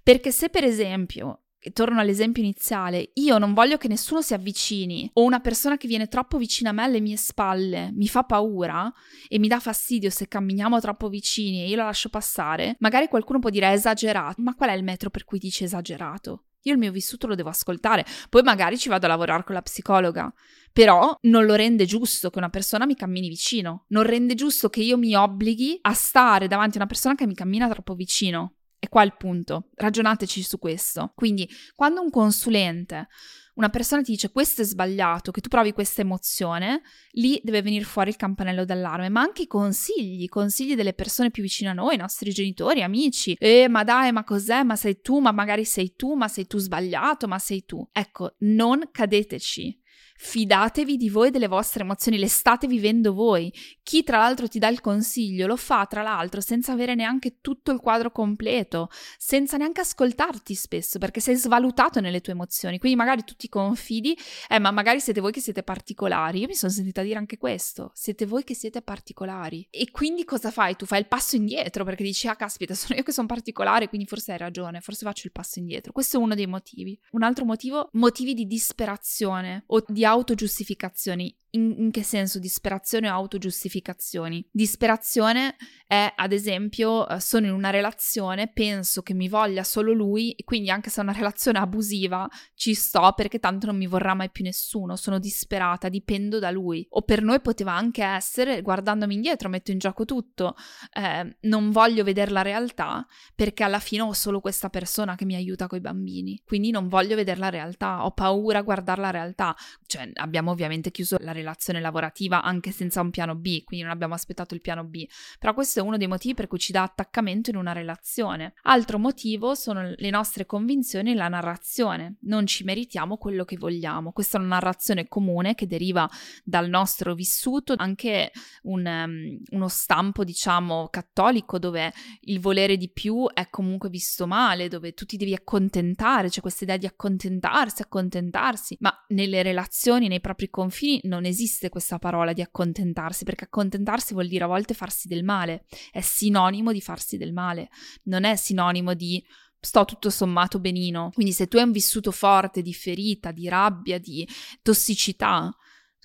Perché 0.02 0.32
se 0.32 0.50
per 0.50 0.64
esempio 0.64 1.47
torno 1.72 2.00
all'esempio 2.00 2.44
iniziale, 2.44 3.12
io 3.14 3.38
non 3.38 3.54
voglio 3.54 3.78
che 3.78 3.88
nessuno 3.88 4.22
si 4.22 4.34
avvicini 4.34 5.10
o 5.14 5.24
una 5.24 5.40
persona 5.40 5.78
che 5.78 5.88
viene 5.88 6.08
troppo 6.08 6.38
vicina 6.38 6.70
a 6.70 6.74
me 6.74 6.84
alle 6.84 7.00
mie 7.00 7.18
spalle 7.18 7.92
mi 7.94 8.08
fa 8.08 8.24
paura 8.24 8.92
e 9.28 9.40
mi 9.40 9.48
dà 9.48 9.60
fastidio 9.60 10.10
se 10.10 10.28
camminiamo 10.28 10.80
troppo 10.80 11.10
vicini 11.10 11.62
e 11.62 11.68
io 11.68 11.76
la 11.76 11.86
lascio 11.86 12.10
passare, 12.10 12.76
magari 12.80 13.08
qualcuno 13.08 13.40
può 13.40 13.50
dire 13.50 13.72
esagerato, 13.72 14.42
ma 14.42 14.56
qual 14.56 14.70
è 14.70 14.74
il 14.74 14.84
metro 14.84 15.10
per 15.10 15.24
cui 15.24 15.40
dici 15.40 15.64
esagerato? 15.64 16.44
Io 16.64 16.74
il 16.74 16.80
mio 16.80 16.92
vissuto 16.92 17.28
lo 17.28 17.36
devo 17.36 17.50
ascoltare, 17.50 18.06
poi 18.30 18.42
magari 18.44 18.78
ci 18.78 18.90
vado 18.90 19.06
a 19.06 19.10
lavorare 19.10 19.44
con 19.44 19.56
la 19.56 19.62
psicologa, 19.62 20.32
però 20.74 21.18
non 21.22 21.46
lo 21.46 21.56
rende 21.56 21.86
giusto 21.86 22.30
che 22.30 22.40
una 22.40 22.50
persona 22.50 22.86
mi 22.86 22.96
cammini 22.96 23.30
vicino, 23.30 23.86
non 23.90 24.04
rende 24.04 24.36
giusto 24.36 24.70
che 24.70 24.82
io 24.82 24.98
mi 24.98 25.16
obblighi 25.16 25.80
a 25.82 25.94
stare 25.94 26.48
davanti 26.48 26.78
a 26.78 26.82
una 26.82 26.90
persona 26.90 27.16
che 27.16 27.26
mi 27.26 27.36
cammina 27.36 27.70
troppo 27.70 27.94
vicino. 27.96 28.57
È 28.80 28.90
qua 28.90 29.04
il 29.04 29.16
punto, 29.18 29.70
ragionateci 29.76 30.44
su 30.44 30.60
questo. 30.60 31.12
Quindi, 31.16 31.50
quando 31.76 32.02
un 32.02 32.12
consulente, 32.12 33.08
una 33.56 33.70
persona 33.70 34.04
ti 34.04 34.12
dice 34.12 34.32
questo 34.32 34.62
è 34.62 34.66
sbagliato, 34.66 35.32
che 35.32 35.42
tu 35.42 35.50
provi 35.50 35.74
questa 35.74 36.02
emozione, 36.02 36.82
lì 37.14 37.42
deve 37.44 37.64
venire 37.64 37.86
fuori 37.86 38.10
il 38.10 38.16
campanello 38.16 38.66
d'allarme, 38.66 39.10
ma 39.10 39.22
anche 39.22 39.44
i 39.44 39.48
consigli, 39.48 40.22
i 40.22 40.28
consigli 40.28 40.76
delle 40.76 40.94
persone 40.94 41.32
più 41.32 41.42
vicine 41.42 41.72
a 41.72 41.74
noi, 41.74 41.96
i 41.96 41.98
nostri 41.98 42.30
genitori, 42.30 42.84
amici. 42.84 43.36
Eh, 43.40 43.68
ma 43.68 43.84
dai, 43.84 44.12
ma 44.12 44.24
cos'è? 44.24 44.62
Ma 44.62 44.76
sei 44.76 45.02
tu? 45.02 45.20
Ma 45.20 45.32
magari 45.32 45.66
sei 45.66 45.96
tu? 45.96 46.14
Ma 46.14 46.28
sei 46.28 46.46
tu 46.46 46.60
sbagliato? 46.60 47.28
Ma 47.28 47.40
sei 47.40 47.66
tu? 47.66 47.88
Ecco, 47.92 48.36
non 48.40 48.90
cadeteci 48.92 49.82
Fidatevi 50.20 50.98
di 50.98 51.10
voi 51.10 51.28
e 51.28 51.32
delle 51.32 51.48
vostre 51.48 51.84
emozioni, 51.84 52.18
le 52.18 52.28
state 52.28 52.66
vivendo 52.66 53.14
voi. 53.14 53.54
Chi 53.84 54.04
tra 54.04 54.18
l'altro 54.18 54.48
ti 54.48 54.58
dà 54.58 54.68
il 54.68 54.82
consiglio 54.82 55.46
lo 55.46 55.56
fa 55.56 55.86
tra 55.86 56.02
l'altro 56.02 56.42
senza 56.42 56.72
avere 56.72 56.96
neanche 56.96 57.40
tutto 57.40 57.72
il 57.72 57.80
quadro 57.80 58.12
completo, 58.12 58.90
senza 59.18 59.58
neanche 59.58 59.82
ascoltarti 59.82 60.56
spesso 60.56 60.98
perché 60.98 61.20
sei 61.20 61.36
svalutato 61.36 62.00
nelle 62.00 62.20
tue 62.22 62.34
emozioni. 62.34 62.80
Quindi 62.80 62.98
magari 62.98 63.24
tu 63.24 63.36
ti 63.36 63.48
confidi, 63.48 64.18
eh 64.50 64.58
ma 64.58 64.72
magari 64.72 65.00
siete 65.00 65.22
voi 65.22 65.32
che 65.32 65.40
siete 65.40 65.62
particolari. 65.62 66.40
Io 66.40 66.48
mi 66.48 66.56
sono 66.56 66.72
sentita 66.72 67.04
dire 67.04 67.20
anche 67.20 67.38
questo, 67.38 67.92
siete 67.94 68.26
voi 68.26 68.44
che 68.44 68.56
siete 68.56 68.82
particolari. 68.82 69.68
E 69.70 69.92
quindi 69.92 70.26
cosa 70.26 70.50
fai? 70.50 70.76
Tu 70.76 70.86
fai 70.88 71.00
il 71.00 71.08
passo 71.08 71.36
indietro 71.36 71.84
perché 71.84 72.04
dici 72.04 72.28
ah 72.28 72.36
caspita 72.36 72.74
sono 72.76 72.98
io 72.98 73.04
che 73.04 73.12
sono 73.12 73.28
particolare 73.28 73.88
quindi 73.88 74.08
forse 74.08 74.32
hai 74.32 74.40
ragione, 74.40 74.82
forse 74.82 75.06
faccio 75.06 75.28
il 75.28 75.32
passo 75.32 75.60
indietro. 75.60 75.92
Questo 75.92 76.18
è 76.18 76.20
uno 76.20 76.34
dei 76.34 76.48
motivi. 76.48 77.00
Un 77.12 77.22
altro 77.22 77.46
motivo, 77.46 77.90
motivi 77.94 78.34
di 78.34 78.48
disperazione 78.48 79.64
o 79.68 79.84
di 79.88 80.06
autogiustificazioni. 80.08 81.36
In, 81.58 81.74
in 81.78 81.92
che 81.92 82.04
senso 82.04 82.40
disperazione 82.40 83.10
o 83.10 83.14
autogiustificazioni? 83.14 84.48
Disperazione 84.52 85.56
è, 85.88 86.14
ad 86.16 86.32
esempio, 86.32 87.08
eh, 87.08 87.20
sono 87.20 87.48
in 87.48 87.54
una 87.54 87.72
relazione, 87.72 88.52
penso 88.52 89.02
che 89.02 89.14
mi 89.14 89.28
voglia 89.28 89.64
solo 89.64 89.92
lui 89.92 90.32
e 90.34 90.44
quindi 90.44 90.70
anche 90.70 90.90
se 90.90 91.02
è 91.02 91.04
una 91.04 91.14
relazione 91.14 91.60
abusiva 91.60 92.30
ci 92.54 92.74
sto 92.74 93.14
perché 93.16 93.40
tanto 93.40 93.66
non 93.66 93.78
mi 93.78 93.88
vorrà 93.88 94.14
mai 94.14 94.30
più 94.30 94.44
nessuno, 94.44 94.96
sono 94.96 95.20
disperata, 95.20 95.90
dipendo 95.90 96.40
da 96.40 96.52
lui. 96.52 96.86
O 96.92 97.02
per 97.02 97.22
noi 97.22 97.42
poteva 97.42 97.74
anche 97.74 98.04
essere, 98.04 98.62
guardandomi 98.62 99.16
indietro, 99.16 99.50
metto 99.50 99.72
in 99.72 99.80
gioco 99.80 100.06
tutto, 100.06 100.56
eh, 100.94 101.38
non 101.42 101.72
voglio 101.72 102.04
vedere 102.04 102.32
la 102.32 102.42
realtà 102.42 103.06
perché 103.36 103.64
alla 103.64 103.80
fine 103.80 104.04
ho 104.04 104.14
solo 104.14 104.40
questa 104.40 104.70
persona 104.70 105.16
che 105.16 105.26
mi 105.26 105.36
aiuta 105.36 105.68
con 105.68 105.80
i 105.80 105.82
bambini, 105.82 106.42
quindi 106.46 106.70
non 106.70 106.88
voglio 106.88 107.16
vedere 107.16 107.40
la 107.40 107.50
realtà, 107.50 108.06
ho 108.06 108.12
paura 108.12 108.60
a 108.60 108.62
guardare 108.62 109.02
la 109.02 109.12
realtà. 109.12 109.56
Cioè 109.86 110.12
abbiamo 110.16 110.52
ovviamente 110.52 110.92
chiuso 110.92 111.18
la 111.20 111.32
relazione 111.32 111.47
lavorativa 111.80 112.44
anche 112.44 112.72
senza 112.72 113.02
un 113.02 113.10
piano 113.10 113.36
B, 113.36 113.64
quindi 113.64 113.86
non 113.86 113.94
abbiamo 113.94 114.14
aspettato 114.14 114.54
il 114.54 114.62
piano 114.62 114.84
B, 114.84 115.06
però 115.40 115.54
questo 115.54 115.80
è 115.80 115.84
uno 115.84 115.98
dei 115.98 116.08
motivi 116.08 116.34
per 116.34 116.48
cui 116.48 116.60
ci 116.60 116.72
dà 116.72 116.84
attaccamento 116.84 117.50
in 117.50 117.56
una 117.56 117.72
relazione. 117.72 118.54
Altro 118.64 119.00
motivo 119.00 119.56
sono 119.56 119.94
le 119.96 120.10
nostre 120.10 120.46
convinzioni 120.46 121.12
e 121.12 121.16
la 121.16 121.28
narrazione. 121.28 122.18
Non 122.22 122.46
ci 122.46 122.64
meritiamo 122.64 123.18
quello 123.18 123.46
che 123.46 123.58
vogliamo. 123.58 124.12
Questa 124.12 124.38
è 124.38 124.40
una 124.40 124.56
narrazione 124.56 125.08
comune 125.08 125.56
che 125.56 125.68
deriva 125.68 126.10
dal 126.44 126.70
nostro 126.70 127.14
vissuto, 127.14 127.74
anche 127.78 128.32
un, 128.64 128.86
um, 128.86 129.40
uno 129.52 129.68
stampo, 129.68 130.24
diciamo, 130.24 130.88
cattolico 130.90 131.60
dove 131.60 131.94
il 132.22 132.40
volere 132.40 132.78
di 132.78 132.90
più 132.90 133.28
è 133.34 133.50
comunque 133.50 133.90
visto 133.90 134.28
male, 134.28 134.68
dove 134.68 134.94
tu 134.94 135.06
ti 135.06 135.18
devi 135.18 135.34
accontentare, 135.34 136.30
c'è 136.30 136.42
questa 136.42 136.64
idea 136.64 136.78
di 136.78 136.86
accontentarsi, 136.86 137.82
accontentarsi, 137.82 138.78
ma 138.80 138.94
nelle 139.10 139.42
relazioni, 139.42 140.08
nei 140.08 140.22
propri 140.22 140.50
confini 140.50 141.00
non 141.04 141.26
esiste 141.26 141.37
questa 141.70 142.00
parola 142.00 142.34
di 142.34 142.42
accontentarsi, 142.42 143.24
perché 143.24 143.46
accontentarsi 143.46 144.14
vuol 144.14 144.28
dire 144.28 144.46
a 144.46 144.48
volte 144.48 144.74
farsi 144.74 145.08
del 145.08 145.24
male, 145.24 145.66
è 145.92 146.02
sinonimo 146.02 146.72
di 146.72 146.82
farsi 146.82 147.18
del 147.18 147.34
male, 147.34 147.70
non 148.04 148.24
è 148.24 148.36
sinonimo 148.36 148.94
di 148.94 149.24
sto 149.60 149.86
tutto 149.86 150.10
sommato 150.10 150.60
benino. 150.60 151.12
Quindi 151.14 151.34
se 151.34 151.48
tu 151.48 151.58
hai 151.58 151.64
un 151.64 151.72
vissuto 151.72 152.12
forte 152.12 152.62
di 152.62 152.74
ferita, 152.74 153.32
di 153.32 153.50
rabbia, 153.50 154.00
di 154.00 154.28
tossicità, 154.62 155.54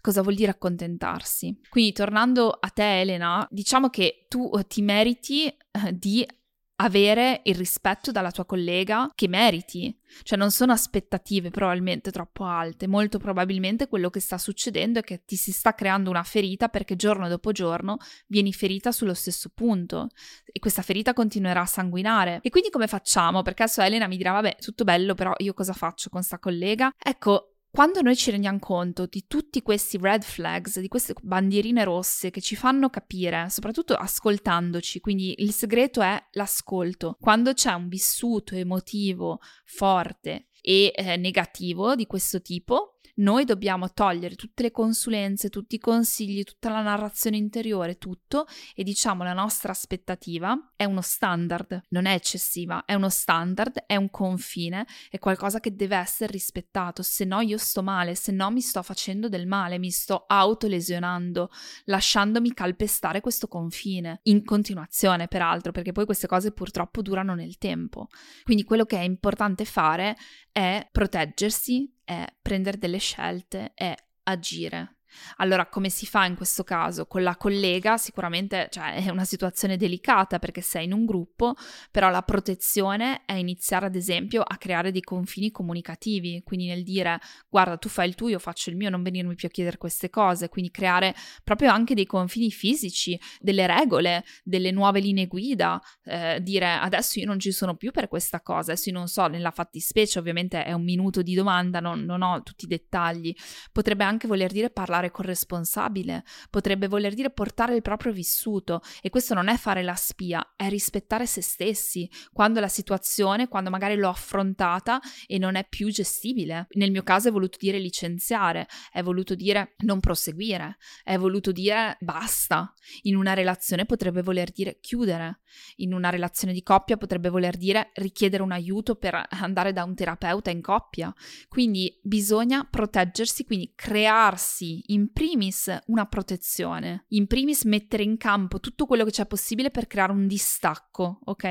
cosa 0.01 0.23
vuol 0.23 0.35
dire 0.35 0.51
accontentarsi? 0.51 1.59
Quindi 1.69 1.93
tornando 1.93 2.51
a 2.51 2.69
te 2.69 3.01
Elena, 3.01 3.47
diciamo 3.51 3.89
che 3.89 4.27
tu 4.29 4.51
ti 4.67 4.83
meriti 4.83 5.47
eh, 5.47 5.57
di 5.93 6.27
avere 6.77 7.41
il 7.45 7.55
rispetto 7.55 8.11
dalla 8.11 8.31
tua 8.31 8.45
collega 8.45 9.11
che 9.15 9.29
meriti. 9.29 9.97
Cioè 10.23 10.37
non 10.37 10.51
sono 10.51 10.73
aspettative 10.73 11.51
probabilmente 11.51 12.11
troppo 12.11 12.45
alte, 12.45 12.87
molto 12.87 13.19
probabilmente 13.19 13.89
quello 13.89 14.11
che 14.11 14.21
sta 14.21 14.37
succedendo 14.37 14.99
è 14.99 15.03
che 15.03 15.23
ti 15.25 15.37
si 15.37 15.53
sta 15.53 15.75
creando 15.75 16.11
una 16.11 16.23
ferita 16.23 16.69
perché 16.69 16.97
giorno 16.97 17.29
dopo 17.29 17.53
giorno 17.53 17.97
vieni 18.27 18.53
ferita 18.53 18.93
sullo 18.93 19.15
stesso 19.15 19.51
punto 19.55 20.09
e 20.45 20.59
questa 20.59 20.83
ferita 20.83 21.15
continuerà 21.15 21.63
a 21.63 21.67
sanguinare. 21.67 22.41
E 22.43 22.51
quindi 22.51 22.69
come 22.69 22.89
facciamo? 22.89 23.43
Perché 23.43 23.63
adesso 23.63 23.81
Elena 23.81 24.07
mi 24.07 24.19
dirà 24.19 24.33
vabbè 24.33 24.57
tutto 24.61 24.85
bello 24.85 25.15
però 25.15 25.33
io 25.39 25.55
cosa 25.55 25.73
faccio 25.73 26.11
con 26.11 26.23
sta 26.23 26.39
collega? 26.39 26.93
Ecco, 27.03 27.52
quando 27.73 28.03
noi 28.03 28.15
ci 28.17 28.31
rendiamo 28.31 28.59
conto 28.59 29.07
di 29.07 29.25
tutti 29.27 29.63
questi 29.63 29.97
red 29.99 30.23
flags, 30.25 30.79
di 30.79 30.89
queste 30.89 31.15
bandierine 31.23 31.85
rosse 31.85 32.29
che 32.29 32.43
ci 32.43 32.55
fanno 32.55 32.91
capire, 32.91 33.47
soprattutto 33.49 33.95
ascoltandoci, 33.95 35.01
quindi 35.01 35.35
il 35.39 35.53
segreto 35.53 36.03
è 36.03 36.23
l'ascolto. 36.33 37.17
Quando 37.19 37.55
c'è 37.55 37.73
un 37.73 37.89
vissuto 37.89 38.55
emotivo 38.55 39.41
forte 39.65 40.49
e 40.61 40.93
eh, 40.95 41.17
negativo 41.17 41.95
di 41.95 42.05
questo 42.05 42.43
tipo, 42.43 42.92
noi 43.15 43.45
dobbiamo 43.45 43.93
togliere 43.93 44.37
tutte 44.37 44.63
le 44.63 44.71
consulenze, 44.71 45.51
tutti 45.51 45.75
i 45.75 45.79
consigli, 45.79 46.45
tutta 46.45 46.71
la 46.71 46.81
narrazione 46.81 47.37
interiore, 47.37 47.99
tutto. 47.99 48.47
E 48.75 48.83
diciamo 48.83 49.23
la 49.23 49.35
nostra 49.35 49.73
aspettativa 49.73 50.73
è 50.77 50.85
uno 50.85 51.03
standard, 51.03 51.83
non 51.91 52.07
è 52.07 52.15
eccessiva, 52.15 52.85
è 52.87 52.95
uno 52.95 53.11
standard, 53.11 53.85
è 53.87 53.97
un 53.97 54.09
confine, 54.11 54.87
è 55.11 55.19
qualcosa 55.19 55.61
che 55.61 55.75
deve 55.75 55.97
essere 55.97 56.33
rispettato, 56.33 57.03
se 57.03 57.25
no 57.25 57.41
io 57.41 57.59
sto 57.59 57.83
male, 57.83 58.15
se 58.15 58.33
no 58.33 58.51
mi 58.51 58.61
sto 58.61 58.83
facendo 58.83 59.29
del 59.29 59.47
male, 59.47 59.79
mi 59.79 59.91
sto 59.91 60.25
autolesionando, 60.27 61.51
lasciandomi 61.85 62.55
calpestare 62.55 63.21
questo 63.21 63.47
confine, 63.47 64.21
in 64.25 64.45
continuazione 64.45 65.29
peraltro, 65.29 65.73
perché 65.73 65.93
poi 65.93 66.07
queste 66.07 66.27
cose 66.27 66.53
purtroppo 66.53 67.03
durano 67.03 67.35
nel 67.35 67.59
tempo. 67.59 68.09
Quindi 68.43 68.65
quello 68.65 68.85
che 68.85 68.99
è 68.99 69.03
importante 69.03 69.65
fare 69.65 70.17
è 70.51 70.87
proteggersi, 70.91 71.91
è 72.13 72.27
prendere 72.41 72.79
delle 72.79 72.99
scelte, 72.99 73.73
è 73.75 73.95
agire. 74.25 74.97
Allora, 75.37 75.67
come 75.67 75.89
si 75.89 76.07
fa 76.07 76.25
in 76.25 76.37
questo 76.37 76.65
caso? 76.65 77.07
Con 77.07 77.23
la 77.23 77.37
collega 77.37 77.97
sicuramente 77.97 78.69
cioè, 78.71 78.95
è 78.95 79.11
una 79.11 79.25
situazione 79.25 79.77
delicata 79.77 80.39
perché 80.39 80.61
sei 80.61 80.85
in 80.85 80.93
un 80.93 81.05
gruppo, 81.05 81.55
però 81.91 82.11
la 82.11 82.23
protezione 82.23 83.23
è 83.25 83.35
iniziare 83.35 83.87
ad 83.87 83.95
esempio 83.95 84.43
a 84.43 84.57
creare 84.57 84.93
dei 84.93 85.01
confini 85.01 85.51
comunicativi, 85.51 86.43
quindi 86.45 86.67
nel 86.67 86.83
dire 86.83 87.21
guarda 87.49 87.77
tu 87.77 87.89
fai 87.89 88.09
il 88.09 88.15
tuo, 88.15 88.29
io 88.29 88.39
faccio 88.39 88.71
il 88.71 88.77
mio, 88.77 88.91
non 88.91 89.03
venirmi 89.03 89.35
più 89.35 89.49
a 89.49 89.51
chiedere 89.51 89.77
queste 89.77 90.11
cose, 90.11 90.49
quindi 90.49 90.71
creare 90.71 91.15
proprio 91.45 91.71
anche 91.71 91.95
dei 91.95 92.07
confini 92.07 92.51
fisici, 92.51 93.19
delle 93.41 93.67
regole, 93.67 94.25
delle 94.43 94.71
nuove 94.71 95.01
linee 95.01 95.27
guida, 95.27 95.81
eh, 96.05 96.39
dire 96.43 96.71
adesso 96.73 97.19
io 97.19 97.27
non 97.27 97.39
ci 97.39 97.53
sono 97.53 97.77
più 97.77 97.91
per 97.91 98.09
questa 98.09 98.41
cosa, 98.41 98.73
adesso 98.73 98.91
io 98.91 98.97
non 98.97 99.09
so, 99.09 99.27
nella 99.27 99.51
fattispecie 99.51 100.19
ovviamente 100.19 100.65
è 100.65 100.73
un 100.73 100.85
minuto 100.85 101.23
di 101.23 101.35
domanda, 101.35 101.81
non, 101.81 102.05
non 102.05 102.23
ho 102.23 102.43
tutti 102.43 102.65
i 102.65 102.69
dettagli, 102.69 103.35
potrebbe 103.71 104.05
anche 104.05 104.27
voler 104.27 104.51
dire 104.53 104.71
parlare 104.71 105.02
parlare 105.03 105.11
con 105.11 105.25
responsabile, 105.25 106.25
potrebbe 106.51 106.87
voler 106.87 107.15
dire 107.15 107.31
portare 107.31 107.75
il 107.75 107.83
proprio 107.83 108.13
vissuto 108.13 108.81
e 109.01 109.11
questo 109.11 109.35
non 109.35 109.49
è 109.49 109.57
fare 109.57 109.83
la 109.83 109.95
spia, 109.95 110.55
è 110.57 110.69
rispettare 110.69 111.27
se 111.27 111.43
stessi 111.43 112.09
quando 112.33 112.61
la 112.61 112.69
situazione, 112.69 113.49
quando 113.49 113.71
magari 113.71 113.97
l'ho 113.97 114.09
affrontata 114.09 115.01
e 115.27 115.39
non 115.39 115.57
è 115.57 115.67
più 115.69 115.91
gestibile. 115.91 116.67
Nel 116.73 116.91
mio 116.91 117.03
caso 117.03 117.29
è 117.29 117.33
voluto 117.33 117.59
dire 117.61 117.79
licenziare, 117.79 118.69
è 118.93 119.03
voluto 119.03 119.35
dire 119.35 119.75
non 119.79 120.01
proseguire, 120.01 120.77
è 121.03 121.17
voluto 121.17 121.51
dire 121.51 121.97
basta. 122.01 122.73
In 123.03 123.17
una 123.17 123.35
relazione 123.35 123.85
potrebbe 123.85 124.23
voler 124.23 124.51
dire 124.51 124.79
chiudere, 124.81 125.41
in 125.77 125.93
una 125.93 126.11
relazione 126.11 126.53
di 126.53 126.63
coppia 126.63 126.97
potrebbe 126.97 127.29
voler 127.29 127.57
dire 127.57 127.91
richiedere 127.95 128.43
un 128.43 128.53
aiuto 128.53 128.95
per 128.97 129.21
andare 129.31 129.73
da 129.73 129.85
un 129.85 129.95
terapeuta 129.95 130.51
in 130.51 130.61
coppia. 130.61 131.13
Quindi 131.49 131.99
bisogna 132.03 132.65
proteggersi, 132.65 133.45
quindi 133.45 133.73
crearsi 133.75 134.83
in 134.93 135.13
primis 135.13 135.75
una 135.87 136.07
protezione, 136.07 137.05
in 137.09 137.27
primis 137.27 137.65
mettere 137.65 138.03
in 138.03 138.17
campo 138.17 138.61
tutto 138.61 138.87
quello 138.87 139.05
che 139.05 139.11
c'è 139.11 139.27
possibile 139.27 139.71
per 139.71 139.87
creare 139.87 140.13
un 140.13 140.27
distacco, 140.27 141.21
ok? 141.25 141.45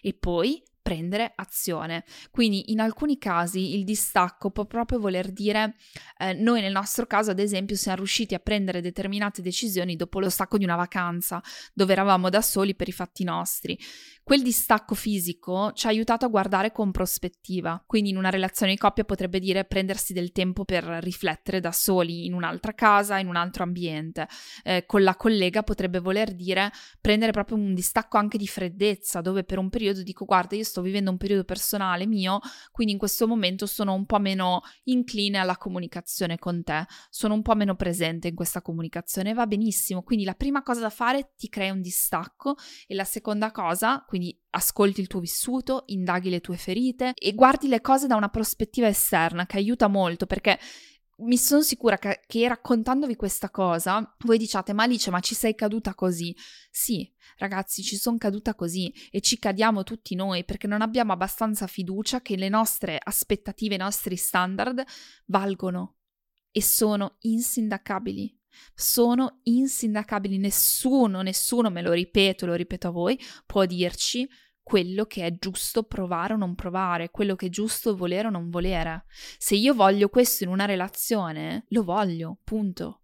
E 0.00 0.14
poi 0.18 0.62
prendere 0.84 1.32
azione. 1.34 2.04
Quindi 2.30 2.70
in 2.70 2.78
alcuni 2.78 3.16
casi 3.16 3.74
il 3.74 3.84
distacco 3.84 4.50
può 4.50 4.66
proprio 4.66 4.98
voler 4.98 5.32
dire 5.32 5.76
eh, 6.18 6.34
noi 6.34 6.60
nel 6.60 6.72
nostro 6.72 7.06
caso 7.06 7.30
ad 7.30 7.38
esempio 7.38 7.74
siamo 7.74 7.96
riusciti 7.96 8.34
a 8.34 8.38
prendere 8.38 8.82
determinate 8.82 9.40
decisioni 9.40 9.96
dopo 9.96 10.20
lo 10.20 10.28
stacco 10.28 10.58
di 10.58 10.64
una 10.64 10.76
vacanza 10.76 11.42
dove 11.72 11.92
eravamo 11.92 12.28
da 12.28 12.42
soli 12.42 12.74
per 12.74 12.88
i 12.88 12.92
fatti 12.92 13.24
nostri. 13.24 13.78
Quel 14.22 14.42
distacco 14.42 14.94
fisico 14.94 15.72
ci 15.72 15.86
ha 15.86 15.90
aiutato 15.90 16.24
a 16.24 16.28
guardare 16.28 16.72
con 16.72 16.90
prospettiva, 16.90 17.82
quindi 17.86 18.08
in 18.08 18.16
una 18.16 18.30
relazione 18.30 18.72
di 18.72 18.78
coppia 18.78 19.04
potrebbe 19.04 19.38
dire 19.38 19.64
prendersi 19.64 20.14
del 20.14 20.32
tempo 20.32 20.64
per 20.64 20.84
riflettere 20.84 21.60
da 21.60 21.72
soli 21.72 22.24
in 22.24 22.32
un'altra 22.32 22.72
casa, 22.72 23.18
in 23.18 23.26
un 23.26 23.36
altro 23.36 23.64
ambiente. 23.64 24.26
Eh, 24.62 24.84
con 24.86 25.02
la 25.02 25.14
collega 25.16 25.62
potrebbe 25.62 25.98
voler 25.98 26.34
dire 26.34 26.70
prendere 27.00 27.32
proprio 27.32 27.56
un 27.58 27.74
distacco 27.74 28.16
anche 28.16 28.38
di 28.38 28.46
freddezza, 28.46 29.20
dove 29.20 29.44
per 29.44 29.58
un 29.58 29.68
periodo 29.68 30.02
dico 30.02 30.24
guarda 30.24 30.56
io 30.56 30.64
sto 30.64 30.73
vivendo 30.80 31.10
un 31.10 31.16
periodo 31.16 31.44
personale 31.44 32.06
mio, 32.06 32.40
quindi 32.70 32.92
in 32.92 32.98
questo 32.98 33.26
momento 33.26 33.66
sono 33.66 33.94
un 33.94 34.06
po' 34.06 34.18
meno 34.18 34.62
incline 34.84 35.38
alla 35.38 35.56
comunicazione 35.56 36.38
con 36.38 36.62
te, 36.62 36.86
sono 37.10 37.34
un 37.34 37.42
po' 37.42 37.54
meno 37.54 37.74
presente 37.74 38.28
in 38.28 38.34
questa 38.34 38.62
comunicazione, 38.62 39.34
va 39.34 39.46
benissimo. 39.46 40.02
Quindi 40.02 40.24
la 40.24 40.34
prima 40.34 40.62
cosa 40.62 40.80
da 40.80 40.90
fare 40.90 41.32
ti 41.36 41.48
crea 41.48 41.72
un 41.72 41.80
distacco 41.80 42.56
e 42.86 42.94
la 42.94 43.04
seconda 43.04 43.50
cosa, 43.50 44.04
quindi 44.06 44.38
ascolti 44.50 45.00
il 45.00 45.06
tuo 45.06 45.20
vissuto, 45.20 45.84
indaghi 45.86 46.30
le 46.30 46.40
tue 46.40 46.56
ferite 46.56 47.12
e 47.14 47.34
guardi 47.34 47.68
le 47.68 47.80
cose 47.80 48.06
da 48.06 48.16
una 48.16 48.28
prospettiva 48.28 48.86
esterna 48.86 49.46
che 49.46 49.56
aiuta 49.56 49.88
molto 49.88 50.26
perché 50.26 50.58
mi 51.18 51.36
sono 51.36 51.62
sicura 51.62 51.98
che, 51.98 52.22
che, 52.26 52.48
raccontandovi 52.48 53.16
questa 53.16 53.50
cosa 53.50 54.14
voi 54.24 54.38
diciate 54.38 54.72
ma 54.72 54.82
Alice 54.82 55.10
ma 55.10 55.20
ci 55.20 55.34
sei 55.34 55.54
caduta 55.54 55.94
così 55.94 56.36
sì 56.70 57.10
ragazzi 57.38 57.82
ci 57.82 57.96
sono 57.96 58.18
caduta 58.18 58.54
così 58.54 58.92
e 59.10 59.20
ci 59.20 59.38
cadiamo 59.38 59.84
tutti 59.84 60.14
noi 60.14 60.44
perché 60.44 60.66
non 60.66 60.82
abbiamo 60.82 61.12
abbastanza 61.12 61.66
fiducia 61.66 62.20
che 62.20 62.36
le 62.36 62.48
nostre 62.48 62.98
aspettative 63.02 63.76
i 63.76 63.78
nostri 63.78 64.16
standard 64.16 64.82
valgono 65.26 65.96
e 66.50 66.62
sono 66.62 67.16
insindacabili 67.20 68.38
sono 68.74 69.40
insindacabili. 69.44 70.38
Nessuno, 70.38 71.22
nessuno, 71.22 71.70
me 71.70 71.82
lo 71.82 71.92
ripeto, 71.92 72.46
lo 72.46 72.54
ripeto 72.54 72.88
a 72.88 72.90
voi, 72.90 73.18
può 73.46 73.64
dirci 73.64 74.28
quello 74.64 75.04
che 75.04 75.24
è 75.26 75.36
giusto 75.38 75.84
provare 75.84 76.32
o 76.32 76.36
non 76.36 76.56
provare, 76.56 77.10
quello 77.10 77.36
che 77.36 77.46
è 77.46 77.50
giusto 77.50 77.94
volere 77.94 78.26
o 78.26 78.30
non 78.30 78.50
volere. 78.50 79.04
Se 79.38 79.54
io 79.54 79.74
voglio 79.74 80.08
questo 80.08 80.42
in 80.42 80.50
una 80.50 80.64
relazione, 80.64 81.66
lo 81.68 81.84
voglio, 81.84 82.38
punto. 82.42 83.02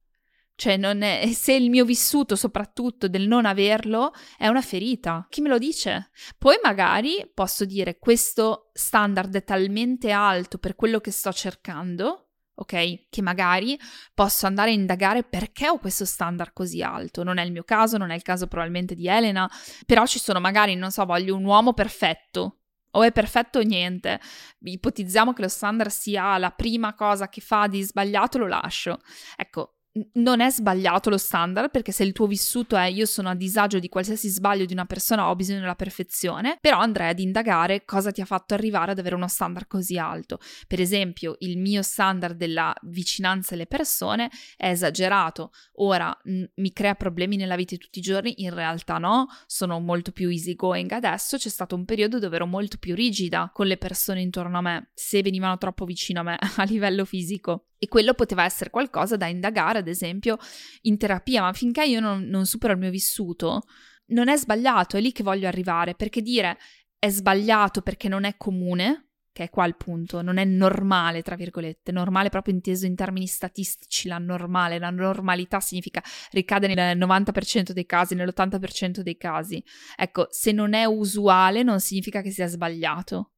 Cioè, 0.56 0.78
è, 0.78 1.32
se 1.32 1.54
il 1.54 1.70
mio 1.70 1.84
vissuto, 1.84 2.36
soprattutto 2.36 3.08
del 3.08 3.26
non 3.26 3.46
averlo, 3.46 4.12
è 4.36 4.46
una 4.48 4.60
ferita, 4.60 5.26
chi 5.30 5.40
me 5.40 5.48
lo 5.48 5.58
dice? 5.58 6.10
Poi 6.36 6.56
magari 6.62 7.30
posso 7.32 7.64
dire 7.64 7.98
questo 7.98 8.70
standard 8.74 9.34
è 9.36 9.44
talmente 9.44 10.10
alto 10.10 10.58
per 10.58 10.74
quello 10.74 11.00
che 11.00 11.10
sto 11.10 11.32
cercando 11.32 12.29
ok? 12.60 13.08
Che 13.08 13.22
magari 13.22 13.78
posso 14.14 14.46
andare 14.46 14.70
a 14.70 14.74
indagare 14.74 15.22
perché 15.22 15.68
ho 15.68 15.78
questo 15.78 16.04
standard 16.04 16.52
così 16.52 16.82
alto. 16.82 17.22
Non 17.22 17.38
è 17.38 17.44
il 17.44 17.52
mio 17.52 17.64
caso, 17.64 17.96
non 17.96 18.10
è 18.10 18.14
il 18.14 18.22
caso 18.22 18.46
probabilmente 18.46 18.94
di 18.94 19.08
Elena, 19.08 19.50
però 19.86 20.06
ci 20.06 20.18
sono 20.18 20.40
magari, 20.40 20.74
non 20.74 20.90
so, 20.90 21.04
voglio 21.04 21.34
un 21.34 21.44
uomo 21.44 21.72
perfetto. 21.72 22.56
O 22.92 23.02
è 23.02 23.12
perfetto 23.12 23.60
o 23.60 23.62
niente. 23.62 24.20
Ipotizziamo 24.60 25.32
che 25.32 25.42
lo 25.42 25.48
standard 25.48 25.90
sia 25.90 26.36
la 26.38 26.50
prima 26.50 26.94
cosa 26.94 27.28
che 27.28 27.40
fa 27.40 27.66
di 27.66 27.82
sbagliato, 27.82 28.38
lo 28.38 28.48
lascio. 28.48 29.00
Ecco, 29.36 29.79
non 30.12 30.40
è 30.40 30.50
sbagliato 30.50 31.10
lo 31.10 31.18
standard 31.18 31.70
perché 31.70 31.90
se 31.90 32.04
il 32.04 32.12
tuo 32.12 32.26
vissuto 32.26 32.76
è 32.76 32.84
io 32.84 33.06
sono 33.06 33.28
a 33.28 33.34
disagio 33.34 33.80
di 33.80 33.88
qualsiasi 33.88 34.28
sbaglio 34.28 34.64
di 34.64 34.72
una 34.72 34.84
persona 34.84 35.28
ho 35.28 35.34
bisogno 35.34 35.60
della 35.60 35.74
perfezione, 35.74 36.58
però 36.60 36.78
andrei 36.78 37.10
ad 37.10 37.18
indagare 37.18 37.84
cosa 37.84 38.12
ti 38.12 38.20
ha 38.20 38.24
fatto 38.24 38.54
arrivare 38.54 38.92
ad 38.92 38.98
avere 38.98 39.16
uno 39.16 39.26
standard 39.26 39.66
così 39.66 39.98
alto. 39.98 40.38
Per 40.66 40.80
esempio, 40.80 41.36
il 41.40 41.58
mio 41.58 41.82
standard 41.82 42.36
della 42.36 42.74
vicinanza 42.82 43.54
alle 43.54 43.66
persone 43.66 44.30
è 44.56 44.68
esagerato. 44.68 45.50
Ora 45.74 46.16
m- 46.24 46.44
mi 46.54 46.72
crea 46.72 46.94
problemi 46.94 47.36
nella 47.36 47.56
vita 47.56 47.74
di 47.74 47.80
tutti 47.80 47.98
i 47.98 48.02
giorni? 48.02 48.42
In 48.42 48.54
realtà 48.54 48.98
no, 48.98 49.26
sono 49.46 49.80
molto 49.80 50.12
più 50.12 50.28
easy 50.28 50.54
going 50.54 50.90
adesso. 50.92 51.36
C'è 51.36 51.48
stato 51.48 51.74
un 51.74 51.84
periodo 51.84 52.18
dove 52.18 52.36
ero 52.36 52.46
molto 52.46 52.76
più 52.78 52.94
rigida 52.94 53.50
con 53.52 53.66
le 53.66 53.76
persone 53.76 54.20
intorno 54.20 54.58
a 54.58 54.60
me, 54.60 54.90
se 54.94 55.22
venivano 55.22 55.58
troppo 55.58 55.84
vicino 55.84 56.20
a 56.20 56.22
me 56.22 56.38
a 56.56 56.64
livello 56.64 57.04
fisico. 57.04 57.69
E 57.82 57.88
quello 57.88 58.12
poteva 58.12 58.44
essere 58.44 58.68
qualcosa 58.68 59.16
da 59.16 59.26
indagare, 59.26 59.78
ad 59.78 59.88
esempio, 59.88 60.36
in 60.82 60.98
terapia, 60.98 61.40
ma 61.40 61.52
finché 61.54 61.82
io 61.84 61.98
non, 61.98 62.24
non 62.24 62.44
supero 62.44 62.74
il 62.74 62.78
mio 62.78 62.90
vissuto, 62.90 63.62
non 64.08 64.28
è 64.28 64.36
sbagliato, 64.36 64.98
è 64.98 65.00
lì 65.00 65.12
che 65.12 65.22
voglio 65.22 65.48
arrivare, 65.48 65.94
perché 65.94 66.20
dire 66.20 66.58
è 66.98 67.08
sbagliato 67.08 67.80
perché 67.80 68.08
non 68.08 68.24
è 68.24 68.36
comune, 68.36 69.12
che 69.32 69.44
è 69.44 69.50
qua 69.50 69.64
il 69.64 69.76
punto, 69.76 70.20
non 70.20 70.36
è 70.36 70.44
normale, 70.44 71.22
tra 71.22 71.36
virgolette, 71.36 71.92
normale 71.92 72.28
proprio 72.28 72.52
inteso 72.52 72.84
in 72.84 72.94
termini 72.94 73.26
statistici, 73.26 74.08
la 74.08 74.18
normale, 74.18 74.78
la 74.78 74.90
normalità 74.90 75.60
significa 75.60 76.02
ricade 76.32 76.66
nel 76.66 76.98
90% 76.98 77.70
dei 77.70 77.86
casi, 77.86 78.14
nell'80% 78.14 79.00
dei 79.00 79.16
casi. 79.16 79.64
Ecco, 79.96 80.26
se 80.28 80.52
non 80.52 80.74
è 80.74 80.84
usuale 80.84 81.62
non 81.62 81.80
significa 81.80 82.20
che 82.20 82.30
sia 82.30 82.46
sbagliato. 82.46 83.32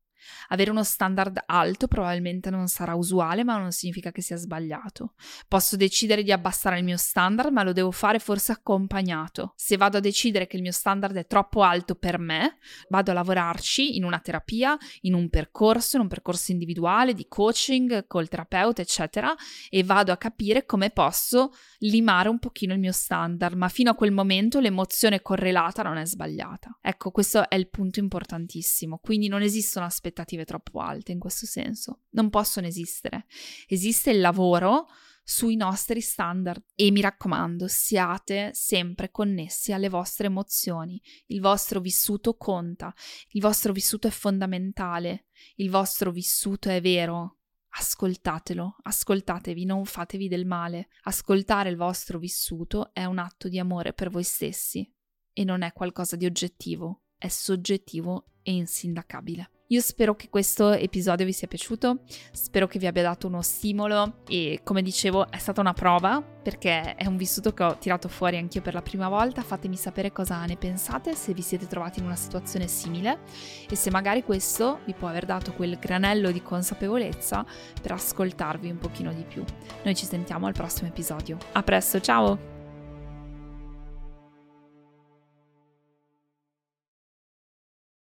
Avere 0.48 0.70
uno 0.70 0.84
standard 0.84 1.42
alto 1.46 1.88
probabilmente 1.88 2.50
non 2.50 2.68
sarà 2.68 2.94
usuale, 2.94 3.44
ma 3.44 3.58
non 3.58 3.72
significa 3.72 4.12
che 4.12 4.22
sia 4.22 4.36
sbagliato. 4.36 5.14
Posso 5.48 5.76
decidere 5.76 6.22
di 6.22 6.32
abbassare 6.32 6.78
il 6.78 6.84
mio 6.84 6.96
standard, 6.96 7.52
ma 7.52 7.62
lo 7.62 7.72
devo 7.72 7.90
fare 7.90 8.18
forse 8.18 8.52
accompagnato. 8.52 9.52
Se 9.56 9.76
vado 9.76 9.96
a 9.96 10.00
decidere 10.00 10.46
che 10.46 10.56
il 10.56 10.62
mio 10.62 10.72
standard 10.72 11.16
è 11.16 11.26
troppo 11.26 11.62
alto 11.62 11.96
per 11.96 12.18
me, 12.18 12.58
vado 12.88 13.10
a 13.10 13.14
lavorarci 13.14 13.96
in 13.96 14.04
una 14.04 14.20
terapia, 14.20 14.76
in 15.02 15.14
un 15.14 15.28
percorso, 15.28 15.96
in 15.96 16.02
un 16.02 16.08
percorso 16.08 16.52
individuale 16.52 17.14
di 17.14 17.26
coaching 17.28 18.06
col 18.06 18.28
terapeuta, 18.28 18.80
eccetera, 18.80 19.34
e 19.68 19.82
vado 19.82 20.12
a 20.12 20.16
capire 20.16 20.64
come 20.64 20.90
posso 20.90 21.52
limare 21.78 22.28
un 22.28 22.38
pochino 22.38 22.72
il 22.72 22.78
mio 22.78 22.92
standard, 22.92 23.56
ma 23.56 23.68
fino 23.68 23.90
a 23.90 23.94
quel 23.94 24.12
momento 24.12 24.60
l'emozione 24.60 25.20
correlata 25.20 25.82
non 25.82 25.96
è 25.96 26.06
sbagliata. 26.06 26.78
Ecco, 26.80 27.10
questo 27.10 27.48
è 27.48 27.56
il 27.56 27.68
punto 27.68 27.98
importantissimo. 27.98 28.98
Quindi 28.98 29.28
non 29.28 29.42
esistono 29.42 29.84
aspettative 29.86 30.10
aspettative 30.12 30.44
troppo 30.44 30.80
alte 30.80 31.12
in 31.12 31.18
questo 31.18 31.46
senso. 31.46 32.02
Non 32.10 32.30
possono 32.30 32.66
esistere. 32.66 33.26
Esiste 33.66 34.10
il 34.10 34.20
lavoro 34.20 34.86
sui 35.24 35.56
nostri 35.56 36.00
standard 36.00 36.62
e 36.74 36.90
mi 36.90 37.00
raccomando, 37.00 37.66
siate 37.68 38.50
sempre 38.54 39.10
connessi 39.10 39.72
alle 39.72 39.88
vostre 39.88 40.26
emozioni. 40.26 41.00
Il 41.26 41.40
vostro 41.40 41.80
vissuto 41.80 42.36
conta, 42.36 42.92
il 43.30 43.40
vostro 43.40 43.72
vissuto 43.72 44.08
è 44.08 44.10
fondamentale, 44.10 45.26
il 45.56 45.70
vostro 45.70 46.10
vissuto 46.10 46.68
è 46.68 46.80
vero. 46.80 47.38
Ascoltatelo, 47.74 48.76
ascoltatevi, 48.82 49.64
non 49.64 49.86
fatevi 49.86 50.28
del 50.28 50.44
male. 50.44 50.88
Ascoltare 51.04 51.70
il 51.70 51.76
vostro 51.76 52.18
vissuto 52.18 52.92
è 52.92 53.04
un 53.04 53.18
atto 53.18 53.48
di 53.48 53.58
amore 53.58 53.94
per 53.94 54.10
voi 54.10 54.24
stessi 54.24 54.86
e 55.32 55.44
non 55.44 55.62
è 55.62 55.72
qualcosa 55.72 56.16
di 56.16 56.26
oggettivo, 56.26 57.04
è 57.16 57.28
soggettivo 57.28 58.26
e 58.42 58.52
insindacabile. 58.52 59.50
Io 59.72 59.80
spero 59.80 60.14
che 60.14 60.28
questo 60.28 60.72
episodio 60.72 61.24
vi 61.24 61.32
sia 61.32 61.48
piaciuto, 61.48 62.00
spero 62.30 62.66
che 62.66 62.78
vi 62.78 62.86
abbia 62.86 63.02
dato 63.02 63.26
uno 63.26 63.40
stimolo 63.40 64.18
e 64.28 64.60
come 64.62 64.82
dicevo 64.82 65.30
è 65.30 65.38
stata 65.38 65.62
una 65.62 65.72
prova 65.72 66.22
perché 66.22 66.94
è 66.94 67.06
un 67.06 67.16
vissuto 67.16 67.54
che 67.54 67.62
ho 67.62 67.78
tirato 67.78 68.08
fuori 68.08 68.36
anch'io 68.36 68.60
per 68.60 68.74
la 68.74 68.82
prima 68.82 69.08
volta, 69.08 69.40
fatemi 69.40 69.76
sapere 69.76 70.12
cosa 70.12 70.44
ne 70.44 70.58
pensate, 70.58 71.14
se 71.14 71.32
vi 71.32 71.40
siete 71.40 71.66
trovati 71.66 72.00
in 72.00 72.04
una 72.04 72.16
situazione 72.16 72.66
simile 72.68 73.20
e 73.66 73.74
se 73.74 73.90
magari 73.90 74.22
questo 74.22 74.80
vi 74.84 74.92
può 74.92 75.08
aver 75.08 75.24
dato 75.24 75.54
quel 75.54 75.78
granello 75.78 76.30
di 76.30 76.42
consapevolezza 76.42 77.42
per 77.80 77.92
ascoltarvi 77.92 78.68
un 78.68 78.76
pochino 78.76 79.10
di 79.14 79.24
più. 79.24 79.42
Noi 79.84 79.94
ci 79.94 80.04
sentiamo 80.04 80.46
al 80.46 80.52
prossimo 80.52 80.88
episodio. 80.88 81.38
A 81.52 81.62
presto, 81.62 81.98
ciao! 81.98 82.51